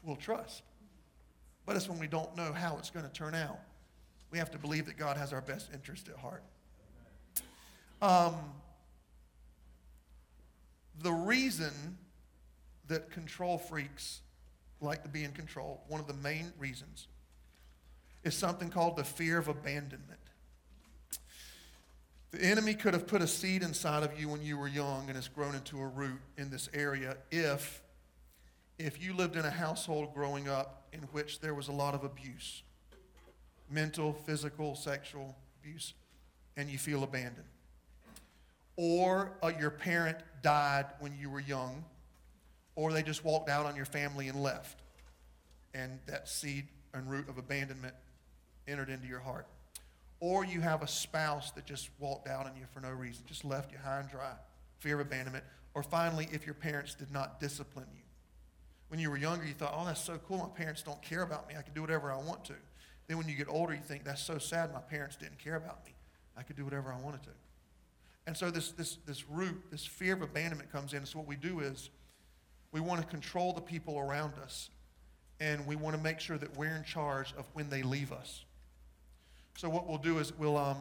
we'll 0.02 0.16
trust. 0.16 0.62
But 1.64 1.76
it's 1.76 1.88
when 1.88 2.00
we 2.00 2.08
don't 2.08 2.36
know 2.36 2.52
how 2.52 2.76
it's 2.78 2.90
going 2.90 3.06
to 3.06 3.12
turn 3.12 3.36
out. 3.36 3.60
We 4.32 4.38
have 4.38 4.50
to 4.52 4.58
believe 4.58 4.86
that 4.86 4.96
God 4.96 5.18
has 5.18 5.34
our 5.34 5.42
best 5.42 5.70
interest 5.74 6.08
at 6.08 6.16
heart. 6.16 6.42
Um, 8.00 8.34
the 11.02 11.12
reason 11.12 11.98
that 12.88 13.10
control 13.10 13.58
freaks 13.58 14.22
like 14.80 15.02
to 15.02 15.08
be 15.08 15.22
in 15.22 15.32
control, 15.32 15.84
one 15.86 16.00
of 16.00 16.06
the 16.06 16.14
main 16.14 16.52
reasons, 16.58 17.08
is 18.24 18.34
something 18.34 18.70
called 18.70 18.96
the 18.96 19.04
fear 19.04 19.38
of 19.38 19.48
abandonment. 19.48 20.18
The 22.30 22.42
enemy 22.42 22.72
could 22.72 22.94
have 22.94 23.06
put 23.06 23.20
a 23.20 23.26
seed 23.26 23.62
inside 23.62 24.02
of 24.02 24.18
you 24.18 24.30
when 24.30 24.40
you 24.40 24.56
were 24.56 24.66
young 24.66 25.08
and 25.08 25.18
it's 25.18 25.28
grown 25.28 25.54
into 25.54 25.78
a 25.78 25.86
root 25.86 26.20
in 26.38 26.48
this 26.48 26.70
area 26.72 27.18
if, 27.30 27.82
if 28.78 29.02
you 29.02 29.12
lived 29.12 29.36
in 29.36 29.44
a 29.44 29.50
household 29.50 30.14
growing 30.14 30.48
up 30.48 30.88
in 30.94 31.00
which 31.12 31.40
there 31.40 31.54
was 31.54 31.68
a 31.68 31.72
lot 31.72 31.94
of 31.94 32.02
abuse 32.04 32.62
mental, 33.72 34.12
physical, 34.12 34.74
sexual 34.74 35.34
abuse, 35.60 35.94
and 36.56 36.68
you 36.68 36.78
feel 36.78 37.02
abandoned. 37.02 37.46
Or 38.76 39.32
uh, 39.42 39.52
your 39.58 39.70
parent 39.70 40.18
died 40.42 40.86
when 41.00 41.16
you 41.18 41.30
were 41.30 41.40
young, 41.40 41.84
or 42.74 42.92
they 42.92 43.02
just 43.02 43.24
walked 43.24 43.48
out 43.48 43.66
on 43.66 43.76
your 43.76 43.84
family 43.84 44.28
and 44.28 44.42
left. 44.42 44.80
And 45.74 45.98
that 46.06 46.28
seed 46.28 46.68
and 46.94 47.10
root 47.10 47.28
of 47.28 47.38
abandonment 47.38 47.94
entered 48.68 48.90
into 48.90 49.06
your 49.06 49.20
heart. 49.20 49.46
Or 50.20 50.44
you 50.44 50.60
have 50.60 50.82
a 50.82 50.88
spouse 50.88 51.50
that 51.52 51.66
just 51.66 51.90
walked 51.98 52.28
out 52.28 52.46
on 52.46 52.52
you 52.56 52.64
for 52.72 52.80
no 52.80 52.90
reason, 52.90 53.24
just 53.26 53.44
left 53.44 53.72
you 53.72 53.78
high 53.82 54.00
and 54.00 54.08
dry, 54.08 54.32
fear 54.78 55.00
of 55.00 55.06
abandonment. 55.06 55.44
Or 55.74 55.82
finally, 55.82 56.28
if 56.32 56.44
your 56.46 56.54
parents 56.54 56.94
did 56.94 57.10
not 57.10 57.40
discipline 57.40 57.86
you. 57.94 58.02
When 58.88 59.00
you 59.00 59.10
were 59.10 59.16
younger, 59.16 59.44
you 59.46 59.54
thought, 59.54 59.74
oh, 59.76 59.86
that's 59.86 60.02
so 60.02 60.18
cool. 60.28 60.38
My 60.38 60.46
parents 60.48 60.82
don't 60.82 61.00
care 61.00 61.22
about 61.22 61.48
me. 61.48 61.54
I 61.58 61.62
can 61.62 61.72
do 61.72 61.80
whatever 61.80 62.12
I 62.12 62.18
want 62.18 62.44
to. 62.44 62.54
Then 63.08 63.18
when 63.18 63.28
you 63.28 63.34
get 63.34 63.48
older, 63.48 63.74
you 63.74 63.80
think, 63.80 64.04
that's 64.04 64.22
so 64.22 64.38
sad. 64.38 64.72
My 64.72 64.80
parents 64.80 65.16
didn't 65.16 65.38
care 65.38 65.56
about 65.56 65.84
me. 65.84 65.92
I 66.36 66.42
could 66.42 66.56
do 66.56 66.64
whatever 66.64 66.92
I 66.92 67.00
wanted 67.00 67.22
to. 67.24 67.30
And 68.26 68.36
so 68.36 68.50
this, 68.50 68.70
this, 68.72 68.98
this 69.06 69.28
root, 69.28 69.60
this 69.70 69.84
fear 69.84 70.14
of 70.14 70.22
abandonment 70.22 70.70
comes 70.70 70.94
in. 70.94 71.04
So 71.04 71.18
what 71.18 71.26
we 71.26 71.36
do 71.36 71.60
is 71.60 71.90
we 72.70 72.80
want 72.80 73.00
to 73.00 73.06
control 73.06 73.52
the 73.52 73.60
people 73.60 73.98
around 73.98 74.34
us. 74.42 74.70
And 75.40 75.66
we 75.66 75.74
want 75.74 75.96
to 75.96 76.02
make 76.02 76.20
sure 76.20 76.38
that 76.38 76.56
we're 76.56 76.74
in 76.76 76.84
charge 76.84 77.34
of 77.36 77.46
when 77.52 77.68
they 77.68 77.82
leave 77.82 78.12
us. 78.12 78.44
So 79.58 79.68
what 79.68 79.88
we'll 79.88 79.98
do 79.98 80.18
is 80.18 80.32
we'll 80.38 80.56
um, 80.56 80.78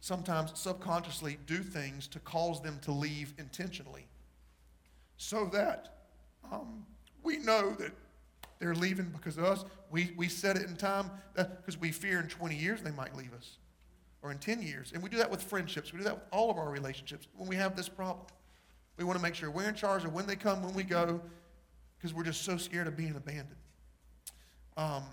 sometimes 0.00 0.52
subconsciously 0.54 1.38
do 1.46 1.58
things 1.58 2.06
to 2.08 2.20
cause 2.20 2.60
them 2.60 2.78
to 2.82 2.92
leave 2.92 3.32
intentionally 3.38 4.06
so 5.16 5.46
that 5.46 5.96
um, 6.52 6.84
we 7.22 7.38
know 7.38 7.72
that 7.72 7.92
they're 8.58 8.74
leaving 8.74 9.06
because 9.10 9.36
of 9.36 9.44
us. 9.44 9.64
We, 9.90 10.12
we 10.16 10.28
set 10.28 10.56
it 10.56 10.62
in 10.64 10.76
time 10.76 11.10
because 11.34 11.78
we 11.78 11.92
fear 11.92 12.20
in 12.20 12.28
20 12.28 12.56
years 12.56 12.82
they 12.82 12.90
might 12.90 13.14
leave 13.16 13.34
us 13.34 13.58
or 14.22 14.32
in 14.32 14.38
10 14.38 14.62
years. 14.62 14.92
And 14.92 15.02
we 15.02 15.08
do 15.08 15.18
that 15.18 15.30
with 15.30 15.42
friendships. 15.42 15.92
We 15.92 15.98
do 15.98 16.04
that 16.04 16.14
with 16.14 16.24
all 16.32 16.50
of 16.50 16.58
our 16.58 16.70
relationships 16.70 17.28
when 17.36 17.48
we 17.48 17.56
have 17.56 17.76
this 17.76 17.88
problem. 17.88 18.26
We 18.96 19.04
want 19.04 19.18
to 19.18 19.22
make 19.22 19.34
sure 19.34 19.50
we're 19.50 19.68
in 19.68 19.74
charge 19.74 20.04
of 20.04 20.12
when 20.12 20.26
they 20.26 20.36
come, 20.36 20.62
when 20.62 20.74
we 20.74 20.82
go, 20.82 21.20
because 21.96 22.14
we're 22.14 22.24
just 22.24 22.42
so 22.42 22.56
scared 22.56 22.86
of 22.86 22.96
being 22.96 23.14
abandoned. 23.14 23.56
Um, 24.76 25.04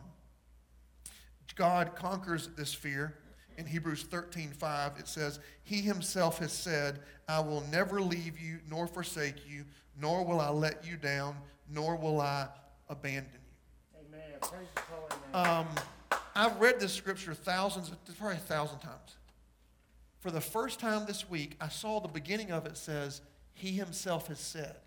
God 1.56 1.96
conquers 1.96 2.50
this 2.56 2.74
fear. 2.74 3.20
In 3.58 3.68
Hebrews 3.68 4.04
13, 4.04 4.50
5, 4.50 4.94
it 4.98 5.08
says, 5.08 5.40
He 5.64 5.82
himself 5.82 6.40
has 6.40 6.52
said, 6.52 7.02
I 7.28 7.40
will 7.40 7.64
never 7.72 8.02
leave 8.02 8.40
you 8.40 8.60
nor 8.68 8.88
forsake 8.88 9.48
you, 9.48 9.66
nor 10.00 10.26
will 10.26 10.42
I 10.42 10.50
let 10.50 10.88
you 10.88 10.98
down, 10.98 11.36
nor 11.70 11.96
will 11.96 12.20
I 12.20 12.48
abandon 12.94 13.32
you. 13.34 14.00
Amen. 14.08 14.40
Praise 14.40 14.68
the 15.32 15.38
um, 15.38 15.68
I've 16.36 16.60
read 16.60 16.80
this 16.80 16.94
scripture 16.94 17.34
thousands, 17.34 17.92
probably 18.18 18.38
a 18.38 18.40
thousand 18.40 18.80
times. 18.80 19.18
For 20.20 20.32
the 20.32 20.42
first 20.42 20.80
time 20.80 21.06
this 21.06 21.30
week, 21.30 21.58
I 21.60 21.68
saw 21.68 22.00
the 22.00 22.08
beginning 22.08 22.52
of 22.52 22.66
it 22.66 22.78
says, 22.78 23.22
He 23.54 23.72
himself 23.72 24.28
has 24.28 24.40
said. 24.40 24.78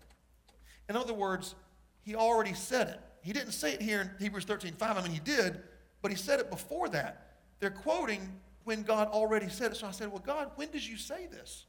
In 0.89 0.95
other 0.95 1.13
words, 1.13 1.55
He 2.01 2.15
already 2.15 2.53
said 2.53 2.87
it. 2.87 2.99
He 3.21 3.33
didn't 3.33 3.51
say 3.51 3.73
it 3.73 3.81
here 3.81 4.01
in 4.01 4.09
Hebrews 4.19 4.45
13, 4.45 4.73
5. 4.73 4.97
I 4.97 5.01
mean, 5.01 5.11
He 5.11 5.19
did, 5.19 5.61
but 6.01 6.11
he 6.11 6.17
said 6.17 6.39
it 6.39 6.49
before 6.49 6.89
that. 6.89 7.35
They're 7.59 7.69
quoting 7.69 8.39
when 8.63 8.83
God 8.83 9.09
already 9.09 9.49
said 9.49 9.71
it. 9.71 9.77
So 9.77 9.87
I 9.87 9.91
said, 9.91 10.09
Well, 10.09 10.23
God, 10.25 10.51
when 10.55 10.71
did 10.71 10.85
you 10.85 10.97
say 10.97 11.27
this? 11.27 11.65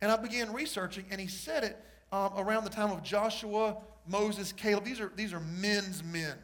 And 0.00 0.10
I 0.10 0.16
began 0.16 0.52
researching, 0.52 1.06
and 1.10 1.20
he 1.20 1.28
said 1.28 1.64
it 1.64 1.78
um, 2.12 2.32
around 2.36 2.64
the 2.64 2.70
time 2.70 2.90
of 2.90 3.02
Joshua, 3.02 3.76
Moses, 4.06 4.52
Caleb. 4.52 4.84
These 4.84 5.00
are, 5.00 5.12
these 5.14 5.32
are 5.32 5.40
men's 5.40 6.02
men, 6.02 6.36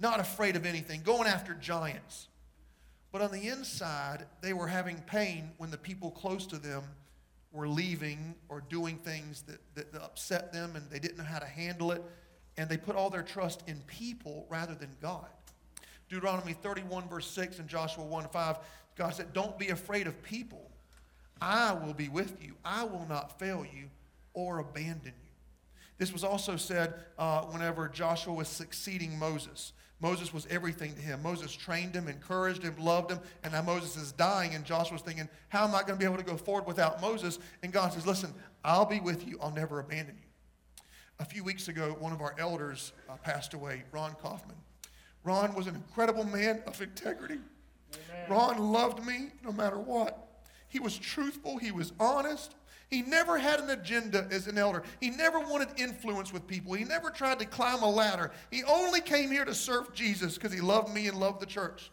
not 0.00 0.20
afraid 0.20 0.56
of 0.56 0.66
anything, 0.66 1.02
going 1.02 1.26
after 1.26 1.54
giants. 1.54 2.28
But 3.10 3.22
on 3.22 3.32
the 3.32 3.48
inside, 3.48 4.26
they 4.42 4.52
were 4.52 4.66
having 4.66 4.96
pain 5.06 5.50
when 5.56 5.70
the 5.70 5.78
people 5.78 6.10
close 6.10 6.46
to 6.48 6.58
them 6.58 6.82
were 7.52 7.68
leaving 7.68 8.34
or 8.48 8.62
doing 8.68 8.96
things 8.98 9.42
that, 9.42 9.58
that, 9.74 9.92
that 9.92 10.02
upset 10.02 10.52
them 10.52 10.76
and 10.76 10.88
they 10.90 10.98
didn't 10.98 11.16
know 11.16 11.24
how 11.24 11.38
to 11.38 11.46
handle 11.46 11.92
it. 11.92 12.02
And 12.58 12.68
they 12.68 12.76
put 12.76 12.96
all 12.96 13.08
their 13.08 13.22
trust 13.22 13.62
in 13.66 13.80
people 13.86 14.46
rather 14.50 14.74
than 14.74 14.90
God. 15.00 15.28
Deuteronomy 16.08 16.54
31, 16.54 17.08
verse 17.08 17.30
6, 17.30 17.58
and 17.58 17.68
Joshua 17.68 18.04
1 18.04 18.28
5, 18.28 18.58
God 18.96 19.14
said, 19.14 19.32
Don't 19.32 19.58
be 19.58 19.68
afraid 19.68 20.06
of 20.06 20.22
people. 20.22 20.70
I 21.40 21.72
will 21.72 21.94
be 21.94 22.08
with 22.08 22.42
you. 22.42 22.54
I 22.64 22.84
will 22.84 23.06
not 23.08 23.38
fail 23.38 23.64
you 23.64 23.88
or 24.34 24.58
abandon 24.58 25.12
you. 25.22 25.27
This 25.98 26.12
was 26.12 26.24
also 26.24 26.56
said 26.56 26.94
uh, 27.18 27.42
whenever 27.42 27.88
Joshua 27.88 28.32
was 28.32 28.48
succeeding 28.48 29.18
Moses. 29.18 29.72
Moses 30.00 30.32
was 30.32 30.46
everything 30.48 30.94
to 30.94 31.00
him. 31.00 31.22
Moses 31.22 31.52
trained 31.52 31.94
him, 31.94 32.06
encouraged 32.06 32.62
him, 32.62 32.76
loved 32.78 33.10
him, 33.10 33.18
and 33.42 33.52
now 33.52 33.62
Moses 33.62 33.96
is 33.96 34.12
dying, 34.12 34.54
and 34.54 34.64
Joshua's 34.64 35.02
thinking, 35.02 35.28
How 35.48 35.64
am 35.64 35.74
I 35.74 35.80
going 35.80 35.94
to 35.94 35.96
be 35.96 36.04
able 36.04 36.18
to 36.18 36.22
go 36.22 36.36
forward 36.36 36.66
without 36.66 37.00
Moses? 37.00 37.40
And 37.64 37.72
God 37.72 37.92
says, 37.92 38.06
Listen, 38.06 38.32
I'll 38.64 38.86
be 38.86 39.00
with 39.00 39.26
you. 39.26 39.38
I'll 39.42 39.50
never 39.50 39.80
abandon 39.80 40.16
you. 40.16 40.28
A 41.18 41.24
few 41.24 41.42
weeks 41.42 41.66
ago, 41.66 41.96
one 41.98 42.12
of 42.12 42.20
our 42.20 42.36
elders 42.38 42.92
uh, 43.10 43.16
passed 43.16 43.54
away, 43.54 43.82
Ron 43.90 44.14
Kaufman. 44.22 44.56
Ron 45.24 45.52
was 45.54 45.66
an 45.66 45.74
incredible 45.74 46.24
man 46.24 46.62
of 46.68 46.80
integrity. 46.80 47.38
Amen. 47.92 48.30
Ron 48.30 48.58
loved 48.72 49.04
me 49.04 49.30
no 49.42 49.50
matter 49.50 49.78
what. 49.78 50.28
He 50.68 50.78
was 50.78 50.96
truthful, 50.96 51.58
he 51.58 51.72
was 51.72 51.92
honest. 51.98 52.54
He 52.90 53.02
never 53.02 53.36
had 53.36 53.60
an 53.60 53.70
agenda 53.70 54.26
as 54.30 54.46
an 54.46 54.56
elder. 54.56 54.82
He 55.00 55.10
never 55.10 55.40
wanted 55.40 55.68
influence 55.76 56.32
with 56.32 56.46
people. 56.46 56.72
He 56.72 56.84
never 56.84 57.10
tried 57.10 57.38
to 57.40 57.44
climb 57.44 57.82
a 57.82 57.90
ladder. 57.90 58.30
He 58.50 58.64
only 58.64 59.00
came 59.00 59.30
here 59.30 59.44
to 59.44 59.54
serve 59.54 59.92
Jesus 59.92 60.34
because 60.34 60.52
he 60.52 60.60
loved 60.60 60.94
me 60.94 61.06
and 61.06 61.20
loved 61.20 61.40
the 61.40 61.46
church. 61.46 61.90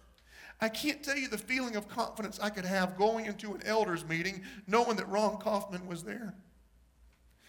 I 0.62 0.70
can't 0.70 1.04
tell 1.04 1.18
you 1.18 1.28
the 1.28 1.38
feeling 1.38 1.76
of 1.76 1.90
confidence 1.90 2.40
I 2.40 2.50
could 2.50 2.64
have 2.64 2.98
going 2.98 3.26
into 3.26 3.54
an 3.54 3.62
elders 3.66 4.06
meeting 4.06 4.44
knowing 4.68 4.96
that 4.96 5.10
Ron 5.10 5.38
Kaufman 5.38 5.86
was 5.86 6.04
there 6.04 6.34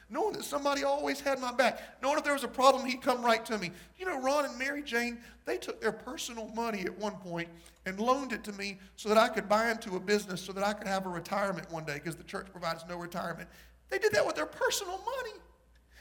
knowing 0.08 0.34
that 0.34 0.44
somebody 0.44 0.84
always 0.84 1.20
had 1.20 1.40
my 1.40 1.52
back, 1.52 1.80
knowing 2.02 2.18
if 2.18 2.24
there 2.24 2.32
was 2.32 2.44
a 2.44 2.48
problem, 2.48 2.86
he'd 2.86 3.02
come 3.02 3.24
right 3.24 3.44
to 3.44 3.58
me. 3.58 3.70
You 3.98 4.06
know, 4.06 4.20
Ron 4.20 4.44
and 4.44 4.58
Mary 4.58 4.82
Jane, 4.82 5.18
they 5.44 5.58
took 5.58 5.80
their 5.80 5.92
personal 5.92 6.48
money 6.54 6.82
at 6.82 6.96
one 6.96 7.16
point 7.16 7.48
and 7.86 7.98
loaned 7.98 8.32
it 8.32 8.44
to 8.44 8.52
me 8.52 8.78
so 8.94 9.08
that 9.08 9.18
I 9.18 9.28
could 9.28 9.48
buy 9.48 9.70
into 9.70 9.96
a 9.96 10.00
business 10.00 10.40
so 10.40 10.52
that 10.52 10.64
I 10.64 10.72
could 10.72 10.86
have 10.86 11.06
a 11.06 11.08
retirement 11.08 11.70
one 11.70 11.84
day 11.84 11.94
because 11.94 12.16
the 12.16 12.24
church 12.24 12.46
provides 12.52 12.84
no 12.88 12.96
retirement. 12.98 13.48
They 13.88 13.98
did 13.98 14.12
that 14.12 14.24
with 14.24 14.36
their 14.36 14.46
personal 14.46 14.98
money. 14.98 15.36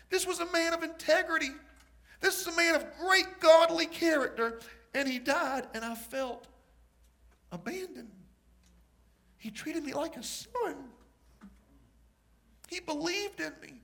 This 0.10 0.28
was 0.28 0.40
a 0.40 0.52
man 0.52 0.74
of 0.74 0.84
integrity. 0.84 1.52
This 2.22 2.42
is 2.42 2.48
a 2.48 2.56
man 2.56 2.76
of 2.76 2.86
great 3.00 3.40
godly 3.40 3.86
character. 3.88 4.60
And 4.94 5.08
he 5.08 5.20
died, 5.20 5.68
and 5.74 5.84
I 5.84 5.96
felt 5.96 6.48
abandoned. 7.52 8.12
He 9.38 9.52
treated 9.52 9.84
me 9.84 9.94
like 9.94 10.16
a 10.16 10.24
son. 10.24 10.76
He 12.70 12.80
believed 12.80 13.40
in 13.40 13.52
me. 13.62 13.82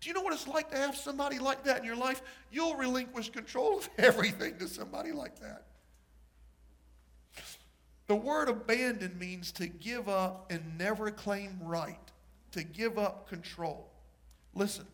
Do 0.00 0.08
you 0.08 0.14
know 0.14 0.20
what 0.20 0.32
it's 0.32 0.46
like 0.46 0.70
to 0.70 0.76
have 0.76 0.96
somebody 0.96 1.38
like 1.38 1.64
that 1.64 1.78
in 1.78 1.84
your 1.84 1.96
life? 1.96 2.22
You'll 2.50 2.76
relinquish 2.76 3.30
control 3.30 3.78
of 3.78 3.88
everything 3.98 4.58
to 4.58 4.68
somebody 4.68 5.12
like 5.12 5.40
that. 5.40 5.64
The 8.06 8.16
word 8.16 8.48
abandon 8.48 9.18
means 9.18 9.50
to 9.52 9.66
give 9.66 10.08
up 10.08 10.50
and 10.50 10.78
never 10.78 11.10
claim 11.10 11.58
right, 11.60 11.98
to 12.52 12.62
give 12.62 12.98
up 12.98 13.28
control. 13.28 13.90
Listen, 14.54 14.86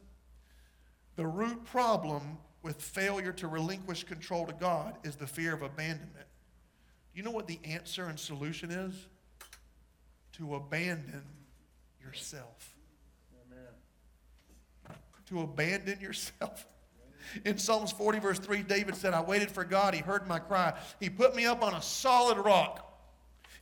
the 1.16 1.26
root 1.26 1.64
problem 1.64 2.38
with 2.62 2.80
failure 2.80 3.32
to 3.32 3.48
relinquish 3.48 4.05
control 4.05 4.46
to 4.46 4.53
God 4.53 4.96
is 5.05 5.16
the 5.16 5.26
fear 5.26 5.53
of 5.53 5.62
abandonment. 5.62 6.26
Do 7.12 7.18
you 7.18 7.22
know 7.22 7.30
what 7.30 7.46
the 7.46 7.59
answer 7.64 8.07
and 8.07 8.18
solution 8.18 8.70
is? 8.70 8.94
To 10.38 10.55
abandon 10.55 11.24
yourself. 12.03 12.72
To 15.33 15.41
abandon 15.41 15.99
yourself. 15.99 16.66
In 17.47 17.57
Psalms 17.57 17.91
40, 17.91 18.18
verse 18.18 18.39
3, 18.39 18.62
David 18.64 18.95
said, 18.95 19.14
I 19.14 19.22
waited 19.22 19.51
for 19.51 19.64
God. 19.64 19.95
He 19.95 20.01
heard 20.01 20.28
my 20.28 20.39
cry. 20.39 20.74
He 21.01 21.09
put 21.09 21.35
me 21.35 21.47
up 21.47 21.62
on 21.62 21.72
a 21.72 21.80
solid 21.80 22.37
rock. 22.37 22.87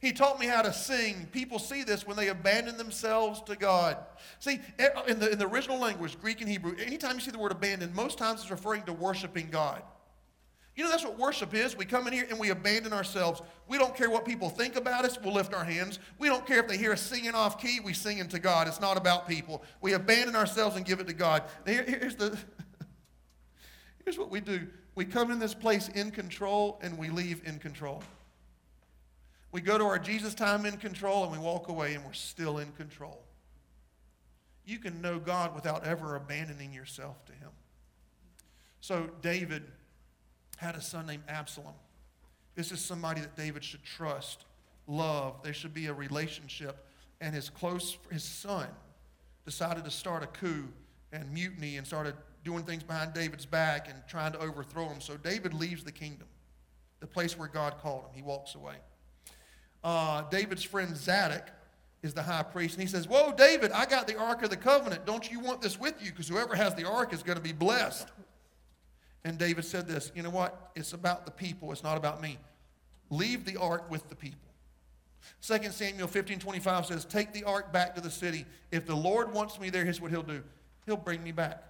He 0.01 0.13
taught 0.13 0.41
me 0.41 0.47
how 0.47 0.63
to 0.63 0.73
sing. 0.73 1.29
People 1.31 1.61
see 1.61 1.85
this 1.85 2.05
when 2.05 2.17
they 2.17 2.27
abandon 2.27 2.77
themselves 2.77 3.41
to 3.43 3.55
God. 3.55 3.99
See, 4.41 4.61
in 4.81 5.21
the, 5.21 5.31
in 5.31 5.39
the 5.39 5.47
original 5.47 5.79
language, 5.79 6.19
Greek 6.21 6.41
and 6.41 6.51
Hebrew, 6.51 6.75
anytime 6.85 7.15
you 7.15 7.21
see 7.21 7.31
the 7.31 7.39
word 7.39 7.53
abandon, 7.53 7.95
most 7.95 8.19
times 8.19 8.41
it's 8.41 8.51
referring 8.51 8.83
to 8.85 8.93
worshiping 8.93 9.49
God. 9.49 9.81
You 10.81 10.87
know, 10.87 10.93
that's 10.93 11.05
what 11.05 11.19
worship 11.19 11.53
is. 11.53 11.77
We 11.77 11.85
come 11.85 12.07
in 12.07 12.15
here 12.15 12.27
and 12.31 12.39
we 12.39 12.49
abandon 12.49 12.95
ourselves. 12.95 13.43
We 13.69 13.77
don't 13.77 13.95
care 13.95 14.09
what 14.09 14.25
people 14.25 14.49
think 14.49 14.77
about 14.77 15.05
us, 15.05 15.19
we'll 15.23 15.35
lift 15.35 15.53
our 15.53 15.63
hands. 15.63 15.99
We 16.19 16.29
don't 16.29 16.47
care 16.47 16.59
if 16.59 16.69
they 16.69 16.79
hear 16.79 16.93
us 16.93 17.03
singing 17.03 17.35
off 17.35 17.61
key, 17.61 17.81
we 17.85 17.93
sing 17.93 18.17
into 18.17 18.39
God. 18.39 18.67
It's 18.67 18.81
not 18.81 18.97
about 18.97 19.29
people. 19.29 19.63
We 19.83 19.93
abandon 19.93 20.35
ourselves 20.35 20.77
and 20.77 20.87
give 20.87 20.99
it 20.99 21.07
to 21.09 21.13
God. 21.13 21.43
Here, 21.67 21.85
here's, 21.87 22.17
the, 22.17 22.35
here's 24.07 24.17
what 24.17 24.31
we 24.31 24.41
do 24.41 24.69
we 24.95 25.05
come 25.05 25.31
in 25.31 25.39
this 25.39 25.53
place 25.53 25.89
in 25.89 26.13
control 26.13 26.81
and 26.83 26.97
we 26.97 27.11
leave 27.11 27.43
in 27.45 27.59
control. 27.59 28.03
We 29.53 29.61
go 29.61 29.77
to 29.77 29.85
our 29.85 29.99
Jesus 29.99 30.35
time 30.35 30.65
in 30.65 30.79
control 30.79 31.25
and 31.25 31.33
we 31.33 31.37
walk 31.37 31.69
away 31.69 31.93
and 31.93 32.03
we're 32.07 32.15
still 32.15 32.57
in 32.57 32.73
control. 32.73 33.23
You 34.65 34.79
can 34.79 35.03
know 35.03 35.19
God 35.19 35.55
without 35.55 35.85
ever 35.85 36.17
abandoning 36.17 36.73
yourself 36.73 37.23
to 37.27 37.33
Him. 37.33 37.51
So, 38.81 39.11
David 39.21 39.65
had 40.61 40.75
a 40.75 40.81
son 40.81 41.07
named 41.07 41.23
Absalom. 41.27 41.73
This 42.55 42.71
is 42.71 42.81
somebody 42.81 43.23
that 43.23 43.35
David 43.35 43.65
should 43.65 43.83
trust, 43.83 44.45
love. 44.87 45.43
There 45.43 45.55
should 45.55 45.73
be 45.73 45.87
a 45.87 45.95
relationship. 45.95 46.85
And 47.23 47.35
his 47.35 47.49
close, 47.49 47.97
his 48.13 48.23
son 48.23 48.67
decided 49.47 49.85
to 49.85 49.91
start 49.91 50.23
a 50.23 50.27
coup 50.27 50.69
and 51.13 51.33
mutiny 51.33 51.79
and 51.79 51.87
started 51.87 52.15
doing 52.45 52.65
things 52.65 52.83
behind 52.83 53.15
David's 53.15 53.47
back 53.47 53.89
and 53.89 53.97
trying 54.07 54.33
to 54.33 54.39
overthrow 54.39 54.87
him. 54.87 55.01
So 55.01 55.17
David 55.17 55.55
leaves 55.55 55.83
the 55.83 55.93
kingdom, 55.93 56.29
the 57.01 57.07
place 57.07 57.39
where 57.39 57.49
God 57.49 57.79
called 57.79 58.05
him. 58.05 58.11
He 58.13 58.23
walks 58.23 58.55
away. 58.55 58.77
Uh, 59.83 60.25
David's 60.31 60.63
friend 60.63 60.95
Zadok 60.95 61.49
is 62.03 62.13
the 62.13 62.23
high 62.23 62.43
priest, 62.43 62.75
and 62.75 62.83
he 62.83 62.89
says, 62.89 63.09
Whoa, 63.09 63.33
David, 63.33 63.73
I 63.73 63.87
got 63.87 64.07
the 64.07 64.19
Ark 64.19 64.43
of 64.43 64.51
the 64.51 64.59
Covenant. 64.59 65.07
Don't 65.07 65.31
you 65.31 65.41
want 65.41 65.63
this 65.63 65.81
with 65.81 65.95
you? 66.03 66.11
Because 66.11 66.29
whoever 66.29 66.55
has 66.55 66.75
the 66.75 66.87
Ark 66.87 67.15
is 67.15 67.23
going 67.23 67.37
to 67.37 67.43
be 67.43 67.53
blessed. 67.53 68.09
And 69.25 69.39
David 69.39 69.65
said 69.65 69.87
this 69.87 70.13
you 70.15 70.23
know 70.23 70.31
what? 70.31 70.71
It's 70.75 70.93
about 70.93 71.25
the 71.25 71.33
people, 71.33 71.73
it's 71.73 71.83
not 71.83 71.97
about 71.97 72.21
me. 72.21 72.39
Leave 73.11 73.45
the 73.45 73.57
ark 73.57 73.91
with 73.91 74.09
the 74.09 74.15
people. 74.15 74.51
2 75.43 75.71
Samuel 75.71 76.07
15 76.07 76.39
25 76.39 76.87
says, 76.87 77.05
Take 77.05 77.33
the 77.33 77.45
ark 77.45 77.73
back 77.73 77.95
to 77.95 78.01
the 78.01 78.11
city. 78.11 78.47
If 78.71 78.87
the 78.87 78.95
Lord 78.95 79.33
wants 79.33 79.61
me 79.61 79.71
there, 79.71 79.85
here's 79.85 80.01
what 80.01 80.11
he'll 80.11 80.23
do 80.23 80.43
He'll 80.87 80.97
bring 80.97 81.23
me 81.23 81.33
back. 81.33 81.63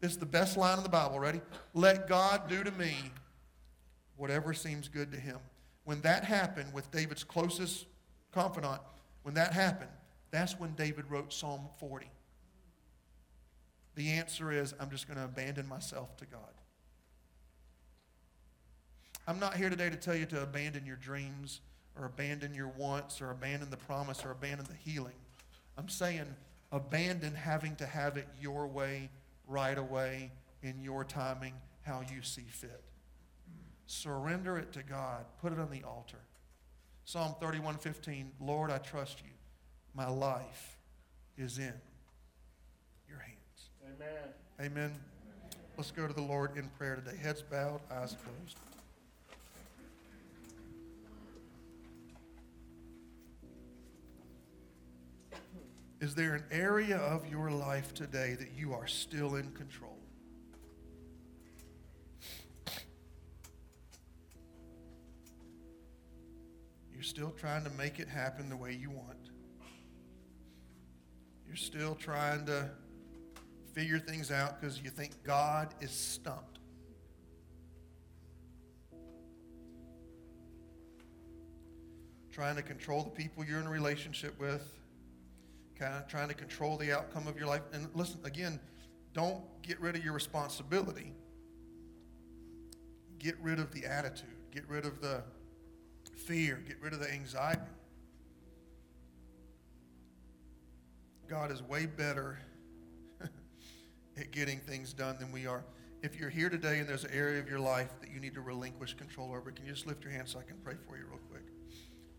This 0.00 0.12
is 0.12 0.18
the 0.18 0.26
best 0.26 0.56
line 0.56 0.78
in 0.78 0.82
the 0.82 0.90
Bible. 0.90 1.18
Ready? 1.18 1.40
Let 1.72 2.08
God 2.08 2.48
do 2.48 2.62
to 2.62 2.70
me 2.72 2.94
whatever 4.16 4.52
seems 4.52 4.88
good 4.88 5.12
to 5.12 5.18
him. 5.18 5.38
When 5.84 6.00
that 6.02 6.24
happened 6.24 6.72
with 6.72 6.90
David's 6.90 7.24
closest 7.24 7.86
confidant, 8.32 8.80
when 9.22 9.34
that 9.34 9.52
happened, 9.52 9.90
that's 10.30 10.58
when 10.58 10.74
David 10.74 11.04
wrote 11.08 11.32
Psalm 11.32 11.62
40. 11.78 12.10
The 13.94 14.10
answer 14.10 14.52
is 14.52 14.74
I'm 14.78 14.90
just 14.90 15.06
going 15.06 15.18
to 15.18 15.24
abandon 15.24 15.66
myself 15.66 16.16
to 16.18 16.26
God. 16.26 16.40
I'm 19.28 19.40
not 19.40 19.56
here 19.56 19.68
today 19.68 19.90
to 19.90 19.96
tell 19.96 20.14
you 20.14 20.26
to 20.26 20.42
abandon 20.42 20.86
your 20.86 20.96
dreams 20.96 21.60
or 21.98 22.06
abandon 22.06 22.54
your 22.54 22.68
wants 22.68 23.20
or 23.20 23.32
abandon 23.32 23.70
the 23.70 23.76
promise 23.76 24.24
or 24.24 24.30
abandon 24.30 24.66
the 24.66 24.90
healing. 24.90 25.16
I'm 25.76 25.88
saying 25.88 26.26
abandon 26.70 27.34
having 27.34 27.74
to 27.76 27.86
have 27.86 28.16
it 28.16 28.28
your 28.40 28.68
way, 28.68 29.10
right 29.48 29.76
away, 29.76 30.30
in 30.62 30.80
your 30.80 31.02
timing, 31.02 31.54
how 31.82 32.02
you 32.12 32.22
see 32.22 32.46
fit. 32.48 32.82
Surrender 33.86 34.58
it 34.58 34.72
to 34.72 34.84
God. 34.84 35.24
Put 35.40 35.52
it 35.52 35.58
on 35.58 35.70
the 35.70 35.82
altar. 35.82 36.18
Psalm 37.04 37.34
31:15, 37.40 38.30
Lord, 38.40 38.70
I 38.70 38.78
trust 38.78 39.22
you. 39.22 39.30
My 39.92 40.08
life 40.08 40.78
is 41.36 41.58
in 41.58 41.74
your 43.08 43.18
hands. 43.18 43.70
Amen. 43.84 44.34
Amen. 44.60 44.92
Let's 45.76 45.90
go 45.90 46.06
to 46.06 46.12
the 46.12 46.22
Lord 46.22 46.56
in 46.56 46.68
prayer 46.78 46.96
today. 46.96 47.16
Heads 47.16 47.42
bowed, 47.42 47.80
eyes 47.90 48.16
closed. 48.24 48.58
Is 55.98 56.14
there 56.14 56.34
an 56.34 56.44
area 56.50 56.98
of 56.98 57.26
your 57.26 57.50
life 57.50 57.94
today 57.94 58.36
that 58.38 58.50
you 58.54 58.74
are 58.74 58.86
still 58.86 59.36
in 59.36 59.50
control? 59.52 59.98
You're 66.92 67.02
still 67.02 67.30
trying 67.30 67.64
to 67.64 67.70
make 67.70 67.98
it 67.98 68.08
happen 68.08 68.50
the 68.50 68.56
way 68.56 68.74
you 68.74 68.90
want. 68.90 69.30
You're 71.46 71.56
still 71.56 71.94
trying 71.94 72.44
to 72.46 72.68
figure 73.72 73.98
things 73.98 74.30
out 74.30 74.60
because 74.60 74.82
you 74.82 74.90
think 74.90 75.12
God 75.24 75.74
is 75.80 75.90
stumped. 75.90 76.58
Trying 82.30 82.56
to 82.56 82.62
control 82.62 83.02
the 83.02 83.10
people 83.10 83.46
you're 83.46 83.60
in 83.60 83.66
a 83.66 83.70
relationship 83.70 84.38
with 84.38 84.76
kind 85.78 85.94
of 85.94 86.08
trying 86.08 86.28
to 86.28 86.34
control 86.34 86.76
the 86.76 86.92
outcome 86.92 87.26
of 87.26 87.38
your 87.38 87.46
life. 87.46 87.62
And 87.72 87.88
listen, 87.94 88.20
again, 88.24 88.58
don't 89.12 89.42
get 89.62 89.80
rid 89.80 89.96
of 89.96 90.04
your 90.04 90.12
responsibility. 90.12 91.12
Get 93.18 93.36
rid 93.40 93.58
of 93.58 93.72
the 93.72 93.84
attitude. 93.86 94.28
Get 94.52 94.68
rid 94.68 94.84
of 94.84 95.00
the 95.00 95.22
fear. 96.16 96.62
Get 96.66 96.80
rid 96.80 96.92
of 96.92 97.00
the 97.00 97.10
anxiety. 97.10 97.60
God 101.28 101.50
is 101.50 101.62
way 101.62 101.86
better 101.86 102.38
at 104.16 104.30
getting 104.30 104.60
things 104.60 104.92
done 104.92 105.16
than 105.18 105.32
we 105.32 105.46
are. 105.46 105.64
If 106.02 106.20
you're 106.20 106.30
here 106.30 106.48
today 106.48 106.78
and 106.78 106.88
there's 106.88 107.04
an 107.04 107.10
area 107.12 107.40
of 107.40 107.48
your 107.48 107.58
life 107.58 107.90
that 108.00 108.10
you 108.10 108.20
need 108.20 108.34
to 108.34 108.40
relinquish 108.40 108.94
control 108.94 109.34
over, 109.34 109.50
can 109.50 109.66
you 109.66 109.72
just 109.72 109.86
lift 109.86 110.04
your 110.04 110.12
hand 110.12 110.28
so 110.28 110.38
I 110.38 110.42
can 110.42 110.56
pray 110.62 110.74
for 110.86 110.96
you 110.96 111.04
real 111.08 111.20
quick? 111.30 111.42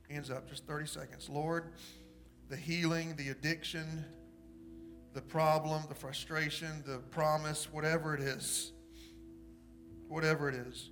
Hands 0.09 0.29
up, 0.29 0.49
just 0.49 0.65
30 0.65 0.87
seconds. 0.87 1.29
Lord, 1.29 1.71
the 2.49 2.55
healing, 2.55 3.15
the 3.17 3.29
addiction, 3.29 4.05
the 5.13 5.21
problem, 5.21 5.83
the 5.89 5.95
frustration, 5.95 6.83
the 6.85 6.99
promise, 7.11 7.71
whatever 7.71 8.13
it 8.13 8.21
is, 8.21 8.71
whatever 10.07 10.47
it 10.49 10.55
is, 10.55 10.89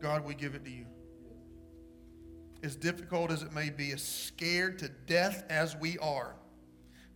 God, 0.00 0.24
we 0.24 0.34
give 0.34 0.54
it 0.54 0.64
to 0.64 0.70
you. 0.70 0.86
As 2.62 2.74
difficult 2.74 3.30
as 3.30 3.42
it 3.42 3.52
may 3.52 3.70
be, 3.70 3.92
as 3.92 4.02
scared 4.02 4.78
to 4.80 4.88
death 5.06 5.44
as 5.48 5.76
we 5.76 5.98
are, 5.98 6.34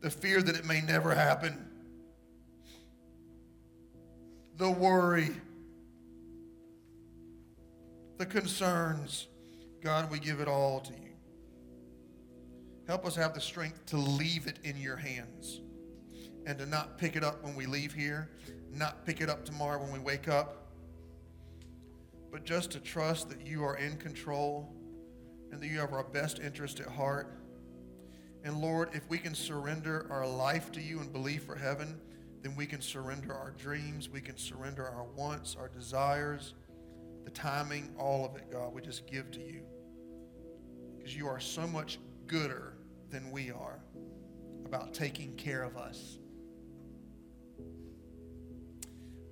the 0.00 0.10
fear 0.10 0.40
that 0.40 0.54
it 0.54 0.64
may 0.64 0.80
never 0.80 1.14
happen, 1.14 1.66
the 4.56 4.70
worry, 4.70 5.30
the 8.18 8.26
concerns, 8.26 9.26
God, 9.82 10.10
we 10.10 10.18
give 10.18 10.40
it 10.40 10.48
all 10.48 10.80
to 10.80 10.92
you. 10.92 11.09
Help 12.90 13.06
us 13.06 13.14
have 13.14 13.34
the 13.34 13.40
strength 13.40 13.86
to 13.86 13.96
leave 13.96 14.48
it 14.48 14.58
in 14.64 14.76
your 14.76 14.96
hands 14.96 15.60
and 16.44 16.58
to 16.58 16.66
not 16.66 16.98
pick 16.98 17.14
it 17.14 17.22
up 17.22 17.40
when 17.44 17.54
we 17.54 17.64
leave 17.64 17.92
here, 17.92 18.28
not 18.74 19.06
pick 19.06 19.20
it 19.20 19.30
up 19.30 19.44
tomorrow 19.44 19.80
when 19.80 19.92
we 19.92 20.00
wake 20.00 20.26
up, 20.26 20.72
but 22.32 22.42
just 22.44 22.72
to 22.72 22.80
trust 22.80 23.28
that 23.28 23.46
you 23.46 23.62
are 23.62 23.76
in 23.76 23.96
control 23.96 24.74
and 25.52 25.62
that 25.62 25.68
you 25.68 25.78
have 25.78 25.92
our 25.92 26.02
best 26.02 26.40
interest 26.40 26.80
at 26.80 26.88
heart. 26.88 27.38
And 28.42 28.60
Lord, 28.60 28.88
if 28.92 29.08
we 29.08 29.18
can 29.18 29.36
surrender 29.36 30.08
our 30.10 30.26
life 30.26 30.72
to 30.72 30.80
you 30.80 30.98
and 30.98 31.12
believe 31.12 31.44
for 31.44 31.54
heaven, 31.54 31.96
then 32.42 32.56
we 32.56 32.66
can 32.66 32.80
surrender 32.80 33.32
our 33.32 33.52
dreams, 33.52 34.08
we 34.08 34.20
can 34.20 34.36
surrender 34.36 34.84
our 34.84 35.04
wants, 35.14 35.56
our 35.56 35.68
desires, 35.68 36.54
the 37.22 37.30
timing, 37.30 37.94
all 37.96 38.24
of 38.24 38.34
it, 38.34 38.50
God. 38.50 38.74
We 38.74 38.82
just 38.82 39.06
give 39.06 39.30
to 39.30 39.38
you. 39.38 39.62
Because 40.98 41.14
you 41.14 41.28
are 41.28 41.38
so 41.38 41.68
much 41.68 42.00
gooder 42.26 42.74
than 43.10 43.30
we 43.30 43.50
are 43.50 43.80
about 44.64 44.94
taking 44.94 45.34
care 45.36 45.62
of 45.62 45.76
us. 45.76 46.18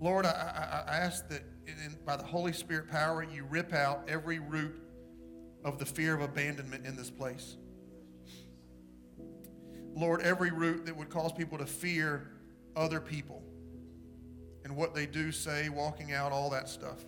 Lord, 0.01 0.27
I, 0.27 0.85
I, 0.87 0.93
I 0.93 0.97
ask 0.97 1.29
that 1.29 1.43
in, 1.67 1.97
by 2.05 2.17
the 2.17 2.25
Holy 2.25 2.53
Spirit 2.53 2.89
power, 2.89 3.23
you 3.23 3.45
rip 3.45 3.73
out 3.73 4.09
every 4.09 4.39
root 4.39 4.81
of 5.65 5.79
the 5.79 5.87
fear 5.87 6.15
of 6.15 6.21
abandonment 6.21 6.87
in 6.87 6.97
this 6.97 7.11
place. 7.11 7.57
Lord, 9.95 10.23
every 10.23 10.51
root 10.51 10.87
that 10.87 10.97
would 10.97 11.11
cause 11.11 11.33
people 11.33 11.59
to 11.59 11.67
fear 11.67 12.31
other 12.77 13.01
people 13.01 13.43
and 14.65 14.77
what 14.77 14.95
they 14.95 15.07
do, 15.07 15.33
say, 15.33 15.69
walking 15.69 16.13
out, 16.13 16.31
all 16.31 16.51
that 16.51 16.69
stuff. 16.69 17.05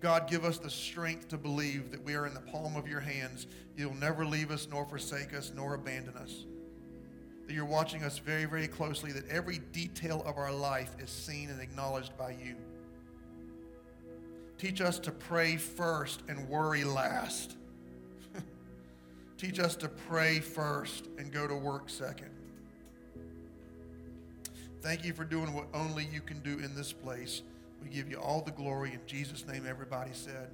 God, 0.00 0.30
give 0.30 0.44
us 0.44 0.58
the 0.58 0.70
strength 0.70 1.28
to 1.28 1.36
believe 1.36 1.90
that 1.90 2.02
we 2.02 2.14
are 2.14 2.26
in 2.26 2.32
the 2.32 2.40
palm 2.40 2.74
of 2.74 2.88
your 2.88 3.00
hands. 3.00 3.46
You'll 3.76 3.94
never 3.94 4.24
leave 4.24 4.50
us, 4.50 4.66
nor 4.70 4.86
forsake 4.86 5.34
us, 5.34 5.52
nor 5.54 5.74
abandon 5.74 6.16
us. 6.16 6.46
That 7.46 7.52
you're 7.52 7.66
watching 7.66 8.02
us 8.02 8.18
very, 8.18 8.46
very 8.46 8.66
closely, 8.66 9.12
that 9.12 9.28
every 9.28 9.58
detail 9.72 10.22
of 10.24 10.38
our 10.38 10.52
life 10.52 10.96
is 10.98 11.10
seen 11.10 11.50
and 11.50 11.60
acknowledged 11.60 12.16
by 12.16 12.30
you. 12.30 12.56
Teach 14.56 14.80
us 14.80 14.98
to 15.00 15.10
pray 15.10 15.56
first 15.56 16.22
and 16.28 16.48
worry 16.48 16.84
last. 16.84 17.56
Teach 19.38 19.60
us 19.60 19.76
to 19.76 19.88
pray 19.88 20.38
first 20.40 21.08
and 21.18 21.30
go 21.30 21.46
to 21.46 21.54
work 21.54 21.90
second. 21.90 22.30
Thank 24.80 25.04
you 25.04 25.12
for 25.12 25.24
doing 25.24 25.52
what 25.52 25.66
only 25.74 26.08
you 26.10 26.22
can 26.22 26.40
do 26.40 26.58
in 26.58 26.74
this 26.74 26.90
place. 26.90 27.42
We 27.82 27.88
give 27.88 28.10
you 28.10 28.18
all 28.18 28.42
the 28.42 28.50
glory 28.50 28.92
in 28.92 29.00
Jesus' 29.06 29.46
name, 29.46 29.66
everybody 29.68 30.10
said. 30.12 30.50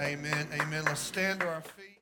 Amen. 0.00 0.22
Amen. 0.30 0.48
Amen. 0.60 0.84
Let's 0.84 1.00
stand 1.00 1.40
to 1.40 1.48
our 1.48 1.60
feet. 1.60 1.93